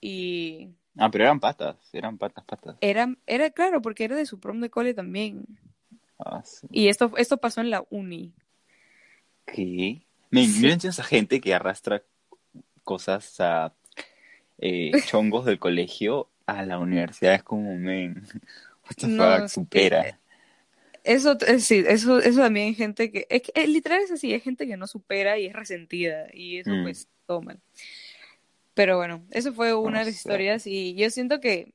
Y 0.00 0.70
ah 0.98 1.10
pero 1.10 1.24
eran 1.24 1.40
patas 1.40 1.76
eran 1.92 2.18
patas 2.18 2.44
patas. 2.44 2.76
Eran 2.80 3.18
era 3.26 3.50
claro 3.50 3.80
porque 3.82 4.04
era 4.04 4.16
de 4.16 4.26
su 4.26 4.38
prom 4.38 4.60
de 4.60 4.70
cole 4.70 4.94
también. 4.94 5.44
Ah, 6.18 6.42
y 6.70 6.88
esto 6.88 7.12
esto 7.16 7.38
pasó 7.38 7.60
en 7.60 7.70
la 7.70 7.84
uni. 7.90 8.34
¿Qué? 9.46 10.02
Me 10.30 10.46
sí. 10.46 10.66
esa 10.66 11.04
gente 11.04 11.40
que 11.40 11.54
arrastra 11.54 12.02
cosas 12.82 13.40
a 13.40 13.72
eh, 14.58 14.92
chongos 15.06 15.44
del 15.44 15.58
colegio 15.58 16.28
a 16.46 16.62
la 16.64 16.78
universidad 16.78 17.34
es 17.34 17.42
como 17.42 17.76
men 17.76 18.22
no, 19.06 19.48
supera 19.48 20.18
eso 21.02 21.36
sí 21.58 21.84
eso 21.86 22.18
eso 22.18 22.40
también 22.40 22.68
hay 22.68 22.74
gente 22.74 23.10
que 23.10 23.26
es 23.28 23.42
que, 23.42 23.52
eh, 23.54 23.66
literal 23.66 24.00
es 24.02 24.10
así 24.10 24.32
hay 24.32 24.40
gente 24.40 24.66
que 24.66 24.76
no 24.76 24.86
supera 24.86 25.38
y 25.38 25.46
es 25.46 25.52
resentida 25.52 26.26
y 26.32 26.58
eso 26.58 26.70
mm. 26.70 26.82
pues 26.82 27.08
todo 27.26 27.42
mal. 27.42 27.60
Pero 28.74 28.96
bueno, 28.96 29.24
eso 29.30 29.52
fue 29.52 29.74
una 29.74 30.00
de 30.00 30.06
las 30.06 30.14
historias 30.14 30.66
y 30.66 30.94
yo 30.94 31.08
siento 31.10 31.40
que, 31.40 31.72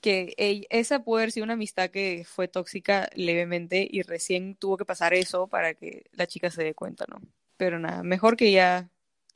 que 0.00 0.66
esa 0.70 1.02
puede 1.02 1.24
haber 1.24 1.32
sido 1.32 1.44
una 1.44 1.54
amistad 1.54 1.90
que 1.90 2.24
fue 2.26 2.46
tóxica 2.48 3.08
levemente 3.14 3.86
y 3.90 4.02
recién 4.02 4.54
tuvo 4.54 4.76
que 4.76 4.84
pasar 4.84 5.14
eso 5.14 5.48
para 5.48 5.74
que 5.74 6.04
la 6.12 6.26
chica 6.26 6.50
se 6.50 6.62
dé 6.62 6.74
cuenta, 6.74 7.06
¿no? 7.08 7.20
Pero 7.56 7.78
nada, 7.78 8.02
mejor 8.02 8.36
que 8.36 8.52
ya... 8.52 8.88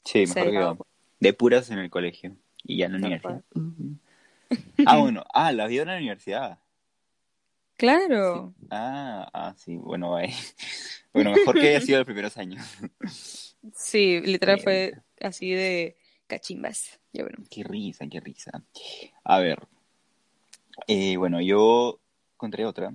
Sí, 0.04 0.26
mejor 0.26 0.78
que 0.78 0.84
de 1.20 1.32
puras 1.32 1.70
en 1.70 1.78
el 1.78 1.90
colegio 1.90 2.36
y 2.62 2.78
ya 2.78 2.86
en 2.86 2.92
la 2.92 2.98
universidad. 2.98 3.42
Ah, 4.86 4.98
bueno, 5.00 5.24
ah, 5.32 5.52
la 5.52 5.66
vio 5.66 5.82
en 5.82 5.88
la 5.88 5.96
universidad. 5.96 6.58
Claro. 7.76 8.54
Ah, 8.70 9.28
ah, 9.32 9.54
sí, 9.56 9.76
bueno, 9.76 10.16
Bueno, 11.12 11.32
mejor 11.32 11.54
que 11.54 11.68
haya 11.68 11.80
sido 11.80 11.98
los 11.98 12.06
primeros 12.06 12.36
años. 12.36 12.64
Sí, 13.74 14.20
literal 14.20 14.60
fue 14.60 14.92
así 15.22 15.50
de 15.50 15.96
cachimbas. 16.26 17.00
Qué 17.48 17.64
risa, 17.64 18.06
qué 18.10 18.20
risa. 18.20 18.62
A 19.24 19.38
ver. 19.38 19.66
Eh, 20.86 21.16
bueno, 21.16 21.40
yo 21.40 21.98
encontré 22.34 22.66
otra. 22.66 22.92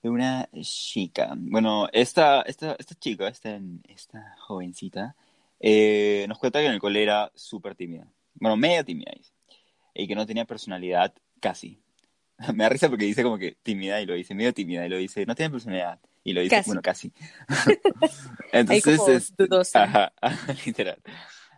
De 0.00 0.08
una 0.08 0.48
chica. 0.62 1.32
Bueno, 1.36 1.88
esta, 1.92 2.42
esta, 2.42 2.76
esta 2.78 2.94
chica, 2.94 3.26
esta, 3.26 3.58
esta 3.88 4.36
jovencita, 4.46 5.16
eh, 5.58 6.24
nos 6.28 6.38
cuenta 6.38 6.60
que 6.60 6.66
en 6.66 6.74
el 6.74 6.80
cole 6.80 7.02
era 7.02 7.32
súper 7.34 7.74
tímida. 7.74 8.06
Bueno, 8.34 8.56
media 8.56 8.84
tímida. 8.84 9.10
Y 9.96 10.06
que 10.06 10.14
no 10.14 10.26
tenía 10.26 10.44
personalidad 10.44 11.14
casi. 11.40 11.80
Me 12.54 12.64
da 12.64 12.68
risa 12.68 12.88
porque 12.88 13.04
dice 13.04 13.22
como 13.22 13.38
que 13.38 13.56
tímida 13.62 14.00
y 14.00 14.06
lo 14.06 14.14
dice 14.14 14.34
medio 14.34 14.52
tímida 14.52 14.86
y 14.86 14.88
lo 14.88 14.96
dice, 14.96 15.26
no 15.26 15.34
tiene 15.34 15.50
personalidad. 15.50 16.00
Y 16.22 16.32
lo 16.32 16.40
dice, 16.40 16.62
bueno, 16.66 16.82
casi. 16.82 17.12
Entonces, 18.52 19.32
es, 19.38 19.76
ajá, 19.76 20.12
literal. 20.64 21.00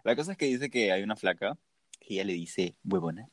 La 0.05 0.15
cosa 0.15 0.33
es 0.33 0.39
que 0.39 0.47
dice 0.47 0.71
que 0.71 0.93
hay 0.93 1.03
una 1.03 1.17
flaca 1.17 1.57
que 2.01 2.15
ella 2.15 2.25
le 2.25 2.35
dice 2.35 2.77
huevona 2.85 3.29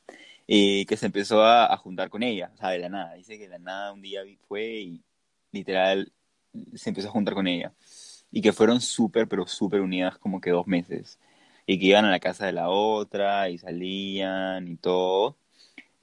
y 0.46 0.86
que 0.86 0.96
se 0.96 1.06
empezó 1.06 1.44
a, 1.44 1.76
juntar 1.76 2.08
con 2.08 2.22
ella, 2.22 2.50
o 2.54 2.56
sea, 2.56 2.70
de 2.70 2.78
la 2.78 2.88
nada. 2.88 3.14
Dice 3.14 3.38
que 3.38 3.44
de 3.44 3.50
la 3.50 3.58
nada 3.58 3.92
un 3.92 4.00
día 4.00 4.22
fue 4.48 4.64
y 4.80 5.04
literal 5.52 6.12
se 6.74 6.90
empezó 6.90 7.08
a 7.08 7.12
juntar 7.12 7.34
con 7.34 7.46
ella. 7.46 7.72
Y 8.30 8.40
que 8.40 8.52
fueron 8.52 8.80
súper, 8.80 9.28
pero 9.28 9.46
súper 9.46 9.80
unidas 9.80 10.18
como 10.18 10.40
que 10.40 10.50
dos 10.50 10.66
meses. 10.66 11.18
Y 11.66 11.78
que 11.78 11.86
iban 11.86 12.04
a 12.04 12.10
la 12.10 12.20
casa 12.20 12.46
de 12.46 12.52
la 12.52 12.68
otra 12.68 13.48
y 13.48 13.58
salían 13.58 14.68
y 14.68 14.76
todo. 14.76 15.36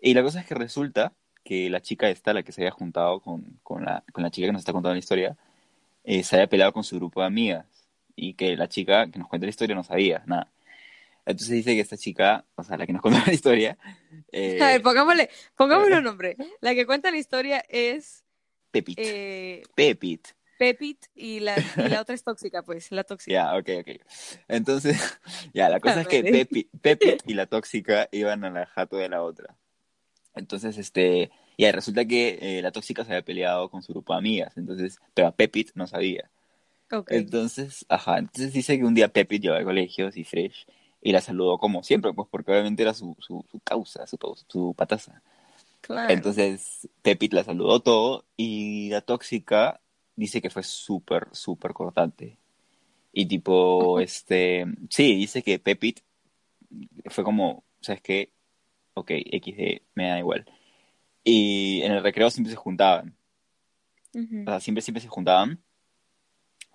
Y 0.02 0.14
la 0.14 0.24
cosa 0.24 0.42
es 0.42 0.46
que 0.46 0.56
resulta 0.56 1.14
que 1.44 1.70
la 1.70 1.82
chica 1.82 2.10
esta, 2.10 2.34
la 2.34 2.44
que 2.44 2.52
se 2.52 2.62
había 2.62 2.72
juntado 2.72 3.22
con, 3.22 3.60
con, 3.64 3.86
la, 3.86 4.04
con 4.12 4.24
la 4.24 4.32
chica 4.32 4.48
que 4.48 4.54
nos 4.54 4.62
está 4.62 4.74
contando 4.74 4.94
la 4.94 5.00
historia, 5.00 5.38
eh, 6.04 6.24
se 6.24 6.36
había 6.36 6.48
peleado 6.48 6.74
con 6.74 6.84
su 6.84 6.98
grupo 6.98 7.22
de 7.22 7.28
amigas 7.28 7.66
y 8.16 8.34
que 8.34 8.56
la 8.56 8.68
chica 8.68 9.10
que 9.10 9.20
nos 9.20 9.28
cuenta 9.28 9.46
la 9.46 9.52
historia 9.52 9.76
no 9.76 9.84
sabía 9.84 10.24
nada. 10.26 10.52
Entonces 11.26 11.56
dice 11.56 11.74
que 11.74 11.80
esta 11.80 11.98
chica, 11.98 12.46
o 12.56 12.64
sea, 12.64 12.78
la 12.78 12.86
que 12.86 12.94
nos 12.94 13.02
cuenta 13.02 13.24
la 13.26 13.34
historia... 13.34 13.78
Eh, 14.36 14.60
a 14.62 14.68
ver, 14.68 14.82
pongámosle, 14.82 15.30
pongámosle 15.56 15.98
un 15.98 16.04
nombre. 16.10 16.36
La 16.60 16.74
que 16.74 16.88
cuenta 16.88 17.12
la 17.12 17.18
historia 17.18 17.64
es... 17.70 18.24
Pepit. 18.72 18.98
Eh, 19.00 19.62
Pepit. 19.76 20.28
Pepit 20.58 21.06
y 21.16 21.40
la, 21.40 21.56
y 21.78 21.90
la 21.90 22.02
otra 22.02 22.16
es 22.16 22.24
tóxica, 22.24 22.64
pues, 22.64 22.92
la 22.92 23.04
tóxica. 23.04 23.34
Ya, 23.34 23.58
ok, 23.58 23.70
ok. 23.82 24.02
Entonces, 24.48 25.20
ya, 25.54 25.70
la 25.70 25.80
cosa 25.80 26.02
es 26.02 26.08
que 26.08 26.24
Pepit, 26.24 26.70
Pepit 26.82 27.22
y 27.28 27.34
la 27.34 27.46
tóxica 27.46 28.08
iban 28.12 28.44
a 28.46 28.50
la 28.50 28.66
jato 28.66 28.98
de 28.98 29.10
la 29.10 29.24
otra. 29.24 29.56
Entonces, 30.36 30.78
este, 30.78 31.32
y 31.58 31.70
resulta 31.72 32.06
que 32.06 32.40
eh, 32.42 32.62
la 32.62 32.72
tóxica 32.72 33.04
se 33.04 33.12
había 33.12 33.24
peleado 33.24 33.70
con 33.70 33.84
su 33.84 33.94
grupo 33.94 34.14
de 34.14 34.20
amigas, 34.20 34.58
entonces, 34.58 35.00
pero 35.14 35.28
a 35.28 35.36
Pepit 35.36 35.72
no 35.76 35.88
sabía. 35.88 36.30
Entonces, 37.08 37.86
ajá, 37.90 38.20
entonces 38.20 38.54
dice 38.54 38.78
que 38.78 38.86
un 38.86 38.94
día 38.94 39.08
Pepit 39.08 39.42
llegó 39.42 39.56
al 39.56 39.64
colegio, 39.64 40.08
así 40.08 40.24
fresh, 40.24 40.68
y 41.02 41.12
la 41.12 41.22
saludó 41.22 41.58
como 41.58 41.84
siempre, 41.84 42.14
pues 42.14 42.28
porque 42.30 42.52
obviamente 42.52 42.84
era 42.84 42.94
su, 42.94 43.16
su, 43.20 43.44
su 43.52 43.60
causa, 43.62 44.06
su, 44.06 44.18
su 44.48 44.76
pataza. 44.76 45.22
Claro. 45.82 46.14
Entonces, 46.14 46.88
Pepit 47.02 47.34
la 47.34 47.44
saludó 47.44 47.80
todo, 47.80 48.26
y 48.38 48.90
la 48.90 49.02
tóxica 49.02 49.82
dice 50.16 50.42
que 50.42 50.50
fue 50.50 50.64
súper, 50.64 51.28
súper 51.32 51.74
cortante. 51.74 52.38
Y 53.12 53.26
tipo, 53.28 54.00
este, 54.00 54.66
sí, 54.90 55.16
dice 55.16 55.44
que 55.44 55.60
Pepit 55.60 56.00
fue 57.10 57.24
como, 57.24 57.64
¿sabes 57.82 58.02
qué? 58.02 58.34
ok, 58.94 59.12
XD, 59.12 59.82
me 59.96 60.10
da 60.10 60.20
igual. 60.20 60.46
Y 61.24 61.82
en 61.84 61.94
el 61.94 62.04
recreo 62.04 62.30
siempre 62.30 62.52
se 62.52 62.58
juntaban. 62.58 63.16
O 64.16 64.44
sea, 64.46 64.60
siempre, 64.60 64.82
siempre 64.82 65.02
se 65.02 65.08
juntaban. 65.08 65.60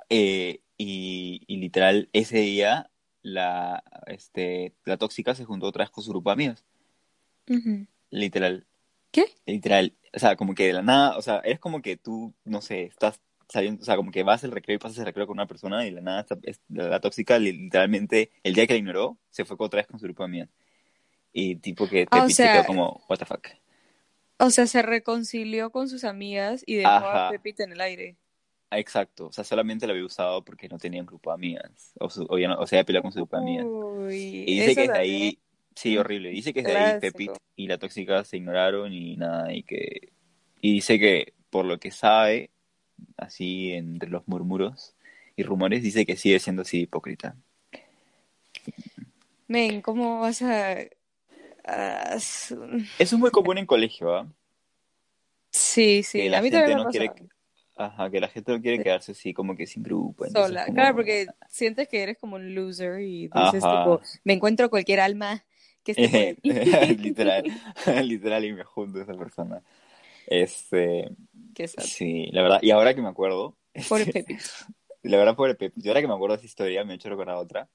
Eh, 0.09 0.61
y, 0.77 1.45
literal, 1.49 2.09
ese 2.13 2.39
día 2.39 2.91
la, 3.23 3.83
este, 4.07 4.75
la 4.85 4.97
tóxica 4.97 5.35
se 5.35 5.45
juntó 5.45 5.67
otra 5.67 5.85
vez 5.85 5.91
con 5.91 6.03
su 6.03 6.11
grupo 6.11 6.31
de 6.31 6.35
amigos. 6.35 6.65
Literal. 8.11 8.67
¿Qué? 9.11 9.27
Literal. 9.47 9.95
O 10.15 10.19
sea, 10.19 10.37
como 10.37 10.55
que 10.55 10.67
de 10.67 10.73
la 10.73 10.83
nada, 10.83 11.17
o 11.17 11.23
sea, 11.23 11.39
es 11.39 11.59
como 11.59 11.83
que 11.83 11.97
tú, 11.97 12.35
no 12.45 12.61
sé, 12.61 12.85
estás 12.85 13.21
saliendo, 13.49 13.83
o 13.83 13.85
sea, 13.85 13.97
como 13.97 14.11
que 14.11 14.23
vas 14.23 14.45
al 14.45 14.51
recreo 14.51 14.77
y 14.77 14.79
pasas 14.79 14.99
el 14.99 15.07
recreo 15.07 15.27
con 15.27 15.37
una 15.37 15.47
persona 15.47 15.87
y 15.87 15.91
la 15.91 16.01
nada, 16.01 16.27
la 16.69 17.01
tóxica 17.01 17.39
literalmente, 17.39 18.31
el 18.43 18.55
día 18.55 18.67
que 18.67 18.75
la 18.75 18.79
ignoró, 18.79 19.19
se 19.31 19.45
fue 19.45 19.57
otra 19.59 19.79
vez 19.79 19.87
con 19.87 19.99
su 19.99 20.05
grupo 20.05 20.23
de 20.23 20.27
amigos 20.27 20.49
y 21.33 21.57
tipo 21.57 21.89
que 21.89 22.07
te, 22.07 22.19
ah, 22.19 22.65
como, 22.67 23.05
what 23.09 23.19
the 23.19 23.25
fuck. 23.25 23.49
O 24.39 24.51
sea, 24.51 24.67
se 24.67 24.83
reconcilió 24.83 25.71
con 25.71 25.89
sus 25.89 26.05
amigas 26.05 26.63
y 26.67 26.77
dejó 26.77 26.91
a 26.91 27.31
Pepita 27.31 27.65
en 27.65 27.73
el 27.73 27.81
aire. 27.81 28.17
Exacto, 28.71 29.29
o 29.29 29.33
sea, 29.33 29.45
solamente 29.45 29.87
la 29.87 29.93
había 29.93 30.05
usado 30.05 30.45
porque 30.45 30.69
no 30.69 30.79
tenía 30.79 31.01
un 31.01 31.07
grupo 31.07 31.31
de 31.31 31.35
amigas, 31.35 31.93
o, 31.99 32.09
o, 32.29 32.39
ya 32.39 32.49
no, 32.49 32.59
o 32.59 32.67
sea, 32.67 32.85
peleado 32.85 33.03
con 33.03 33.13
su 33.13 33.21
grupo 33.21 33.37
de 33.37 33.43
amigas. 33.43 33.67
y 34.13 34.61
dice 34.61 34.75
que 34.75 34.81
desde 34.83 34.99
ahí, 34.99 35.39
sí, 35.75 35.97
horrible, 35.97 36.29
dice 36.31 36.53
que 36.53 36.63
desde 36.63 36.77
ahí 36.77 37.01
Pepit 37.01 37.33
y 37.57 37.67
la 37.67 37.79
tóxica 37.79 38.25
se 38.25 38.37
ignoraron 38.37 38.93
y 38.93 39.17
nada, 39.17 39.55
y 39.55 39.63
que, 39.63 40.13
y 40.61 40.75
dice 40.75 40.99
que 40.99 41.33
por 41.49 41.65
lo 41.65 41.79
que 41.79 41.91
sabe, 41.91 42.51
así 43.17 43.73
entre 43.73 44.11
los 44.11 44.27
murmuros 44.29 44.95
y 45.37 45.43
rumores, 45.43 45.83
dice 45.83 46.07
que 46.07 46.17
sigue 46.17 46.39
siendo 46.39 46.63
así 46.63 46.83
hipócrita. 46.83 47.37
Men, 49.47 49.81
¿cómo 49.81 50.21
vas 50.21 50.43
a...? 50.43 50.77
Eso 52.15 52.67
es 52.99 53.13
muy 53.13 53.31
común 53.31 53.59
en 53.59 53.67
colegio, 53.67 54.15
¿ah? 54.15 54.27
Sí, 55.51 56.03
sí, 56.03 56.33
a 56.33 56.41
mí 56.41 56.51
también 56.51 56.79
me 56.79 56.85
no 56.85 56.91
quiere 56.91 57.13
Ajá, 57.79 58.11
que 58.11 58.19
la 58.19 58.27
gente 58.27 58.51
no 58.51 58.61
quiere 58.61 58.83
quedarse 58.83 59.13
así 59.13 59.33
como 59.33 59.55
que 59.55 59.65
sin 59.65 59.85
grupo. 59.85 60.27
Sola, 60.29 60.67
claro, 60.67 60.97
porque 60.97 61.29
sientes 61.49 61.87
que 61.87 62.03
eres 62.03 62.19
como 62.19 62.35
un 62.35 62.53
loser 62.53 63.01
y 63.01 63.29
dices 63.29 63.63
tipo, 63.63 64.01
me 64.25 64.33
encuentro 64.33 64.69
cualquier 64.69 64.99
alma 64.99 65.45
que 65.85 65.93
esté 65.93 66.37
literal, 66.99 67.45
literal 68.03 68.45
y 68.45 68.53
me 68.53 68.65
junto 68.65 68.99
a 68.99 69.03
esa 69.05 69.15
persona. 69.15 69.63
Este, 70.31 71.11
Qué 71.55 71.69
sí, 71.69 72.29
la 72.33 72.43
verdad, 72.43 72.59
y 72.61 72.71
ahora 72.71 72.95
que 72.95 73.01
me 73.01 73.09
acuerdo. 73.09 73.57
Pobre 73.89 74.07
Pepe. 74.07 74.39
La 75.03 75.17
verdad, 75.17 75.37
pobre 75.37 75.55
Pepe. 75.55 75.81
Y 75.81 75.89
ahora 75.89 76.01
que 76.01 76.09
me 76.09 76.15
acuerdo 76.15 76.35
de 76.35 76.39
esa 76.39 76.47
historia, 76.47 76.85
me 76.85 76.93
he 76.93 76.97
hecho 76.97 77.09
recordar 77.09 77.37
otra. 77.37 77.69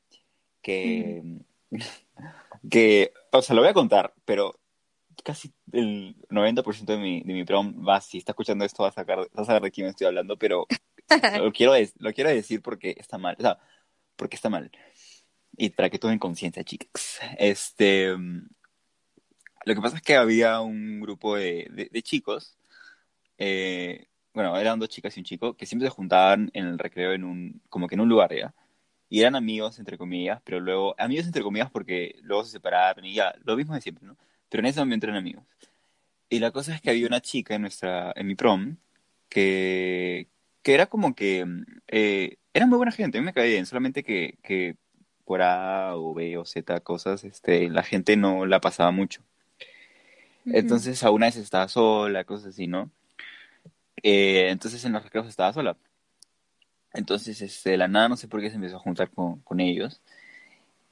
Que, 0.61 1.23
que, 2.69 3.13
o 3.31 3.41
sea, 3.41 3.55
lo 3.55 3.61
voy 3.61 3.69
a 3.69 3.73
contar, 3.73 4.13
pero 4.25 4.59
casi 5.23 5.51
el 5.71 6.15
90% 6.29 6.85
de 6.85 6.97
mi, 6.97 7.23
de 7.23 7.33
mi 7.33 7.45
prom 7.45 7.87
va, 7.87 8.01
si 8.01 8.17
está 8.17 8.33
escuchando 8.33 8.65
esto, 8.65 8.83
va 8.83 8.89
a, 8.89 8.91
sacar, 8.91 9.19
va 9.19 9.41
a 9.41 9.45
saber 9.45 9.63
de 9.63 9.71
quién 9.71 9.87
estoy 9.87 10.07
hablando, 10.07 10.37
pero 10.37 10.67
lo, 11.39 11.53
quiero, 11.53 11.73
lo 11.99 12.13
quiero 12.13 12.29
decir 12.29 12.61
porque 12.61 12.93
está 12.99 13.17
mal, 13.17 13.35
o 13.39 13.41
sea, 13.41 13.57
porque 14.17 14.35
está 14.35 14.49
mal. 14.49 14.69
Y 15.55 15.69
para 15.69 15.89
que 15.89 15.99
tomen 15.99 16.19
conciencia, 16.19 16.63
chicas. 16.63 17.19
Este, 17.37 18.15
lo 19.65 19.75
que 19.75 19.81
pasa 19.81 19.97
es 19.97 20.01
que 20.01 20.15
había 20.15 20.61
un 20.61 20.99
grupo 21.01 21.35
de, 21.35 21.89
de, 21.91 22.01
chicos, 22.03 22.57
eh, 23.37 24.07
bueno, 24.33 24.57
eran 24.57 24.79
dos 24.79 24.89
chicas 24.89 25.15
y 25.17 25.21
un 25.21 25.25
chico, 25.25 25.55
que 25.55 25.65
siempre 25.65 25.87
se 25.87 25.95
juntaban 25.95 26.49
en 26.53 26.65
el 26.65 26.79
recreo 26.79 27.13
en 27.13 27.23
un, 27.23 27.61
como 27.69 27.87
que 27.87 27.95
en 27.95 28.01
un 28.01 28.09
lugar, 28.09 28.33
¿ya? 28.35 28.53
Y 29.09 29.21
eran 29.21 29.35
amigos, 29.35 29.79
entre 29.79 29.97
comillas, 29.97 30.41
pero 30.43 30.59
luego, 30.59 30.95
amigos 30.97 31.27
entre 31.27 31.43
comillas 31.43 31.69
porque 31.71 32.15
luego 32.23 32.43
se 32.45 32.51
separaron 32.51 33.05
y 33.05 33.13
ya, 33.13 33.35
lo 33.43 33.55
mismo 33.55 33.75
de 33.75 33.81
siempre, 33.81 34.05
¿no? 34.05 34.17
pero 34.49 34.61
en 34.61 34.67
ese 34.67 34.79
momento 34.81 35.07
eran 35.07 35.17
amigos. 35.17 35.43
Y 36.29 36.39
la 36.39 36.51
cosa 36.51 36.75
es 36.75 36.81
que 36.81 36.91
había 36.91 37.07
una 37.07 37.21
chica 37.21 37.55
en 37.55 37.61
nuestra, 37.61 38.13
en 38.15 38.27
mi 38.27 38.35
prom, 38.35 38.77
que, 39.29 40.27
que 40.63 40.73
era 40.75 40.87
como 40.87 41.15
que, 41.15 41.45
eh, 41.87 42.37
era 42.53 42.67
muy 42.67 42.77
buena 42.77 42.91
gente, 42.91 43.17
a 43.17 43.21
mí 43.21 43.25
me 43.25 43.33
caía 43.33 43.51
bien, 43.53 43.65
solamente 43.65 44.03
que, 44.03 44.37
que 44.43 44.77
por 45.25 45.41
A 45.41 45.95
o 45.95 46.13
B 46.13 46.37
o 46.37 46.45
Z 46.45 46.79
cosas, 46.81 47.23
este, 47.23 47.69
la 47.69 47.83
gente 47.83 48.17
no 48.17 48.45
la 48.45 48.61
pasaba 48.61 48.91
mucho. 48.91 49.23
Entonces 50.45 51.03
a 51.03 51.11
una 51.11 51.27
vez 51.27 51.37
estaba 51.37 51.67
sola, 51.67 52.23
cosas 52.23 52.49
así, 52.49 52.67
¿no? 52.67 52.91
Eh, 54.01 54.49
entonces 54.49 54.83
en 54.85 54.93
los 54.93 55.03
recreos 55.03 55.27
estaba 55.27 55.53
sola. 55.53 55.77
Entonces, 56.93 57.41
este, 57.41 57.71
de 57.71 57.77
la 57.77 57.87
nada, 57.87 58.07
no 58.07 58.17
sé 58.17 58.27
por 58.27 58.39
qué 58.39 58.49
se 58.49 58.55
empezó 58.55 58.75
a 58.75 58.79
juntar 58.79 59.09
con, 59.09 59.39
con 59.39 59.59
ellos. 59.59 60.01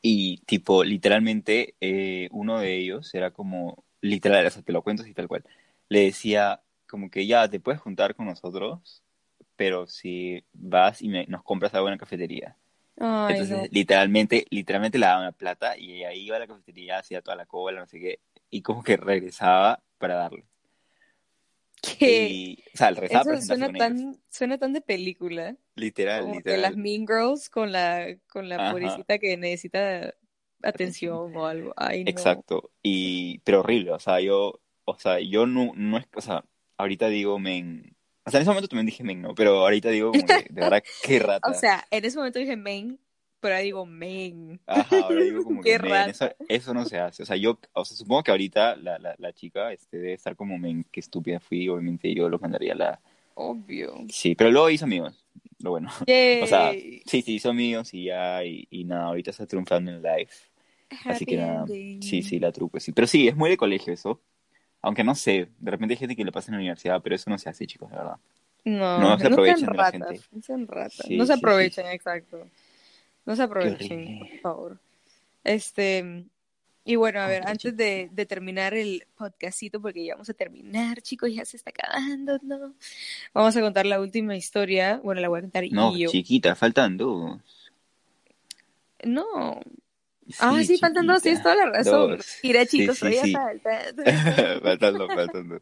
Y 0.02 0.38
tipo, 0.48 0.84
literalmente, 0.84 1.76
eh, 1.80 2.28
uno 2.32 2.60
de 2.60 2.76
ellos 2.76 3.14
era 3.14 3.32
como, 3.32 3.84
literal, 4.02 4.46
o 4.48 4.50
sea, 4.50 4.64
te 4.64 4.72
lo 4.72 4.82
cuento 4.82 5.04
así 5.04 5.14
tal 5.14 5.28
cual, 5.28 5.44
le 5.90 6.02
decía 6.06 6.62
como 6.88 7.12
que 7.12 7.28
ya 7.28 7.48
te 7.48 7.60
puedes 7.60 7.80
juntar 7.80 8.16
con 8.16 8.26
nosotros, 8.26 9.04
pero 9.56 9.86
si 9.86 10.44
vas 10.54 11.02
y 11.02 11.08
nos 11.08 11.44
compras 11.44 11.74
algo 11.76 11.88
en 11.88 11.94
la 11.94 12.00
cafetería. 12.00 12.58
Entonces, 12.98 13.72
literalmente, 13.72 14.46
literalmente 14.50 14.98
le 14.98 15.06
daban 15.06 15.26
la 15.26 15.32
plata 15.32 15.78
y 15.78 16.04
ahí 16.04 16.26
iba 16.26 16.36
a 16.36 16.40
la 16.40 16.48
cafetería, 16.48 16.98
hacía 16.98 17.22
toda 17.22 17.38
la 17.38 17.46
cola, 17.46 17.80
no 17.80 17.88
sé 17.88 18.00
qué, 18.00 18.20
y 18.52 18.62
como 18.62 18.84
que 18.84 18.98
regresaba 18.98 19.82
para 19.98 20.16
darle. 20.16 20.46
Que 21.82 22.58
o 22.76 22.78
sea, 22.78 22.90
el 22.90 22.98
Eso 23.00 23.42
suena 23.42 23.72
tan, 23.74 24.22
suena 24.30 24.60
tan 24.60 24.74
de 24.74 24.82
película. 24.82 25.56
Literal, 25.76 26.22
como 26.22 26.36
literal. 26.36 26.58
De 26.58 26.62
las 26.62 26.78
Mean 26.78 27.08
Girls 27.08 27.50
con 27.50 27.72
la, 27.72 28.16
con 28.28 28.50
la 28.50 28.72
pobrecita 28.72 29.18
que 29.18 29.36
necesita 29.36 30.14
atención 30.62 31.36
o 31.36 31.46
algo. 31.48 31.74
Ay, 31.76 32.04
Exacto. 32.06 32.72
Y, 32.84 33.40
pero 33.40 33.62
horrible, 33.62 33.92
o 33.92 34.00
sea, 34.00 34.20
yo, 34.20 34.62
o 34.86 35.00
sea, 35.00 35.20
yo 35.20 35.48
no, 35.48 35.72
no 35.76 35.98
es, 35.98 36.06
o 36.14 36.22
sea, 36.22 36.46
ahorita 36.78 37.08
digo 37.08 37.40
men. 37.40 37.96
O 38.26 38.30
sea, 38.30 38.38
en 38.38 38.44
ese 38.44 38.52
momento 38.52 38.68
también 38.68 38.86
dije 38.86 39.04
men, 39.04 39.22
¿no? 39.22 39.34
Pero 39.34 39.62
ahorita 39.62 39.90
digo 39.90 40.12
como 40.12 40.24
que, 40.24 40.48
de 40.50 40.62
verdad, 40.62 40.84
qué 41.04 41.18
rata. 41.20 41.50
o 41.50 41.54
sea, 41.56 41.88
en 41.90 42.06
ese 42.06 42.18
momento 42.18 42.38
dije 42.38 42.58
men, 42.58 43.00
pero 43.42 43.56
ahora 43.56 43.64
digo 43.64 43.86
men. 43.86 44.60
Ajá, 44.66 45.00
ahora 45.02 45.22
digo 45.24 45.44
como 45.44 45.62
que 45.62 45.80
men, 45.80 46.10
eso, 46.10 46.30
eso, 46.48 46.74
no 46.74 46.86
se 46.86 47.00
hace. 47.00 47.24
O 47.24 47.26
sea, 47.26 47.36
yo, 47.36 47.60
o 47.74 47.84
sea, 47.84 47.98
supongo 47.98 48.24
que 48.24 48.32
ahorita 48.32 48.76
la, 48.78 48.98
la, 49.00 49.16
la 49.18 49.34
chica 49.34 49.74
este, 49.74 49.98
debe 49.98 50.14
estar 50.14 50.36
como 50.36 50.58
men, 50.58 50.86
qué 50.92 51.00
estúpida 51.00 51.40
fui, 51.40 51.68
obviamente 51.68 52.14
yo 52.14 52.30
lo 52.30 52.40
mandaría 52.40 52.74
a 52.74 52.78
la... 52.78 53.00
Obvio. 53.34 54.06
Sí, 54.10 54.36
pero 54.36 54.52
luego 54.52 54.70
hizo 54.70 54.86
amigos, 54.86 55.26
lo 55.60 55.72
bueno. 55.72 55.90
O 55.90 56.48
sea, 56.48 56.72
sí, 56.72 57.02
sí, 57.06 57.24
hizo 57.34 57.50
amigos 57.50 57.94
y 57.94 58.06
ya, 58.06 58.44
y, 58.46 58.68
y 58.70 58.84
nada, 58.84 59.06
ahorita 59.06 59.32
está 59.32 59.46
triunfando 59.48 59.92
en 59.92 60.02
live. 60.02 60.30
Así 61.06 61.26
que 61.26 61.38
nada, 61.38 61.66
sí, 61.68 62.22
sí, 62.22 62.40
la 62.40 62.52
truco, 62.52 62.80
sí. 62.80 62.92
Pero 62.92 63.08
sí, 63.08 63.28
es 63.28 63.36
muy 63.36 63.50
de 63.50 63.58
colegio 63.58 63.94
eso. 63.94 64.22
Aunque 64.82 65.04
no 65.04 65.16
sé, 65.16 65.48
de 65.60 65.72
repente 65.72 65.94
hay 65.94 65.98
gente 65.98 66.16
que 66.16 66.26
le 66.26 66.32
pasa 66.32 66.50
en 66.50 66.54
la 66.54 66.60
universidad, 66.60 67.02
pero 67.02 67.16
eso 67.16 67.30
no 67.30 67.38
se 67.38 67.50
hace, 67.50 67.68
chicos, 67.68 67.90
de 67.90 67.98
verdad. 67.98 68.18
No, 68.64 69.00
no 69.00 69.20
se 69.20 69.28
aprovechan 69.28 69.72
de 69.72 69.78
la 69.78 69.92
gente. 69.92 70.20
No 70.48 70.66
ratas. 70.68 71.10
no 71.10 71.26
se 71.26 71.34
aprovechan, 71.34 71.88
exacto. 71.88 72.48
No 73.26 73.36
se 73.36 73.44
aprovechen, 73.44 74.20
por 74.20 74.40
favor. 74.40 74.80
Este, 75.44 76.26
y 76.84 76.96
bueno, 76.96 77.20
a 77.20 77.28
ver, 77.28 77.48
antes 77.48 77.76
de, 77.78 78.10
de, 78.12 78.26
terminar 78.26 78.74
el 78.74 79.06
podcastito, 79.16 79.80
porque 79.80 80.04
ya 80.04 80.16
vamos 80.16 80.30
a 80.30 80.34
terminar, 80.34 81.02
chicos, 81.02 81.32
ya 81.34 81.46
se 81.46 81.58
está 81.58 81.70
acabando, 81.70 82.40
¿no? 82.42 82.74
Vamos 83.34 83.56
a 83.56 83.62
contar 83.62 83.86
la 83.86 84.00
última 84.00 84.36
historia. 84.36 85.00
Bueno, 85.04 85.22
la 85.22 85.30
voy 85.30 85.40
a 85.40 85.42
contar 85.42 85.64
no, 85.72 85.94
chiquita, 86.08 86.56
faltan 86.56 86.98
dos. 86.98 87.40
No. 89.04 89.60
ah, 90.40 90.64
sí, 90.64 90.78
faltan 90.78 91.06
dos, 91.06 91.22
tienes 91.22 91.44
toda 91.44 91.56
la 91.56 91.66
razón. 91.68 92.20
Mira, 92.44 92.66
chicos, 92.66 92.98
todavía 92.98 93.24
falta. 93.32 93.82
faltan 94.64 94.98
dos, 94.98 95.14
faltan 95.14 95.50
dos. 95.50 95.62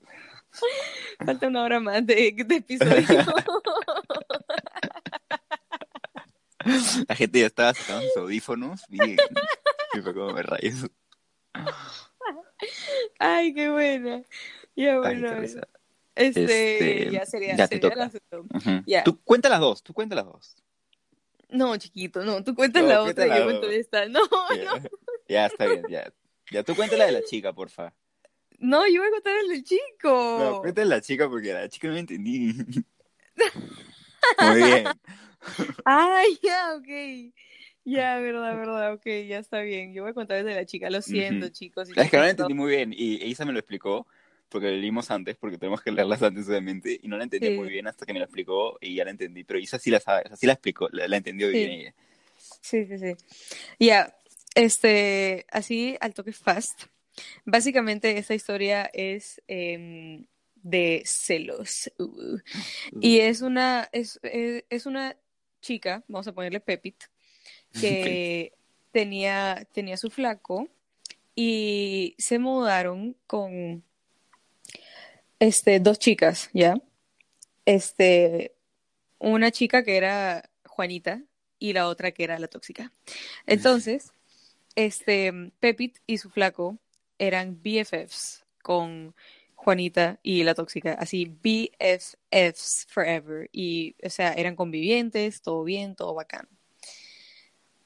Falta 1.26 1.48
una 1.48 1.64
hora 1.64 1.80
más 1.80 2.06
de, 2.06 2.34
de 2.46 2.56
episodio. 2.56 3.06
La 7.08 7.16
gente 7.16 7.40
ya 7.40 7.48
estaba 7.48 7.74
sacando 7.74 8.06
sus 8.08 8.18
audífonos. 8.18 8.82
Bien, 8.90 9.18
fue 10.04 10.14
como 10.14 10.34
me 10.34 10.44
rayos. 10.44 10.88
Ay, 13.20 13.54
qué 13.54 13.70
buena. 13.70 14.24
Ya 14.76 14.98
bueno. 15.00 15.42
este, 15.42 15.62
este, 16.16 17.12
ya 17.12 17.26
sería, 17.26 17.56
ya 17.56 17.68
sería 17.68 17.96
la 17.96 18.12
ya. 18.86 19.04
Tú 19.04 19.22
cuenta 19.24 19.50
las 19.50 19.60
dos, 19.60 19.84
tú 19.84 19.94
cuenta 19.94 20.16
las 20.16 20.26
dos. 20.26 20.56
No, 21.50 21.76
chiquito, 21.78 22.24
no, 22.24 22.44
tú 22.44 22.54
cuentas 22.54 22.84
la 22.84 23.02
otra 23.02 23.26
y 23.26 23.40
yo 23.40 23.44
cuento 23.46 23.70
esta. 23.70 24.06
No, 24.10 24.22
ya. 24.56 24.66
no. 24.66 24.90
Ya, 25.28 25.46
está 25.48 25.66
bien, 25.66 25.84
ya. 25.90 26.14
Ya 26.52 26.64
tú 26.64 26.76
cuenta 26.76 26.98
la 26.98 27.06
de 27.06 27.12
la 27.12 27.24
chica, 27.24 27.54
porfa. 27.54 27.94
No, 28.60 28.86
yo 28.88 29.02
voy 29.02 29.08
a 29.08 29.12
contar 29.12 29.38
el 29.38 29.48
del 29.48 29.64
chico. 29.64 30.38
No, 30.40 30.62
cuenta 30.62 30.84
la 30.86 31.02
chica 31.02 31.30
porque 31.30 31.54
la 31.54 31.70
chica 31.70 31.88
no 31.88 31.94
me 31.94 32.02
entendí. 32.02 32.54
Muy 34.42 34.64
bien. 34.64 34.88
Ay, 35.86 36.38
ya, 36.42 36.76
ok. 36.76 37.34
Ya, 37.86 38.20
verdad, 38.20 38.56
verdad, 38.56 38.94
ok, 38.94 39.06
ya 39.28 39.40
está 39.40 39.62
bien. 39.62 39.94
Yo 39.94 40.04
voy 40.04 40.12
a 40.12 40.14
contar 40.14 40.44
desde 40.44 40.56
la 40.56 40.66
chica, 40.66 40.90
lo 40.90 41.02
siento, 41.02 41.50
chicos. 41.50 41.90
es 41.96 42.10
que 42.10 42.18
no 42.18 42.24
la 42.24 42.30
entendí 42.30 42.54
muy 42.54 42.70
bien 42.70 42.94
y 42.96 43.24
Isa 43.26 43.46
me 43.46 43.54
lo 43.54 43.60
explicó 43.60 44.06
porque 44.50 44.72
leímos 44.72 45.10
antes, 45.12 45.38
porque 45.38 45.58
tenemos 45.58 45.82
que 45.82 45.92
leerlas 45.92 46.22
antes, 46.24 46.50
obviamente, 46.50 47.00
y 47.02 47.08
no 47.08 47.18
la 47.18 47.24
entendí 47.24 47.52
muy 47.52 47.70
bien 47.70 47.88
hasta 47.88 48.06
que 48.06 48.14
me 48.14 48.20
lo 48.20 48.26
explicó 48.26 48.78
y 48.82 48.96
ya 48.96 49.06
la 49.06 49.12
entendí, 49.12 49.44
pero 49.44 49.60
Isa 49.60 49.80
sí 49.80 49.92
la 49.92 50.00
sabe, 50.00 50.24
o 50.26 50.28
sea, 50.30 50.38
sí 50.38 50.48
la 50.48 50.54
explicó, 50.54 50.90
la, 50.92 51.16
entendió 51.16 51.50
bien 51.50 51.72
ella. 51.72 51.94
Sí, 52.62 52.86
sí, 52.86 52.98
sí. 52.98 53.16
Ya, 53.80 54.16
este, 54.56 55.46
así 55.52 55.96
al 56.02 56.14
toque 56.14 56.34
fast. 56.34 56.84
Básicamente 57.46 58.18
esta 58.18 58.34
historia 58.34 58.90
es 58.94 59.42
em, 59.48 60.26
de 60.56 61.04
celos. 61.06 61.92
Uh. 62.00 62.38
Y 63.00 63.20
es 63.20 63.42
una, 63.42 63.88
es, 63.92 64.20
es 64.24 64.86
una 64.86 65.16
chica, 65.62 66.04
vamos 66.08 66.28
a 66.28 66.34
ponerle 66.34 66.60
Pepit, 66.60 67.04
que 67.80 68.54
tenía, 68.92 69.68
tenía 69.74 69.98
su 69.98 70.10
flaco 70.10 70.68
y 71.36 72.16
se 72.18 72.40
mudaron 72.40 73.16
con 73.28 73.84
este, 75.40 75.80
dos 75.80 76.00
chicas, 76.00 76.50
¿ya? 76.54 76.76
Este, 77.66 78.54
una 79.20 79.52
chica 79.52 79.84
que 79.84 79.96
era 79.96 80.50
Juanita 80.66 81.22
y 81.60 81.74
la 81.74 81.88
otra 81.88 82.12
que 82.12 82.24
era 82.24 82.40
la 82.40 82.48
tóxica. 82.48 82.92
Entonces, 83.46 84.12
este, 84.76 85.52
Pepit 85.60 85.98
y 86.08 86.18
su 86.18 86.30
flaco 86.30 86.78
eran 87.18 87.62
BFFs 87.62 88.46
con 88.62 89.16
Juanita 89.62 90.20
y 90.24 90.44
la 90.44 90.56
tóxica, 90.56 90.94
así 90.94 91.26
BFFs 91.26 92.88
forever. 92.88 93.50
Y, 93.52 93.98
o 94.02 94.10
sea, 94.10 94.32
eran 94.32 94.56
convivientes, 94.56 95.42
todo 95.42 95.66
bien, 95.66 95.96
todo 95.96 96.14
bacán. 96.14 96.48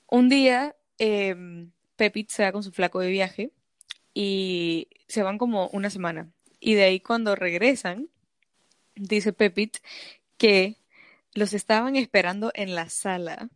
Un 0.08 0.30
día, 0.30 0.76
eh, 1.00 1.36
Pepit 1.96 2.30
se 2.30 2.44
va 2.44 2.52
con 2.52 2.62
su 2.62 2.72
flaco 2.72 3.00
de 3.00 3.10
viaje 3.10 3.52
y 4.14 4.88
se 5.08 5.24
van 5.24 5.40
como 5.40 5.68
una 5.70 5.90
semana. 5.90 6.32
Y 6.60 6.76
de 6.76 6.84
ahí 6.84 7.00
cuando 7.00 7.36
regresan, 7.36 8.08
dice 8.96 9.34
Pepit 9.34 9.78
que 10.38 10.78
los 11.34 11.54
estaban 11.54 11.96
esperando 11.96 12.52
en 12.54 12.76
la 12.76 12.90
sala 12.90 13.50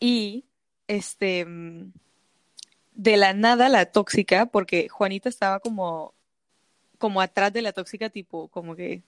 y 0.00 0.44
este 0.88 1.46
de 2.92 3.16
la 3.16 3.32
nada 3.32 3.68
la 3.68 3.86
tóxica 3.86 4.46
porque 4.46 4.88
Juanita 4.88 5.28
estaba 5.28 5.60
como 5.60 6.14
como 7.00 7.20
atrás 7.20 7.52
de 7.52 7.62
la 7.62 7.72
tóxica 7.72 8.10
tipo 8.10 8.46
como 8.48 8.76
que 8.76 9.02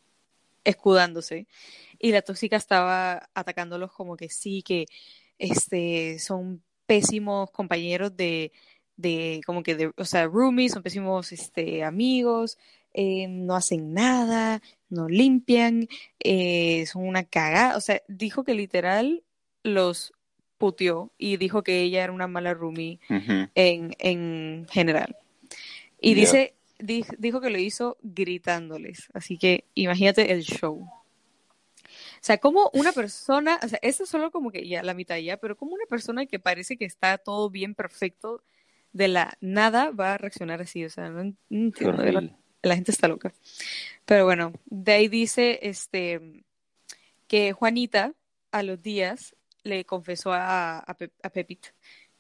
escudándose 0.65 1.47
y 2.01 2.11
la 2.11 2.23
tóxica 2.23 2.57
estaba 2.57 3.29
atacándolos 3.35 3.93
como 3.93 4.17
que 4.17 4.29
sí 4.29 4.63
que 4.63 4.87
este 5.39 6.19
son 6.19 6.63
pésimos 6.87 7.51
compañeros 7.53 8.17
de 8.17 8.51
de 8.97 9.41
como 9.47 9.63
que 9.63 9.77
de, 9.77 9.93
o 9.97 10.05
sea 10.05 10.27
roomies 10.27 10.73
son 10.73 10.83
pésimos 10.83 11.31
este 11.33 11.85
amigos 11.85 12.59
eh, 12.95 13.27
no 13.29 13.57
hacen 13.57 13.95
nada, 13.95 14.61
no 14.91 15.09
limpian, 15.09 15.89
eh, 16.21 16.85
son 16.87 17.07
una 17.07 17.25
cagada. 17.25 17.77
O 17.77 17.81
sea, 17.81 18.03
dijo 18.07 18.45
que 18.45 18.55
literal 18.55 19.23
los 19.63 20.13
puteó 20.59 21.11
y 21.19 21.39
dijo 21.39 21.63
que 21.63 21.81
ella 21.81 22.05
era 22.05 22.13
una 22.13 22.29
mala 22.29 22.55
roomie 22.55 23.01
en, 23.09 23.95
en 23.99 24.67
general. 24.71 25.17
Y 26.01 26.15
dice, 26.15 26.55
dijo 26.83 27.41
que 27.41 27.51
lo 27.51 27.59
hizo 27.59 27.99
gritándoles. 28.03 29.09
Así 29.15 29.39
que 29.39 29.65
imagínate 29.75 30.33
el 30.33 30.43
show. 30.43 30.81
O 30.83 32.25
sea, 32.25 32.39
como 32.39 32.71
una 32.73 32.93
persona, 32.93 33.59
o 33.63 33.69
sea, 33.69 33.79
esto 33.83 34.05
es 34.05 34.11
solo 34.11 34.31
como 34.31 34.51
que 34.51 34.67
ya 34.67 34.83
la 34.83 34.95
mitad 34.95 35.17
ya, 35.17 35.37
pero 35.39 35.57
como 35.57 35.75
una 35.75 35.87
persona 35.87 36.27
que 36.27 36.39
parece 36.39 36.77
que 36.77 36.85
está 36.85 37.19
todo 37.19 37.51
bien 37.51 37.75
perfecto, 37.75 38.43
de 38.93 39.09
la 39.09 39.37
nada 39.41 39.91
va 39.91 40.15
a 40.15 40.19
reaccionar 40.19 40.61
así, 40.61 40.85
o 40.85 40.91
sea, 40.91 41.09
no, 41.09 41.35
entiendo 41.51 42.03
la 42.63 42.77
gente 42.77 42.93
está 42.93 43.09
loca. 43.09 43.33
Pero 44.05 44.25
bueno, 44.25 44.53
de 44.67 44.93
ahí 44.93 45.09
dice 45.09 45.59
este 45.63 46.45
que 47.27 47.53
Juanita 47.53 48.15
a 48.51 48.63
los 48.63 48.81
días 48.81 49.35
le 49.65 49.85
confesó 49.85 50.33
a, 50.33 50.79
a, 50.79 51.31
Pepit 51.31 51.67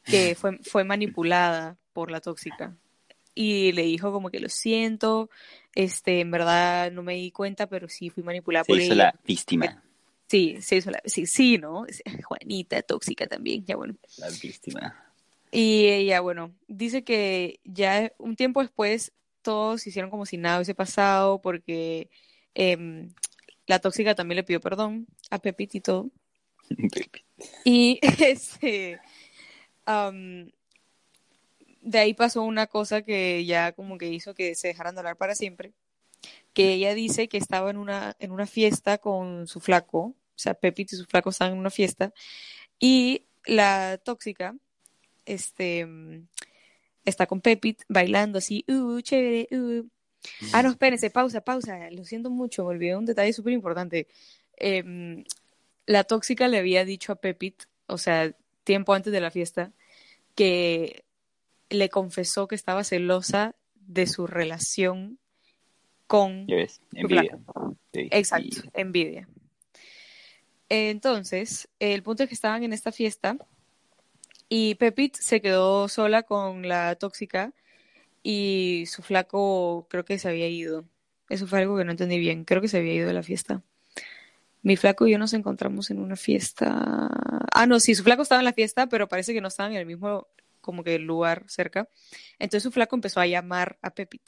que 0.04 0.34
fue, 0.34 0.58
fue 0.62 0.84
manipulada 0.84 1.76
por 1.92 2.10
la 2.10 2.20
tóxica. 2.20 2.76
Y 3.34 3.72
le 3.72 3.82
dijo 3.82 4.12
como 4.12 4.30
que 4.30 4.40
lo 4.40 4.48
siento, 4.48 5.30
este, 5.74 6.20
en 6.20 6.30
verdad 6.30 6.92
no 6.92 7.02
me 7.02 7.14
di 7.14 7.30
cuenta, 7.30 7.66
pero 7.66 7.88
sí 7.88 8.10
fui 8.10 8.22
manipulada 8.22 8.64
se 8.64 8.72
por 8.72 8.80
hizo 8.80 8.94
la 8.94 9.14
víctima. 9.24 9.82
Sí, 10.28 10.56
se 10.60 10.76
hizo 10.76 10.90
la, 10.90 11.02
sí, 11.04 11.26
sí, 11.26 11.58
¿no? 11.58 11.86
Juanita, 12.24 12.82
tóxica 12.82 13.26
también, 13.26 13.64
ya 13.64 13.76
bueno. 13.76 13.94
La 14.18 14.28
víctima. 14.28 15.12
Y 15.50 15.86
ella, 15.86 16.20
bueno, 16.20 16.54
dice 16.66 17.04
que 17.04 17.60
ya 17.64 18.12
un 18.16 18.36
tiempo 18.36 18.62
después 18.62 19.12
todos 19.42 19.86
hicieron 19.86 20.10
como 20.10 20.24
si 20.24 20.38
nada 20.38 20.56
hubiese 20.56 20.74
pasado 20.74 21.42
porque 21.42 22.08
em, 22.54 23.12
la 23.66 23.78
tóxica 23.78 24.14
también 24.14 24.36
le 24.36 24.44
pidió 24.44 24.60
perdón 24.60 25.06
a 25.30 25.38
Pepit 25.38 25.74
y 25.74 25.80
todo. 25.80 26.10
y 27.64 27.98
este, 28.02 28.98
de 31.82 31.98
ahí 31.98 32.14
pasó 32.14 32.42
una 32.42 32.66
cosa 32.66 33.02
que 33.02 33.44
ya 33.44 33.72
como 33.72 33.98
que 33.98 34.08
hizo 34.08 34.34
que 34.34 34.54
se 34.54 34.68
dejaran 34.68 34.94
de 34.94 35.00
hablar 35.00 35.16
para 35.16 35.34
siempre, 35.34 35.72
que 36.54 36.72
ella 36.74 36.94
dice 36.94 37.28
que 37.28 37.38
estaba 37.38 37.70
en 37.70 37.76
una, 37.76 38.16
en 38.18 38.30
una 38.32 38.46
fiesta 38.46 38.98
con 38.98 39.46
su 39.46 39.60
flaco, 39.60 39.98
o 40.00 40.16
sea, 40.36 40.54
Pepit 40.54 40.92
y 40.92 40.96
su 40.96 41.04
flaco 41.06 41.30
estaban 41.30 41.54
en 41.54 41.60
una 41.60 41.70
fiesta, 41.70 42.12
y 42.78 43.26
la 43.44 43.98
tóxica, 43.98 44.56
este, 45.26 45.86
está 47.04 47.26
con 47.26 47.40
Pepit 47.40 47.82
bailando 47.88 48.38
así, 48.38 48.64
uh, 48.68 49.00
chévere, 49.00 49.48
uh. 49.52 49.88
Ah, 50.52 50.62
no, 50.62 50.70
espérense, 50.70 51.10
pausa, 51.10 51.40
pausa. 51.40 51.90
Lo 51.90 52.04
siento 52.04 52.30
mucho, 52.30 52.62
me 52.64 52.70
olvidé 52.70 52.96
un 52.96 53.06
detalle 53.06 53.32
súper 53.32 53.52
importante. 53.54 54.06
Em, 54.56 55.24
la 55.86 56.04
tóxica 56.04 56.46
le 56.48 56.58
había 56.58 56.84
dicho 56.84 57.12
a 57.12 57.16
Pepit, 57.16 57.64
o 57.86 57.98
sea, 57.98 58.32
tiempo 58.64 58.94
antes 58.94 59.12
de 59.12 59.20
la 59.20 59.32
fiesta, 59.32 59.72
que 60.36 61.04
le 61.72 61.88
confesó 61.88 62.48
que 62.48 62.54
estaba 62.54 62.84
celosa 62.84 63.54
de 63.74 64.06
su 64.06 64.26
relación 64.26 65.18
con. 66.06 66.46
Ya 66.46 66.56
ves, 66.56 66.80
envidia. 66.94 67.38
Exacto, 67.92 68.62
envidia. 68.74 69.28
Entonces, 70.68 71.68
el 71.78 72.02
punto 72.02 72.22
es 72.22 72.28
que 72.28 72.34
estaban 72.34 72.64
en 72.64 72.72
esta 72.72 72.92
fiesta 72.92 73.36
y 74.48 74.74
Pepit 74.76 75.16
se 75.20 75.40
quedó 75.40 75.88
sola 75.88 76.22
con 76.22 76.66
la 76.66 76.94
tóxica 76.96 77.52
y 78.22 78.84
su 78.86 79.02
flaco 79.02 79.86
creo 79.90 80.04
que 80.04 80.18
se 80.18 80.28
había 80.28 80.48
ido. 80.48 80.84
Eso 81.28 81.46
fue 81.46 81.60
algo 81.60 81.76
que 81.76 81.84
no 81.84 81.90
entendí 81.90 82.18
bien. 82.18 82.44
Creo 82.44 82.60
que 82.60 82.68
se 82.68 82.78
había 82.78 82.94
ido 82.94 83.06
de 83.06 83.14
la 83.14 83.22
fiesta. 83.22 83.62
Mi 84.62 84.76
flaco 84.76 85.06
y 85.06 85.12
yo 85.12 85.18
nos 85.18 85.32
encontramos 85.32 85.90
en 85.90 85.98
una 85.98 86.16
fiesta. 86.16 87.08
Ah, 87.52 87.66
no, 87.66 87.80
sí, 87.80 87.94
su 87.94 88.04
flaco 88.04 88.22
estaba 88.22 88.40
en 88.40 88.44
la 88.44 88.52
fiesta, 88.52 88.86
pero 88.86 89.08
parece 89.08 89.34
que 89.34 89.40
no 89.40 89.48
estaban 89.48 89.72
en 89.72 89.78
el 89.78 89.86
mismo 89.86 90.28
como 90.62 90.82
que 90.82 90.98
lugar 90.98 91.44
cerca. 91.48 91.88
Entonces 92.38 92.62
su 92.62 92.72
flaco 92.72 92.96
empezó 92.96 93.20
a 93.20 93.26
llamar 93.26 93.78
a 93.82 93.90
Pepit. 93.90 94.22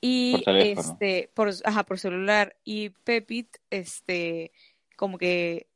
Y 0.00 0.42
por 0.44 0.56
este, 0.56 1.30
por, 1.32 1.50
ajá, 1.62 1.84
por 1.84 2.00
celular. 2.00 2.56
Y 2.64 2.90
Pepit, 2.90 3.58
este, 3.70 4.50
como 4.96 5.18
que 5.18 5.68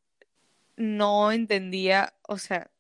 no 0.77 1.31
entendía, 1.31 2.15
o 2.23 2.39
sea, 2.39 2.71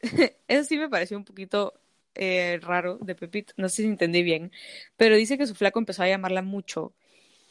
Eso 0.48 0.64
sí 0.64 0.78
me 0.78 0.88
pareció 0.88 1.16
un 1.16 1.24
poquito 1.24 1.74
eh, 2.14 2.58
raro 2.62 2.98
de 2.98 3.14
Pepit, 3.14 3.52
no 3.56 3.68
sé 3.68 3.82
si 3.82 3.88
entendí 3.88 4.22
bien, 4.22 4.52
pero 4.96 5.16
dice 5.16 5.38
que 5.38 5.46
su 5.46 5.54
flaco 5.54 5.78
empezó 5.78 6.02
a 6.02 6.08
llamarla 6.08 6.42
mucho 6.42 6.94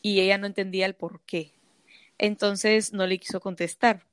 y 0.01 0.19
ella 0.21 0.37
no 0.37 0.47
entendía 0.47 0.85
el 0.85 0.95
por 0.95 1.21
qué. 1.21 1.51
Entonces 2.17 2.93
no 2.93 3.05
le 3.07 3.17
quiso 3.17 3.39
contestar. 3.39 4.05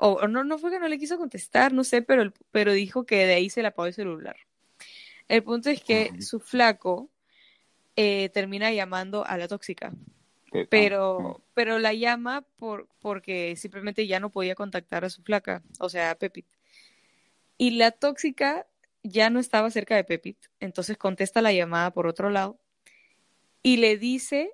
O, 0.00 0.26
no, 0.28 0.44
no 0.44 0.58
fue 0.58 0.70
que 0.70 0.78
no 0.78 0.88
le 0.88 0.98
quiso 0.98 1.18
contestar, 1.18 1.72
no 1.72 1.84
sé, 1.84 2.02
pero, 2.02 2.32
pero 2.50 2.72
dijo 2.72 3.04
que 3.04 3.26
de 3.26 3.34
ahí 3.34 3.50
se 3.50 3.62
le 3.62 3.68
apagó 3.68 3.86
el 3.86 3.94
celular. 3.94 4.36
El 5.28 5.42
punto 5.42 5.70
es 5.70 5.82
que 5.82 6.22
su 6.22 6.40
flaco 6.40 7.10
eh, 7.96 8.30
termina 8.32 8.72
llamando 8.72 9.26
a 9.26 9.36
la 9.36 9.48
tóxica. 9.48 9.92
Pero, 10.70 11.42
pero 11.52 11.78
la 11.78 11.92
llama 11.92 12.42
por, 12.56 12.88
porque 13.00 13.54
simplemente 13.56 14.06
ya 14.06 14.18
no 14.18 14.30
podía 14.30 14.54
contactar 14.54 15.04
a 15.04 15.10
su 15.10 15.22
flaca, 15.22 15.62
o 15.78 15.90
sea, 15.90 16.10
a 16.10 16.14
Pepit. 16.14 16.46
Y 17.58 17.72
la 17.72 17.90
tóxica 17.90 18.66
ya 19.02 19.28
no 19.28 19.40
estaba 19.40 19.70
cerca 19.70 19.94
de 19.94 20.04
Pepit, 20.04 20.38
entonces 20.60 20.96
contesta 20.96 21.42
la 21.42 21.52
llamada 21.52 21.92
por 21.92 22.06
otro 22.06 22.30
lado 22.30 22.58
y 23.62 23.76
le 23.78 23.98
dice 23.98 24.52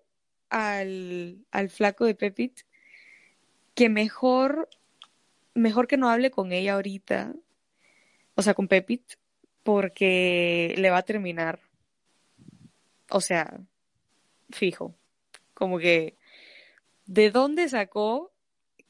al, 0.51 1.45
al 1.51 1.71
flaco 1.71 2.05
de 2.05 2.15
Pepit 2.15 2.61
que 3.75 3.89
mejor, 3.89 4.69
mejor 5.55 5.87
que 5.87 5.97
no 5.97 6.11
hable 6.11 6.31
con 6.31 6.53
ella 6.53 6.75
ahorita, 6.75 7.35
o 8.35 8.43
sea, 8.43 8.55
con 8.55 8.69
Pepit, 8.69 9.03
porque 9.63 10.75
le 10.77 10.91
va 10.91 10.99
a 10.99 11.03
terminar. 11.03 11.61
O 13.11 13.21
sea, 13.21 13.61
fijo. 14.51 14.95
Como 15.55 15.79
que, 15.79 16.17
¿de 17.07 17.31
dónde 17.31 17.69
sacó 17.69 18.33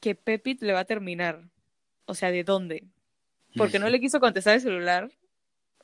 que 0.00 0.14
Pepit 0.14 0.62
le 0.62 0.72
va 0.72 0.80
a 0.80 0.84
terminar? 0.84 1.48
O 2.06 2.14
sea, 2.14 2.30
¿de 2.30 2.44
dónde? 2.44 2.84
porque 3.56 3.78
no 3.78 3.88
le 3.88 4.00
quiso 4.00 4.20
contestar 4.20 4.54
el 4.54 4.60
celular 4.60 5.10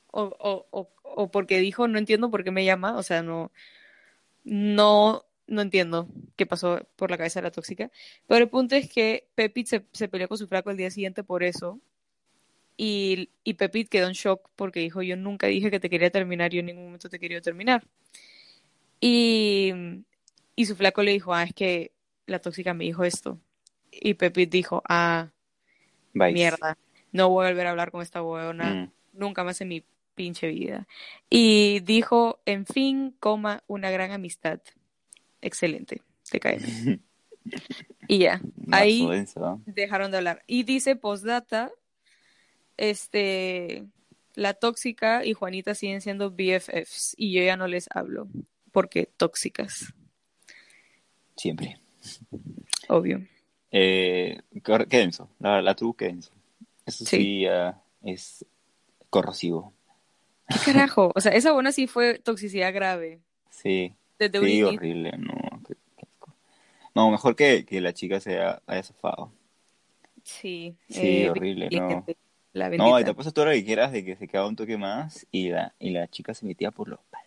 o, 0.08 0.22
o, 0.72 0.90
o, 1.02 1.30
porque 1.30 1.60
dijo 1.60 1.86
no 1.88 1.98
entiendo 1.98 2.30
por 2.30 2.42
qué 2.42 2.50
me 2.50 2.64
llama, 2.64 2.96
o 2.96 3.02
sea, 3.02 3.22
no, 3.22 3.52
no, 4.44 5.24
no 5.50 5.60
entiendo 5.60 6.08
qué 6.36 6.46
pasó 6.46 6.80
por 6.96 7.10
la 7.10 7.18
cabeza 7.18 7.40
de 7.40 7.44
la 7.44 7.50
tóxica. 7.50 7.90
Pero 8.26 8.44
el 8.44 8.48
punto 8.48 8.74
es 8.76 8.88
que 8.88 9.28
Pepit 9.34 9.66
se, 9.66 9.86
se 9.92 10.08
peleó 10.08 10.28
con 10.28 10.38
su 10.38 10.46
flaco 10.48 10.70
el 10.70 10.78
día 10.78 10.90
siguiente 10.90 11.22
por 11.22 11.42
eso. 11.42 11.78
Y, 12.76 13.30
y 13.44 13.54
Pepit 13.54 13.90
quedó 13.90 14.06
en 14.06 14.14
shock 14.14 14.48
porque 14.56 14.80
dijo, 14.80 15.02
yo 15.02 15.16
nunca 15.16 15.48
dije 15.48 15.70
que 15.70 15.80
te 15.80 15.90
quería 15.90 16.10
terminar, 16.10 16.50
yo 16.50 16.60
en 16.60 16.66
ningún 16.66 16.84
momento 16.84 17.10
te 17.10 17.18
quería 17.18 17.42
terminar. 17.42 17.86
Y, 19.00 19.72
y 20.56 20.66
su 20.66 20.76
flaco 20.76 21.02
le 21.02 21.12
dijo, 21.12 21.34
ah, 21.34 21.44
es 21.44 21.52
que 21.52 21.92
la 22.26 22.38
tóxica 22.38 22.72
me 22.72 22.84
dijo 22.84 23.04
esto. 23.04 23.38
Y 23.92 24.14
Pepit 24.14 24.50
dijo, 24.50 24.82
ah, 24.88 25.28
mierda 26.14 26.78
no 27.12 27.28
voy 27.28 27.46
a 27.46 27.50
volver 27.50 27.66
a 27.66 27.70
hablar 27.70 27.90
con 27.90 28.02
esta 28.02 28.22
huevona 28.22 28.64
mm. 28.64 29.18
nunca 29.18 29.44
más 29.44 29.60
en 29.60 29.68
mi 29.68 29.84
pinche 30.14 30.48
vida. 30.48 30.86
Y 31.28 31.80
dijo, 31.80 32.40
en 32.46 32.66
fin, 32.66 33.16
coma, 33.20 33.62
una 33.66 33.90
gran 33.90 34.10
amistad. 34.10 34.60
Excelente, 35.40 36.02
te 36.30 36.40
cae. 36.40 36.58
y 38.08 38.18
ya, 38.18 38.40
ahí 38.70 39.08
dejaron 39.66 40.10
de 40.10 40.18
hablar. 40.18 40.42
Y 40.46 40.64
dice 40.64 40.96
postdata, 40.96 41.70
este, 42.76 43.86
la 44.34 44.54
tóxica 44.54 45.24
y 45.24 45.32
Juanita 45.32 45.74
siguen 45.74 46.00
siendo 46.00 46.30
BFFs 46.30 47.14
y 47.16 47.32
yo 47.32 47.42
ya 47.42 47.56
no 47.56 47.66
les 47.66 47.88
hablo. 47.94 48.28
porque 48.72 49.06
tóxicas. 49.16 49.92
Siempre. 51.36 51.78
Obvio. 52.88 53.26
Eh, 53.70 54.40
qué 54.64 54.96
denso. 54.98 55.28
La, 55.38 55.62
la 55.62 55.74
qué 55.74 56.06
denso. 56.06 56.32
Eso 56.86 57.04
sí, 57.04 57.46
es 58.02 58.44
corrosivo. 59.10 59.72
¿Qué 60.48 60.72
carajo? 60.72 61.12
O 61.14 61.20
sea, 61.20 61.32
esa 61.32 61.52
buena 61.52 61.72
sí 61.72 61.86
fue 61.86 62.18
toxicidad 62.18 62.72
grave. 62.74 63.20
Sí. 63.50 63.94
Sí, 64.28 64.62
horrible, 64.62 65.12
no. 65.18 65.62
No, 66.94 67.10
mejor 67.10 67.36
que, 67.36 67.64
que 67.64 67.80
la 67.80 67.92
chica 67.94 68.20
se 68.20 68.38
haya, 68.40 68.82
zafado. 68.82 69.32
Sí. 70.22 70.76
Sí, 70.88 71.22
eh, 71.22 71.30
horrible, 71.30 71.68
no. 71.70 72.04
no, 72.76 73.00
y 73.00 73.04
te 73.04 73.14
puesto 73.14 73.32
todo 73.32 73.46
lo 73.46 73.52
que 73.52 73.64
quieras 73.64 73.92
de 73.92 74.04
que 74.04 74.16
se 74.16 74.28
quedaba 74.28 74.48
un 74.48 74.56
toque 74.56 74.76
más 74.76 75.26
y 75.30 75.50
la, 75.50 75.74
y 75.78 75.90
la 75.90 76.08
chica 76.08 76.34
se 76.34 76.46
metía 76.46 76.70
por 76.70 76.88
los 76.88 77.00
palos. 77.04 77.26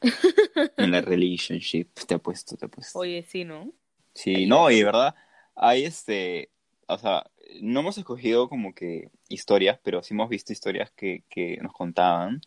en 0.76 0.90
la 0.90 1.00
relationship, 1.00 1.88
te 2.06 2.14
ha 2.14 2.18
puesto, 2.18 2.56
te 2.56 2.66
ha 2.66 2.68
puesto. 2.68 2.98
Oye, 2.98 3.24
sí, 3.26 3.44
¿no? 3.44 3.72
Sí, 4.14 4.46
no, 4.46 4.70
y 4.70 4.78
de 4.78 4.84
verdad, 4.84 5.14
hay 5.54 5.84
este, 5.84 6.50
o 6.86 6.98
sea, 6.98 7.28
no 7.60 7.80
hemos 7.80 7.98
escogido 7.98 8.48
como 8.48 8.74
que 8.74 9.10
historias, 9.28 9.78
pero 9.82 10.02
sí 10.02 10.14
hemos 10.14 10.28
visto 10.28 10.52
historias 10.52 10.90
que, 10.92 11.24
que 11.28 11.58
nos 11.62 11.72
contaban 11.72 12.40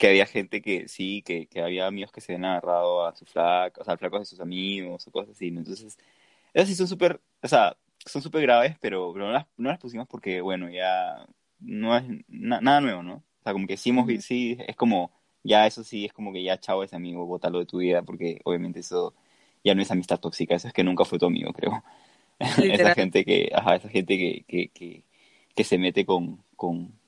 que 0.00 0.08
había 0.08 0.24
gente 0.24 0.62
que 0.62 0.88
sí, 0.88 1.20
que, 1.22 1.46
que 1.46 1.60
había 1.60 1.86
amigos 1.86 2.10
que 2.10 2.22
se 2.22 2.32
habían 2.32 2.46
agarrado 2.46 3.04
a 3.04 3.14
su 3.14 3.26
flaco, 3.26 3.82
o 3.82 3.84
sea, 3.84 3.92
al 3.92 3.98
flaco 3.98 4.18
de 4.18 4.24
sus 4.24 4.40
amigos 4.40 5.06
o 5.06 5.10
cosas 5.10 5.36
así. 5.36 5.48
Entonces, 5.48 5.98
esas 6.54 6.68
sí 6.70 6.74
son 6.74 6.88
súper, 6.88 7.20
o 7.42 7.48
sea, 7.48 7.76
son 8.06 8.22
súper 8.22 8.40
graves, 8.42 8.76
pero, 8.80 9.12
pero 9.12 9.26
no, 9.26 9.32
las, 9.32 9.46
no 9.58 9.68
las 9.68 9.78
pusimos 9.78 10.08
porque, 10.08 10.40
bueno, 10.40 10.70
ya 10.70 11.26
no 11.58 11.94
es 11.94 12.04
nada 12.28 12.80
nuevo, 12.80 13.02
¿no? 13.02 13.16
O 13.16 13.42
sea, 13.44 13.52
como 13.52 13.66
que 13.66 13.76
sí 13.76 13.90
hemos 13.90 14.06
visto, 14.06 14.28
sí, 14.28 14.56
es 14.66 14.74
como, 14.74 15.12
ya 15.42 15.66
eso 15.66 15.84
sí, 15.84 16.06
es 16.06 16.14
como 16.14 16.32
que 16.32 16.42
ya 16.42 16.58
chao 16.58 16.82
ese 16.82 16.96
amigo, 16.96 17.26
bótalo 17.26 17.58
de 17.58 17.66
tu 17.66 17.78
vida, 17.78 18.00
porque 18.02 18.40
obviamente 18.44 18.80
eso 18.80 19.14
ya 19.62 19.74
no 19.74 19.82
es 19.82 19.90
amistad 19.90 20.18
tóxica, 20.18 20.54
eso 20.54 20.68
es 20.68 20.72
que 20.72 20.84
nunca 20.84 21.04
fue 21.04 21.18
tu 21.18 21.26
amigo, 21.26 21.52
creo. 21.52 21.84
esa 22.38 22.94
gente 22.94 23.22
que, 23.26 23.50
ajá, 23.54 23.76
esa 23.76 23.90
gente 23.90 24.16
que, 24.16 24.44
que, 24.48 24.68
que, 24.68 25.04
que 25.54 25.64
se 25.64 25.76
mete 25.76 26.06
con, 26.06 26.42
con, 26.56 26.98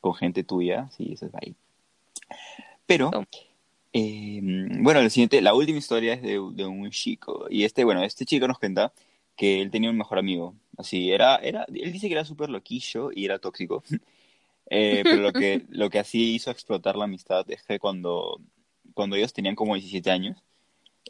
con 0.00 0.14
gente 0.14 0.44
tuya, 0.44 0.90
sí, 0.90 1.12
eso 1.14 1.24
es 1.26 1.34
ahí. 1.34 1.56
Pero, 2.86 3.10
eh, 3.92 4.40
bueno, 4.42 5.02
lo 5.02 5.10
siguiente, 5.10 5.40
la 5.40 5.54
última 5.54 5.78
historia 5.78 6.14
es 6.14 6.22
de, 6.22 6.40
de, 6.52 6.66
un 6.66 6.90
chico. 6.90 7.46
Y 7.50 7.64
este, 7.64 7.84
bueno, 7.84 8.02
este 8.02 8.24
chico 8.24 8.46
nos 8.46 8.58
cuenta 8.58 8.92
que 9.36 9.60
él 9.60 9.70
tenía 9.70 9.90
un 9.90 9.96
mejor 9.96 10.18
amigo. 10.18 10.54
Así, 10.76 11.10
era, 11.10 11.36
era, 11.36 11.64
él 11.72 11.92
dice 11.92 12.08
que 12.08 12.14
era 12.14 12.24
súper 12.24 12.50
loquillo 12.50 13.10
y 13.12 13.24
era 13.24 13.38
tóxico. 13.38 13.82
eh, 14.70 15.00
pero 15.02 15.16
lo 15.16 15.32
que, 15.32 15.64
lo 15.68 15.90
que 15.90 15.98
así 15.98 16.34
hizo 16.34 16.50
explotar 16.50 16.96
la 16.96 17.04
amistad 17.04 17.50
es 17.50 17.62
que 17.62 17.78
cuando, 17.78 18.40
cuando 18.94 19.16
ellos 19.16 19.32
tenían 19.32 19.54
como 19.54 19.74
17 19.74 20.10
años, 20.10 20.42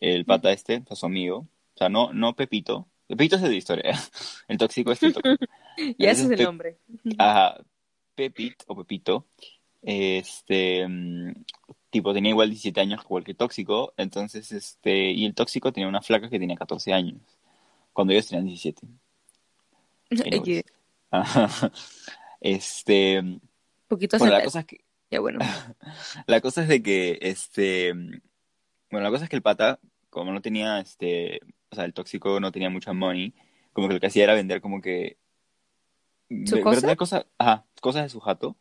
el 0.01 0.25
pata 0.25 0.53
este, 0.53 0.83
su 0.93 1.07
amigo, 1.07 1.39
o 1.39 1.79
sea, 1.79 1.89
no, 1.89 2.13
no 2.13 2.35
Pepito, 2.35 2.89
Pepito 3.07 3.37
es 3.37 3.43
de 3.43 3.49
la 3.49 3.55
historia, 3.55 3.99
el 4.49 4.59
tóxico 4.59 4.93
es 4.93 5.03
el 5.03 5.13
tóxico. 5.13 5.45
y 5.77 6.07
ese 6.07 6.25
es 6.25 6.31
el 6.31 6.45
nombre. 6.45 6.79
Ajá, 7.19 7.61
Pepito 8.15 8.65
o 8.69 8.77
Pepito 8.77 9.27
este, 9.83 10.87
tipo, 11.91 12.13
tenía 12.13 12.31
igual 12.31 12.51
17 12.51 12.81
años 12.81 13.03
igual 13.05 13.25
que 13.25 13.35
Tóxico, 13.35 13.95
entonces, 13.97 14.53
este, 14.53 15.11
y 15.11 15.27
el 15.27 15.35
Tóxico 15.35 15.73
tenía 15.73 15.89
una 15.89 16.03
flaca 16.03 16.29
que 16.29 16.39
tenía 16.39 16.57
14 16.57 16.93
años, 16.93 17.21
cuando 17.93 18.13
ellos 18.13 18.29
tenían 18.29 18.47
17. 18.47 18.87
este, 22.41 23.41
poquito 23.89 24.19
bueno, 24.19 24.35
la 24.35 24.45
cosa 24.45 24.61
es 24.61 24.67
que, 24.67 24.85
ya 25.11 25.21
bueno. 25.21 25.41
la 26.27 26.41
cosa 26.41 26.63
es 26.63 26.69
de 26.69 26.83
que, 26.83 27.19
este, 27.21 27.93
bueno, 27.93 29.05
la 29.05 29.11
cosa 29.11 29.25
es 29.25 29.31
que 29.31 29.37
el 29.37 29.43
pata, 29.43 29.81
como 30.09 30.33
no 30.33 30.41
tenía, 30.41 30.79
este, 30.81 31.41
o 31.71 31.75
sea, 31.75 31.85
el 31.85 31.95
Tóxico 31.95 32.39
no 32.39 32.53
tenía 32.53 32.71
mucha 32.71 32.93
money, 32.93 33.35
como 33.73 33.89
que 33.89 33.95
lo 33.95 34.01
que 34.01 34.07
hacía 34.07 34.25
era 34.25 34.35
vender 34.35 34.61
como 34.61 34.81
que, 34.81 35.17
¿Su 36.47 36.61
cosa? 36.61 36.95
Cosa, 36.95 37.27
ajá, 37.39 37.65
cosas 37.81 38.05
de 38.05 38.09
su 38.09 38.21
jato 38.21 38.57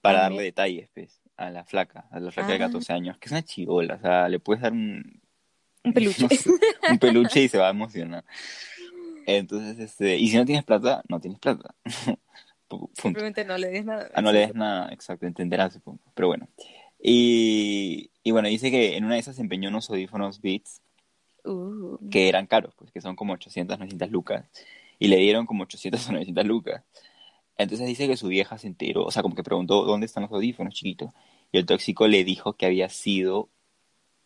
para 0.00 0.22
darle 0.22 0.42
detalles, 0.42 0.88
pues, 0.94 1.20
a 1.36 1.50
la 1.50 1.64
flaca, 1.64 2.06
a 2.10 2.20
la 2.20 2.30
flaca 2.30 2.52
de 2.52 2.58
14 2.58 2.92
ah. 2.92 2.96
años, 2.96 3.18
que 3.18 3.26
es 3.26 3.32
una 3.32 3.42
chivola, 3.42 3.94
o 3.94 4.00
sea, 4.00 4.28
le 4.28 4.40
puedes 4.40 4.62
dar 4.62 4.72
un... 4.72 5.20
Un 5.82 5.92
peluche. 5.94 6.26
un 6.90 6.98
peluche 6.98 7.42
y 7.42 7.48
se 7.48 7.58
va 7.58 7.68
a 7.68 7.70
emocionar. 7.70 8.24
Entonces, 9.26 9.78
este, 9.78 10.16
y 10.16 10.28
si 10.28 10.36
no 10.36 10.44
tienes 10.44 10.64
plata, 10.64 11.02
no 11.08 11.20
tienes 11.20 11.38
plata. 11.38 11.74
Simplemente 12.94 13.44
no 13.44 13.58
le 13.58 13.68
des 13.68 13.84
nada. 13.84 14.10
Ah, 14.14 14.22
no 14.22 14.32
le 14.32 14.40
des 14.40 14.54
nada, 14.54 14.92
exacto, 14.92 15.26
entenderás, 15.26 15.72
supongo. 15.72 16.00
Pero 16.14 16.28
bueno. 16.28 16.48
Y, 17.02 18.10
y 18.22 18.30
bueno, 18.30 18.48
dice 18.48 18.70
que 18.70 18.96
en 18.96 19.04
una 19.04 19.14
de 19.14 19.20
esas 19.20 19.38
empeñó 19.38 19.70
unos 19.70 19.88
audífonos 19.90 20.40
Beats 20.40 20.82
uh. 21.44 21.98
que 22.10 22.28
eran 22.28 22.46
caros, 22.46 22.74
pues 22.76 22.92
que 22.92 23.00
son 23.00 23.16
como 23.16 23.32
800, 23.32 23.78
900 23.78 24.10
lucas. 24.10 24.44
Y 24.98 25.08
le 25.08 25.16
dieron 25.16 25.46
como 25.46 25.64
800 25.64 26.08
o 26.08 26.12
900 26.12 26.44
lucas. 26.44 26.84
Entonces 27.62 27.86
dice 27.86 28.08
que 28.08 28.16
su 28.16 28.28
vieja 28.28 28.56
se 28.56 28.68
enteró, 28.68 29.04
o 29.04 29.10
sea, 29.10 29.22
como 29.22 29.34
que 29.34 29.42
preguntó 29.42 29.84
dónde 29.84 30.06
están 30.06 30.22
los 30.22 30.32
audífonos, 30.32 30.72
chiquito. 30.72 31.12
Y 31.52 31.58
el 31.58 31.66
tóxico 31.66 32.08
le 32.08 32.24
dijo 32.24 32.54
que 32.54 32.64
había 32.64 32.88
sido 32.88 33.50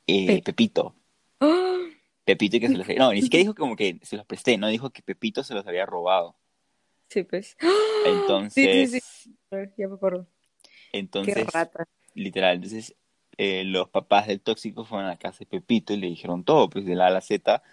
eh, 0.07 0.41
Pepito. 0.43 0.95
¡Ah! 1.41 1.81
Pepito 2.25 2.59
y 2.59 2.61
que 2.61 2.69
se 2.69 2.77
los... 2.77 2.87
No, 2.97 3.13
ni 3.13 3.23
siquiera 3.23 3.43
dijo 3.43 3.55
como 3.57 3.75
que 3.75 3.99
se 4.03 4.17
los 4.17 4.25
presté, 4.25 4.57
no 4.57 4.69
dijo 4.69 4.91
que 4.91 5.03
Pepito 5.03 5.43
se 5.43 5.55
los 5.55 5.67
había 5.67 5.85
robado. 5.85 6.37
Sí, 7.09 7.25
pues. 7.25 7.57
Entonces... 8.07 8.91
Sí, 8.93 9.01
sí, 9.01 9.01
sí. 9.01 9.37
Ya 9.77 9.89
me 9.89 9.95
acuerdo. 9.95 10.29
Entonces... 10.93 11.35
Qué 11.35 11.45
rata. 11.45 11.89
Literal, 12.15 12.55
entonces 12.55 12.95
eh, 13.37 13.65
los 13.65 13.89
papás 13.89 14.29
del 14.29 14.41
tóxico 14.41 14.85
fueron 14.85 15.07
a 15.07 15.11
la 15.11 15.19
casa 15.19 15.41
de 15.41 15.47
Pepito 15.47 15.93
y 15.93 15.97
le 15.97 16.07
dijeron 16.07 16.45
todo, 16.45 16.71
pues 16.71 16.87
de 16.87 16.95
la 16.95 17.07
A 17.07 17.09
a 17.09 17.11
la 17.11 17.21
Z. 17.21 17.65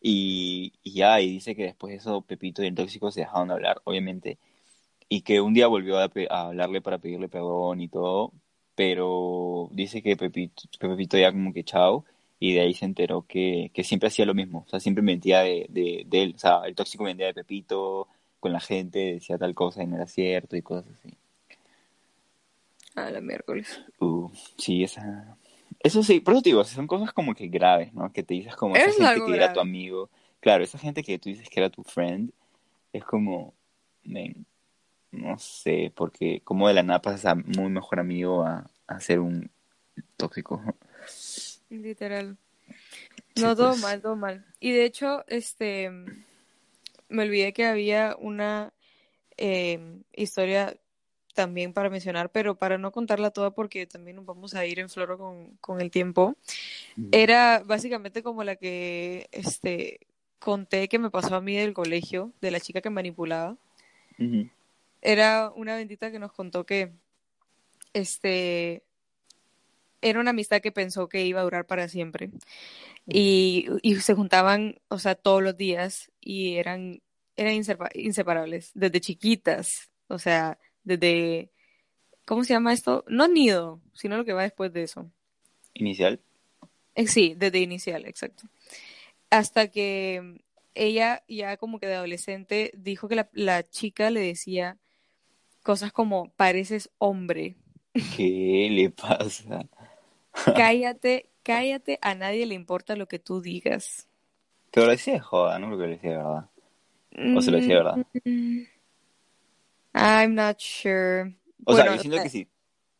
Y, 0.00 0.72
y 0.82 0.94
ya, 0.94 1.20
y 1.20 1.28
dice 1.28 1.54
que 1.54 1.64
después 1.64 1.90
de 1.90 1.98
eso 1.98 2.22
Pepito 2.22 2.62
y 2.62 2.68
el 2.68 2.74
tóxico 2.74 3.10
se 3.10 3.20
dejaron 3.20 3.48
de 3.48 3.54
hablar, 3.54 3.82
obviamente 3.84 4.38
y 5.08 5.22
que 5.22 5.40
un 5.40 5.54
día 5.54 5.66
volvió 5.66 5.98
a, 5.98 6.10
hablarle 6.30 6.80
para 6.80 6.98
pedirle 6.98 7.28
perdón 7.28 7.80
y 7.80 7.88
todo, 7.88 8.32
pero 8.74 9.68
dice 9.72 10.02
que 10.02 10.16
Pepito, 10.16 10.62
Pepito 10.78 11.18
ya 11.18 11.32
como 11.32 11.52
que 11.52 11.64
chao, 11.64 12.04
y 12.40 12.54
de 12.54 12.60
ahí 12.60 12.74
se 12.74 12.84
enteró 12.84 13.22
que, 13.26 13.70
que 13.72 13.84
siempre 13.84 14.08
hacía 14.08 14.26
lo 14.26 14.34
mismo, 14.34 14.64
o 14.66 14.68
sea, 14.68 14.80
siempre 14.80 15.02
mentía 15.02 15.40
de, 15.40 15.66
de, 15.70 16.22
él, 16.22 16.34
o 16.36 16.38
sea, 16.38 16.62
el 16.66 16.74
tóxico 16.74 17.04
mentía 17.04 17.26
de 17.26 17.34
Pepito 17.34 18.08
con 18.40 18.52
la 18.52 18.60
gente, 18.60 19.14
decía 19.14 19.38
tal 19.38 19.54
cosa 19.54 19.82
y 19.82 19.86
no 19.86 19.96
era 19.96 20.06
cierto 20.06 20.56
y 20.56 20.62
cosas 20.62 20.92
así. 20.98 21.16
Ah, 22.96 23.10
la 23.10 23.20
miércoles. 23.20 23.80
Uh, 23.98 24.30
sí, 24.56 24.84
esa... 24.84 25.36
Eso 25.80 26.02
sí, 26.02 26.20
por 26.20 26.34
eso 26.34 26.42
te 26.42 26.50
digo, 26.50 26.64
son 26.64 26.86
cosas 26.86 27.12
como 27.12 27.34
que 27.34 27.48
graves, 27.48 27.92
¿no? 27.92 28.12
Que 28.12 28.22
te 28.22 28.34
dices 28.34 28.56
como 28.56 28.76
esa 28.76 29.14
gente 29.14 29.26
que 29.26 29.36
era 29.36 29.52
tu 29.52 29.60
amigo. 29.60 30.08
Claro, 30.40 30.64
esa 30.64 30.78
gente 30.78 31.02
que 31.02 31.18
tú 31.18 31.28
dices 31.28 31.48
que 31.48 31.60
era 31.60 31.70
tu 31.70 31.82
friend, 31.82 32.30
es 32.92 33.04
como, 33.04 33.52
no 35.14 35.38
sé, 35.38 35.92
porque 35.94 36.40
como 36.44 36.68
de 36.68 36.74
la 36.74 36.82
nada 36.82 37.02
pasas 37.02 37.26
a 37.26 37.34
muy 37.34 37.70
mejor 37.70 38.00
amigo 38.00 38.44
a, 38.44 38.70
a 38.86 39.00
ser 39.00 39.20
un 39.20 39.50
tóxico. 40.16 40.62
Literal. 41.70 42.36
No, 43.36 43.56
todo 43.56 43.70
pues. 43.70 43.82
mal, 43.82 44.00
todo 44.00 44.16
mal. 44.16 44.44
Y 44.60 44.72
de 44.72 44.84
hecho, 44.84 45.24
este, 45.26 45.90
me 47.08 47.22
olvidé 47.22 47.52
que 47.52 47.66
había 47.66 48.16
una 48.18 48.72
em, 49.36 50.02
historia 50.12 50.76
también 51.34 51.72
para 51.72 51.90
mencionar, 51.90 52.30
pero 52.30 52.54
para 52.54 52.78
no 52.78 52.92
contarla 52.92 53.32
toda 53.32 53.50
porque 53.50 53.86
también 53.86 54.16
nos 54.16 54.26
vamos 54.26 54.54
a 54.54 54.64
ir 54.66 54.78
en 54.78 54.88
floro 54.88 55.18
con, 55.18 55.56
con 55.60 55.80
el 55.80 55.90
tiempo. 55.90 56.36
Era 57.10 57.62
básicamente 57.64 58.22
como 58.22 58.44
la 58.44 58.54
que 58.54 59.28
este, 59.32 59.98
conté 60.38 60.88
que 60.88 61.00
me 61.00 61.10
pasó 61.10 61.34
a 61.34 61.40
mí 61.40 61.56
del 61.56 61.74
colegio, 61.74 62.30
de 62.40 62.52
la 62.52 62.60
chica 62.60 62.80
que 62.80 62.90
manipulaba 62.90 63.56
era 65.04 65.52
una 65.54 65.76
bendita 65.76 66.10
que 66.10 66.18
nos 66.18 66.32
contó 66.32 66.66
que 66.66 66.92
este 67.92 68.82
era 70.00 70.20
una 70.20 70.30
amistad 70.30 70.60
que 70.60 70.72
pensó 70.72 71.08
que 71.08 71.24
iba 71.24 71.40
a 71.40 71.44
durar 71.44 71.66
para 71.66 71.88
siempre. 71.88 72.30
Y, 73.06 73.66
y 73.82 73.96
se 73.96 74.14
juntaban, 74.14 74.80
o 74.88 74.98
sea, 74.98 75.14
todos 75.14 75.42
los 75.42 75.56
días 75.56 76.10
y 76.20 76.56
eran, 76.56 77.02
eran 77.36 77.54
inseparables, 77.94 78.70
desde 78.74 79.00
chiquitas, 79.00 79.90
o 80.08 80.18
sea, 80.18 80.58
desde, 80.84 81.50
¿cómo 82.26 82.44
se 82.44 82.54
llama 82.54 82.72
esto? 82.72 83.04
No 83.08 83.28
nido, 83.28 83.80
sino 83.94 84.16
lo 84.16 84.24
que 84.24 84.32
va 84.32 84.42
después 84.42 84.72
de 84.72 84.82
eso. 84.82 85.10
¿Inicial? 85.74 86.20
Eh, 86.94 87.06
sí, 87.06 87.34
desde 87.36 87.60
inicial, 87.60 88.06
exacto. 88.06 88.44
Hasta 89.30 89.68
que 89.68 90.40
ella 90.74 91.24
ya 91.28 91.56
como 91.56 91.78
que 91.78 91.86
de 91.86 91.94
adolescente 91.94 92.72
dijo 92.74 93.08
que 93.08 93.16
la, 93.16 93.28
la 93.32 93.62
chica 93.62 94.10
le 94.10 94.20
decía 94.20 94.78
cosas 95.64 95.92
como 95.92 96.28
pareces 96.36 96.90
hombre. 96.98 97.56
¿Qué 98.16 98.68
le 98.70 98.90
pasa? 98.90 99.66
cállate, 100.56 101.30
cállate, 101.42 101.98
a 102.02 102.14
nadie 102.14 102.46
le 102.46 102.54
importa 102.54 102.94
lo 102.94 103.08
que 103.08 103.18
tú 103.18 103.40
digas. 103.40 104.06
Pero 104.70 104.86
lo 104.86 104.92
decía 104.92 105.14
de 105.14 105.20
joda, 105.20 105.58
no 105.58 105.68
creo 105.68 105.78
que 105.78 105.84
lo 105.84 105.90
decía 105.90 106.10
de 106.10 106.16
verdad. 106.16 106.50
O 107.36 107.42
se 107.42 107.50
lo 107.50 107.56
decía 107.56 107.76
de 107.76 107.82
verdad. 107.82 108.06
Mm, 108.24 108.62
I'm 109.94 110.34
not 110.34 110.58
sure. 110.60 111.34
O 111.64 111.74
sea, 111.74 111.86
yo 111.86 111.98
siento 111.98 112.22
que 112.22 112.28
si, 112.28 112.46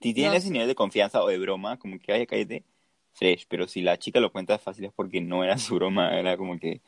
si 0.01 0.15
tienes 0.15 0.43
ese 0.43 0.51
nivel 0.51 0.69
de 0.69 0.75
confianza 0.75 1.23
o 1.23 1.29
de 1.29 1.39
broma, 1.39 1.77
como 1.77 1.99
que, 1.99 2.13
vaya, 2.13 2.27
cállate, 2.27 2.65
fresh, 3.13 3.47
pero 3.49 3.69
si 3.69 3.83
la 3.83 3.99
chica 3.99 4.21
lo 4.21 4.33
cuenta 4.33 4.59
fácil 4.59 4.87
es 4.87 4.93
porque 4.93 5.21
no 5.21 5.45
era 5.45 5.59
su 5.59 5.75
broma, 5.75 6.17
era 6.17 6.37
como 6.37 6.59
que... 6.59 6.81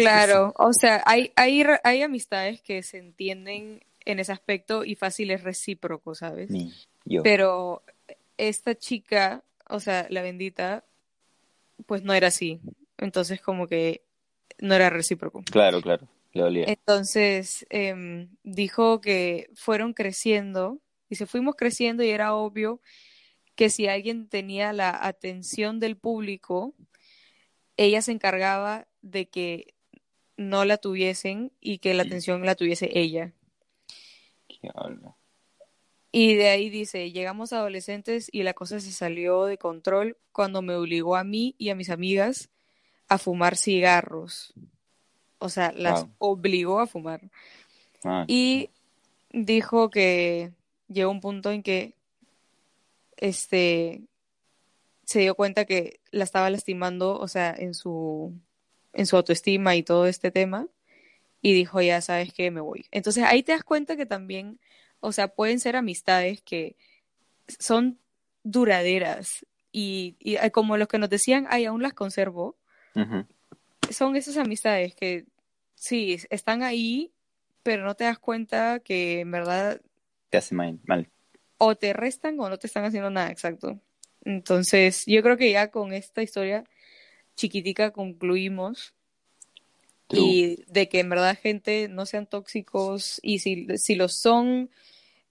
claro, 0.00 0.52
o 0.56 0.72
sea, 0.72 1.02
hay, 1.06 1.32
hay, 1.36 1.62
hay 1.84 2.02
amistades 2.02 2.60
que 2.62 2.82
se 2.82 2.98
entienden 2.98 3.82
en 4.08 4.18
ese 4.18 4.32
aspecto 4.32 4.84
y 4.84 4.94
fácil 4.94 5.30
es 5.30 5.42
recíproco, 5.42 6.14
¿sabes? 6.14 6.50
Pero 7.22 7.82
esta 8.38 8.74
chica, 8.74 9.44
o 9.68 9.80
sea, 9.80 10.06
la 10.08 10.22
bendita, 10.22 10.84
pues 11.86 12.02
no 12.02 12.14
era 12.14 12.28
así. 12.28 12.60
Entonces 12.96 13.40
como 13.40 13.66
que 13.66 14.02
no 14.58 14.74
era 14.74 14.88
recíproco. 14.88 15.42
Claro, 15.44 15.82
claro. 15.82 16.08
Entonces 16.32 17.66
em, 17.70 18.28
dijo 18.44 19.00
que 19.00 19.50
fueron 19.54 19.92
creciendo 19.92 20.80
y 21.08 21.16
se 21.16 21.26
fuimos 21.26 21.54
creciendo 21.56 22.02
y 22.02 22.10
era 22.10 22.34
obvio 22.34 22.80
que 23.54 23.70
si 23.70 23.88
alguien 23.88 24.28
tenía 24.28 24.72
la 24.72 25.04
atención 25.06 25.80
del 25.80 25.96
público, 25.96 26.74
ella 27.76 28.02
se 28.02 28.12
encargaba 28.12 28.86
de 29.02 29.28
que 29.28 29.74
no 30.36 30.64
la 30.64 30.76
tuviesen 30.76 31.52
y 31.60 31.78
que 31.78 31.94
la 31.94 32.04
atención 32.04 32.46
la 32.46 32.54
tuviese 32.54 32.90
ella. 32.98 33.32
Y 36.10 36.34
de 36.34 36.48
ahí 36.48 36.70
dice, 36.70 37.12
llegamos 37.12 37.52
adolescentes 37.52 38.30
y 38.32 38.42
la 38.42 38.54
cosa 38.54 38.80
se 38.80 38.92
salió 38.92 39.44
de 39.44 39.58
control 39.58 40.16
cuando 40.32 40.62
me 40.62 40.74
obligó 40.74 41.16
a 41.16 41.24
mí 41.24 41.54
y 41.58 41.68
a 41.68 41.74
mis 41.74 41.90
amigas 41.90 42.48
a 43.08 43.18
fumar 43.18 43.56
cigarros. 43.56 44.54
O 45.38 45.48
sea, 45.48 45.72
las 45.72 46.06
obligó 46.18 46.80
a 46.80 46.86
fumar. 46.86 47.20
Ah, 48.04 48.24
y 48.26 48.70
dijo 49.30 49.90
que 49.90 50.52
llegó 50.88 51.10
un 51.10 51.20
punto 51.20 51.52
en 51.52 51.62
que 51.62 51.94
este 53.16 54.02
se 55.04 55.20
dio 55.20 55.34
cuenta 55.34 55.64
que 55.64 56.00
la 56.10 56.24
estaba 56.24 56.50
lastimando, 56.50 57.18
o 57.18 57.28
sea, 57.28 57.54
en 57.56 57.74
su 57.74 58.32
en 58.92 59.06
su 59.06 59.16
autoestima 59.16 59.76
y 59.76 59.82
todo 59.82 60.06
este 60.06 60.30
tema 60.30 60.66
y 61.40 61.52
dijo, 61.52 61.80
ya 61.80 62.00
sabes 62.00 62.32
que 62.32 62.50
me 62.50 62.60
voy. 62.60 62.86
Entonces 62.90 63.24
ahí 63.24 63.42
te 63.42 63.52
das 63.52 63.64
cuenta 63.64 63.96
que 63.96 64.06
también, 64.06 64.58
o 65.00 65.12
sea, 65.12 65.28
pueden 65.28 65.60
ser 65.60 65.76
amistades 65.76 66.42
que 66.42 66.76
son 67.58 67.98
duraderas 68.42 69.46
y, 69.72 70.16
y 70.18 70.36
eh, 70.36 70.50
como 70.50 70.76
los 70.76 70.88
que 70.88 70.98
nos 70.98 71.10
decían, 71.10 71.46
ay, 71.50 71.66
aún 71.66 71.82
las 71.82 71.94
conservo. 71.94 72.56
Son 73.90 74.16
esas 74.16 74.36
amistades 74.36 74.94
que 74.94 75.26
sí, 75.76 76.18
están 76.30 76.62
ahí, 76.62 77.12
pero 77.62 77.84
no 77.84 77.94
te 77.94 78.04
das 78.04 78.18
cuenta 78.18 78.80
que 78.80 79.20
en 79.20 79.30
verdad... 79.30 79.80
Te 80.30 80.38
hace 80.38 80.54
mal. 80.54 80.80
O 81.58 81.76
te 81.76 81.92
restan 81.92 82.38
o 82.40 82.48
no 82.48 82.58
te 82.58 82.66
están 82.66 82.84
haciendo 82.84 83.10
nada, 83.10 83.30
exacto. 83.30 83.80
Entonces, 84.24 85.04
yo 85.06 85.22
creo 85.22 85.36
que 85.36 85.52
ya 85.52 85.70
con 85.70 85.92
esta 85.92 86.22
historia 86.22 86.64
chiquitica 87.36 87.92
concluimos 87.92 88.94
y 90.10 90.64
de 90.66 90.88
que 90.88 91.00
en 91.00 91.10
verdad 91.10 91.38
gente 91.40 91.88
no 91.88 92.06
sean 92.06 92.26
tóxicos 92.26 93.20
y 93.22 93.40
si, 93.40 93.66
si 93.76 93.94
lo 93.94 94.08
son, 94.08 94.70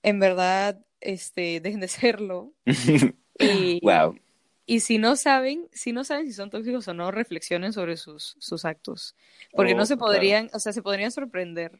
en 0.03 0.19
verdad, 0.19 0.85
este, 1.01 1.59
dejen 1.59 1.79
de 1.79 1.87
serlo. 1.87 2.53
y, 3.39 3.79
wow. 3.81 4.17
y 4.65 4.81
si 4.81 4.97
no 4.97 5.15
saben, 5.15 5.67
si 5.71 5.91
no 5.91 6.03
saben 6.03 6.27
si 6.27 6.33
son 6.33 6.49
tóxicos 6.49 6.87
o 6.87 6.93
no, 6.93 7.11
reflexionen 7.11 7.73
sobre 7.73 7.97
sus, 7.97 8.35
sus 8.39 8.65
actos. 8.65 9.15
Porque 9.53 9.75
no 9.75 9.83
oh, 9.83 9.87
se 9.87 9.97
podrían, 9.97 10.49
o 10.53 10.59
sea, 10.59 10.73
se 10.73 10.81
podrían 10.81 11.11
sorprender 11.11 11.79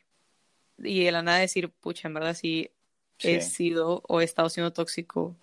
y 0.80 1.04
de 1.04 1.12
la 1.12 1.24
nada 1.24 1.40
decir, 1.40 1.70
pucha, 1.70 2.08
en 2.08 2.14
verdad 2.14 2.36
sí, 2.36 2.70
he 3.20 3.42
sido 3.42 4.04
o 4.08 4.22
he 4.22 4.24
estado 4.24 4.50
siendo 4.50 4.74
tóxico. 4.74 5.36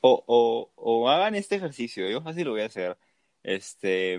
O, 0.00 0.24
o, 0.26 0.70
o 0.74 1.08
hagan 1.08 1.34
este 1.34 1.56
ejercicio, 1.56 2.08
yo 2.08 2.20
fácil 2.22 2.44
lo 2.46 2.52
voy 2.52 2.62
a 2.62 2.66
hacer. 2.66 2.96
Este, 3.42 4.18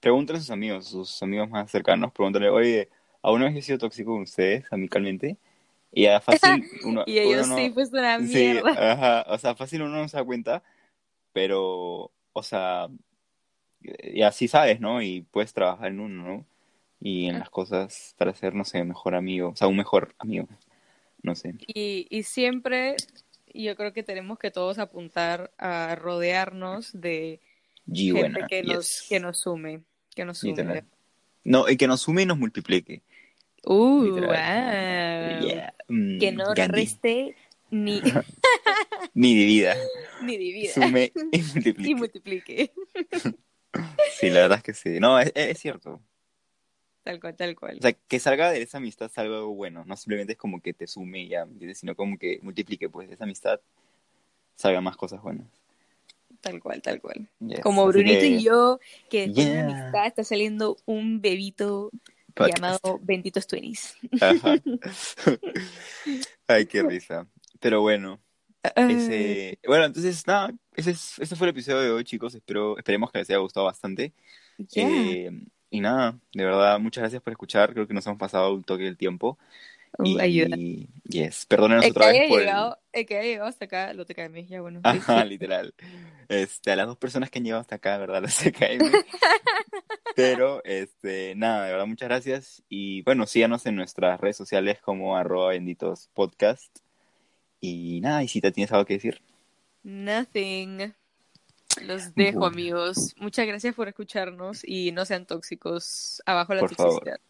pregúntale 0.00 0.38
a 0.38 0.42
sus 0.42 0.50
amigos, 0.50 0.88
sus 0.88 1.22
amigos 1.22 1.48
más 1.48 1.70
cercanos, 1.70 2.12
pregúntale, 2.12 2.48
oye, 2.48 2.88
¿alguna 3.22 3.46
vez 3.46 3.56
he 3.56 3.62
sido 3.62 3.78
tóxico 3.78 4.12
con 4.12 4.22
ustedes 4.22 4.64
amicalmente? 4.70 5.36
Y 5.92 6.04
ya 6.04 6.20
fácil 6.20 6.64
uno, 6.84 7.02
y 7.06 7.18
ellos 7.18 7.48
sí, 7.56 7.70
pues 7.70 7.90
una 7.92 8.18
mierda. 8.18 8.72
Sí, 8.72 8.78
ajá, 8.78 9.26
o 9.28 9.38
sea, 9.38 9.54
fácil 9.54 9.82
uno 9.82 9.96
no 9.96 10.08
se 10.08 10.16
da 10.16 10.24
cuenta, 10.24 10.62
pero, 11.32 12.12
o 12.32 12.42
sea, 12.42 12.88
y 13.80 14.22
así 14.22 14.46
sabes, 14.46 14.80
¿no? 14.80 15.02
Y 15.02 15.22
puedes 15.22 15.52
trabajar 15.52 15.88
en 15.88 16.00
uno, 16.00 16.22
¿no? 16.22 16.46
Y 17.00 17.26
en 17.26 17.38
las 17.38 17.50
cosas 17.50 18.14
para 18.18 18.34
ser, 18.34 18.54
no 18.54 18.64
sé, 18.64 18.84
mejor 18.84 19.14
amigo, 19.14 19.48
o 19.48 19.56
sea, 19.56 19.66
un 19.68 19.76
mejor 19.76 20.14
amigo, 20.18 20.46
no 21.22 21.34
sé. 21.34 21.54
Y, 21.66 22.06
y 22.10 22.22
siempre 22.22 22.96
yo 23.52 23.74
creo 23.74 23.92
que 23.92 24.02
tenemos 24.02 24.38
que 24.38 24.50
todos 24.50 24.78
apuntar 24.78 25.50
a 25.58 25.96
rodearnos 25.96 26.92
de 26.92 27.40
gente 27.94 28.44
que, 28.48 28.62
nos, 28.62 29.06
que 29.08 29.20
nos 29.20 29.38
sume, 29.38 29.82
que 30.14 30.24
nos 30.24 30.38
sume. 30.38 30.84
No, 31.44 31.68
y 31.68 31.76
que 31.76 31.86
nos 31.86 32.00
sume 32.00 32.22
y 32.22 32.26
nos 32.26 32.38
multiplique. 32.38 33.02
Uh, 33.64 34.20
mm, 35.88 36.18
que 36.18 36.32
no 36.32 36.54
reste 36.54 37.36
ni... 37.70 38.00
ni 39.14 39.34
divida. 39.34 39.76
Ni 40.22 40.36
divida. 40.36 40.72
Sume 40.74 41.12
y 41.32 41.42
multiplique. 41.42 41.90
Y 41.90 41.94
multiplique. 41.94 42.72
sí, 44.18 44.28
la 44.28 44.40
verdad 44.40 44.58
es 44.58 44.64
que 44.64 44.74
sí. 44.74 45.00
No, 45.00 45.18
es, 45.18 45.32
es 45.34 45.58
cierto. 45.58 46.00
Tal 47.02 47.18
cual, 47.18 47.34
tal 47.36 47.56
cual. 47.56 47.78
O 47.78 47.82
sea, 47.82 47.92
que 47.92 48.18
salga 48.18 48.50
de 48.50 48.62
esa 48.62 48.78
amistad 48.78 49.10
algo 49.16 49.54
bueno, 49.54 49.84
no 49.86 49.96
simplemente 49.96 50.32
es 50.32 50.38
como 50.38 50.60
que 50.60 50.74
te 50.74 50.86
sume 50.86 51.20
y 51.20 51.28
ya, 51.28 51.46
sino 51.74 51.96
como 51.96 52.18
que 52.18 52.38
multiplique, 52.42 52.90
pues, 52.90 53.08
de 53.08 53.14
esa 53.14 53.24
amistad 53.24 53.60
salga 54.54 54.80
más 54.82 54.96
cosas 54.96 55.22
buenas. 55.22 55.46
Tal 56.40 56.60
cual, 56.60 56.80
tal 56.80 57.00
cual. 57.00 57.28
Como 57.62 57.86
Brunito 57.86 58.24
y 58.24 58.42
yo, 58.42 58.80
que 59.10 59.28
de 59.28 59.60
amistad 59.60 60.06
está 60.06 60.24
saliendo 60.24 60.78
un 60.86 61.20
bebito 61.20 61.90
llamado 62.34 62.98
Benditos 63.02 63.46
Twenties. 63.46 63.96
Ay, 66.46 66.66
qué 66.66 66.82
risa. 66.82 67.26
Pero 67.58 67.82
bueno. 67.82 68.20
Ese... 68.74 69.58
Bueno, 69.66 69.86
entonces, 69.86 70.26
nada, 70.26 70.52
ese, 70.74 70.92
es, 70.92 71.18
ese 71.18 71.36
fue 71.36 71.46
el 71.46 71.52
episodio 71.52 71.80
de 71.80 71.90
hoy, 71.90 72.04
chicos. 72.04 72.34
Espero, 72.34 72.78
esperemos 72.78 73.10
que 73.10 73.18
les 73.18 73.30
haya 73.30 73.38
gustado 73.38 73.66
bastante. 73.66 74.12
Eh, 74.74 75.30
y 75.70 75.80
nada, 75.80 76.18
de 76.32 76.44
verdad, 76.44 76.78
muchas 76.78 77.02
gracias 77.02 77.22
por 77.22 77.32
escuchar. 77.32 77.72
Creo 77.72 77.86
que 77.86 77.94
nos 77.94 78.06
hemos 78.06 78.18
pasado 78.18 78.54
un 78.54 78.64
toque 78.64 78.84
del 78.84 78.96
tiempo. 78.96 79.38
Uh, 79.98 80.06
y, 80.06 80.20
ayuda. 80.20 80.56
yes, 81.04 81.46
perdónenos 81.46 81.84
otra 81.86 82.08
vez 82.08 82.28
por 82.28 82.40
llegado, 82.40 82.78
el... 82.92 83.06
que 83.06 83.18
haya 83.18 83.28
llegado 83.28 83.48
hasta 83.48 83.64
acá, 83.64 83.92
lo 83.92 84.06
TKM, 84.06 84.46
ya 84.46 84.60
bueno. 84.60 84.80
Ajá, 84.84 85.24
literal. 85.24 85.74
Este, 86.28 86.70
a 86.70 86.76
las 86.76 86.86
dos 86.86 86.96
personas 86.96 87.30
que 87.30 87.38
han 87.38 87.44
llegado 87.44 87.60
hasta 87.60 87.76
acá, 87.76 87.98
¿verdad? 87.98 88.22
Los 88.22 88.36
TKM. 88.36 88.90
Pero, 90.16 90.62
este, 90.64 91.34
nada, 91.34 91.64
de 91.64 91.72
verdad, 91.72 91.86
muchas 91.86 92.08
gracias. 92.08 92.62
Y 92.68 93.02
bueno, 93.02 93.26
síganos 93.26 93.66
en 93.66 93.76
nuestras 93.76 94.20
redes 94.20 94.36
sociales 94.36 94.78
como 94.80 95.16
arroba 95.16 95.50
benditos 95.50 96.08
podcast. 96.14 96.78
Y 97.60 98.00
nada, 98.00 98.22
y 98.22 98.28
si 98.28 98.40
te 98.40 98.52
tienes 98.52 98.72
algo 98.72 98.86
que 98.86 98.94
decir. 98.94 99.20
Nothing. 99.82 100.94
Los 101.82 102.14
dejo, 102.14 102.46
amigos. 102.46 103.14
Muchas 103.18 103.46
gracias 103.46 103.74
por 103.74 103.88
escucharnos 103.88 104.62
y 104.64 104.92
no 104.92 105.04
sean 105.04 105.26
tóxicos. 105.26 106.22
Abajo 106.26 106.54
la 106.54 106.60
toxicidad. 106.60 107.20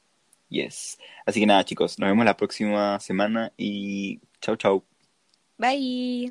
Yes. 0.50 0.98
Así 1.24 1.40
que 1.40 1.46
nada, 1.46 1.64
chicos, 1.64 1.98
nos 1.98 2.10
vemos 2.10 2.24
la 2.24 2.36
próxima 2.36 2.98
semana 3.00 3.52
y 3.56 4.20
chau, 4.40 4.56
chau. 4.56 4.84
Bye. 5.58 6.28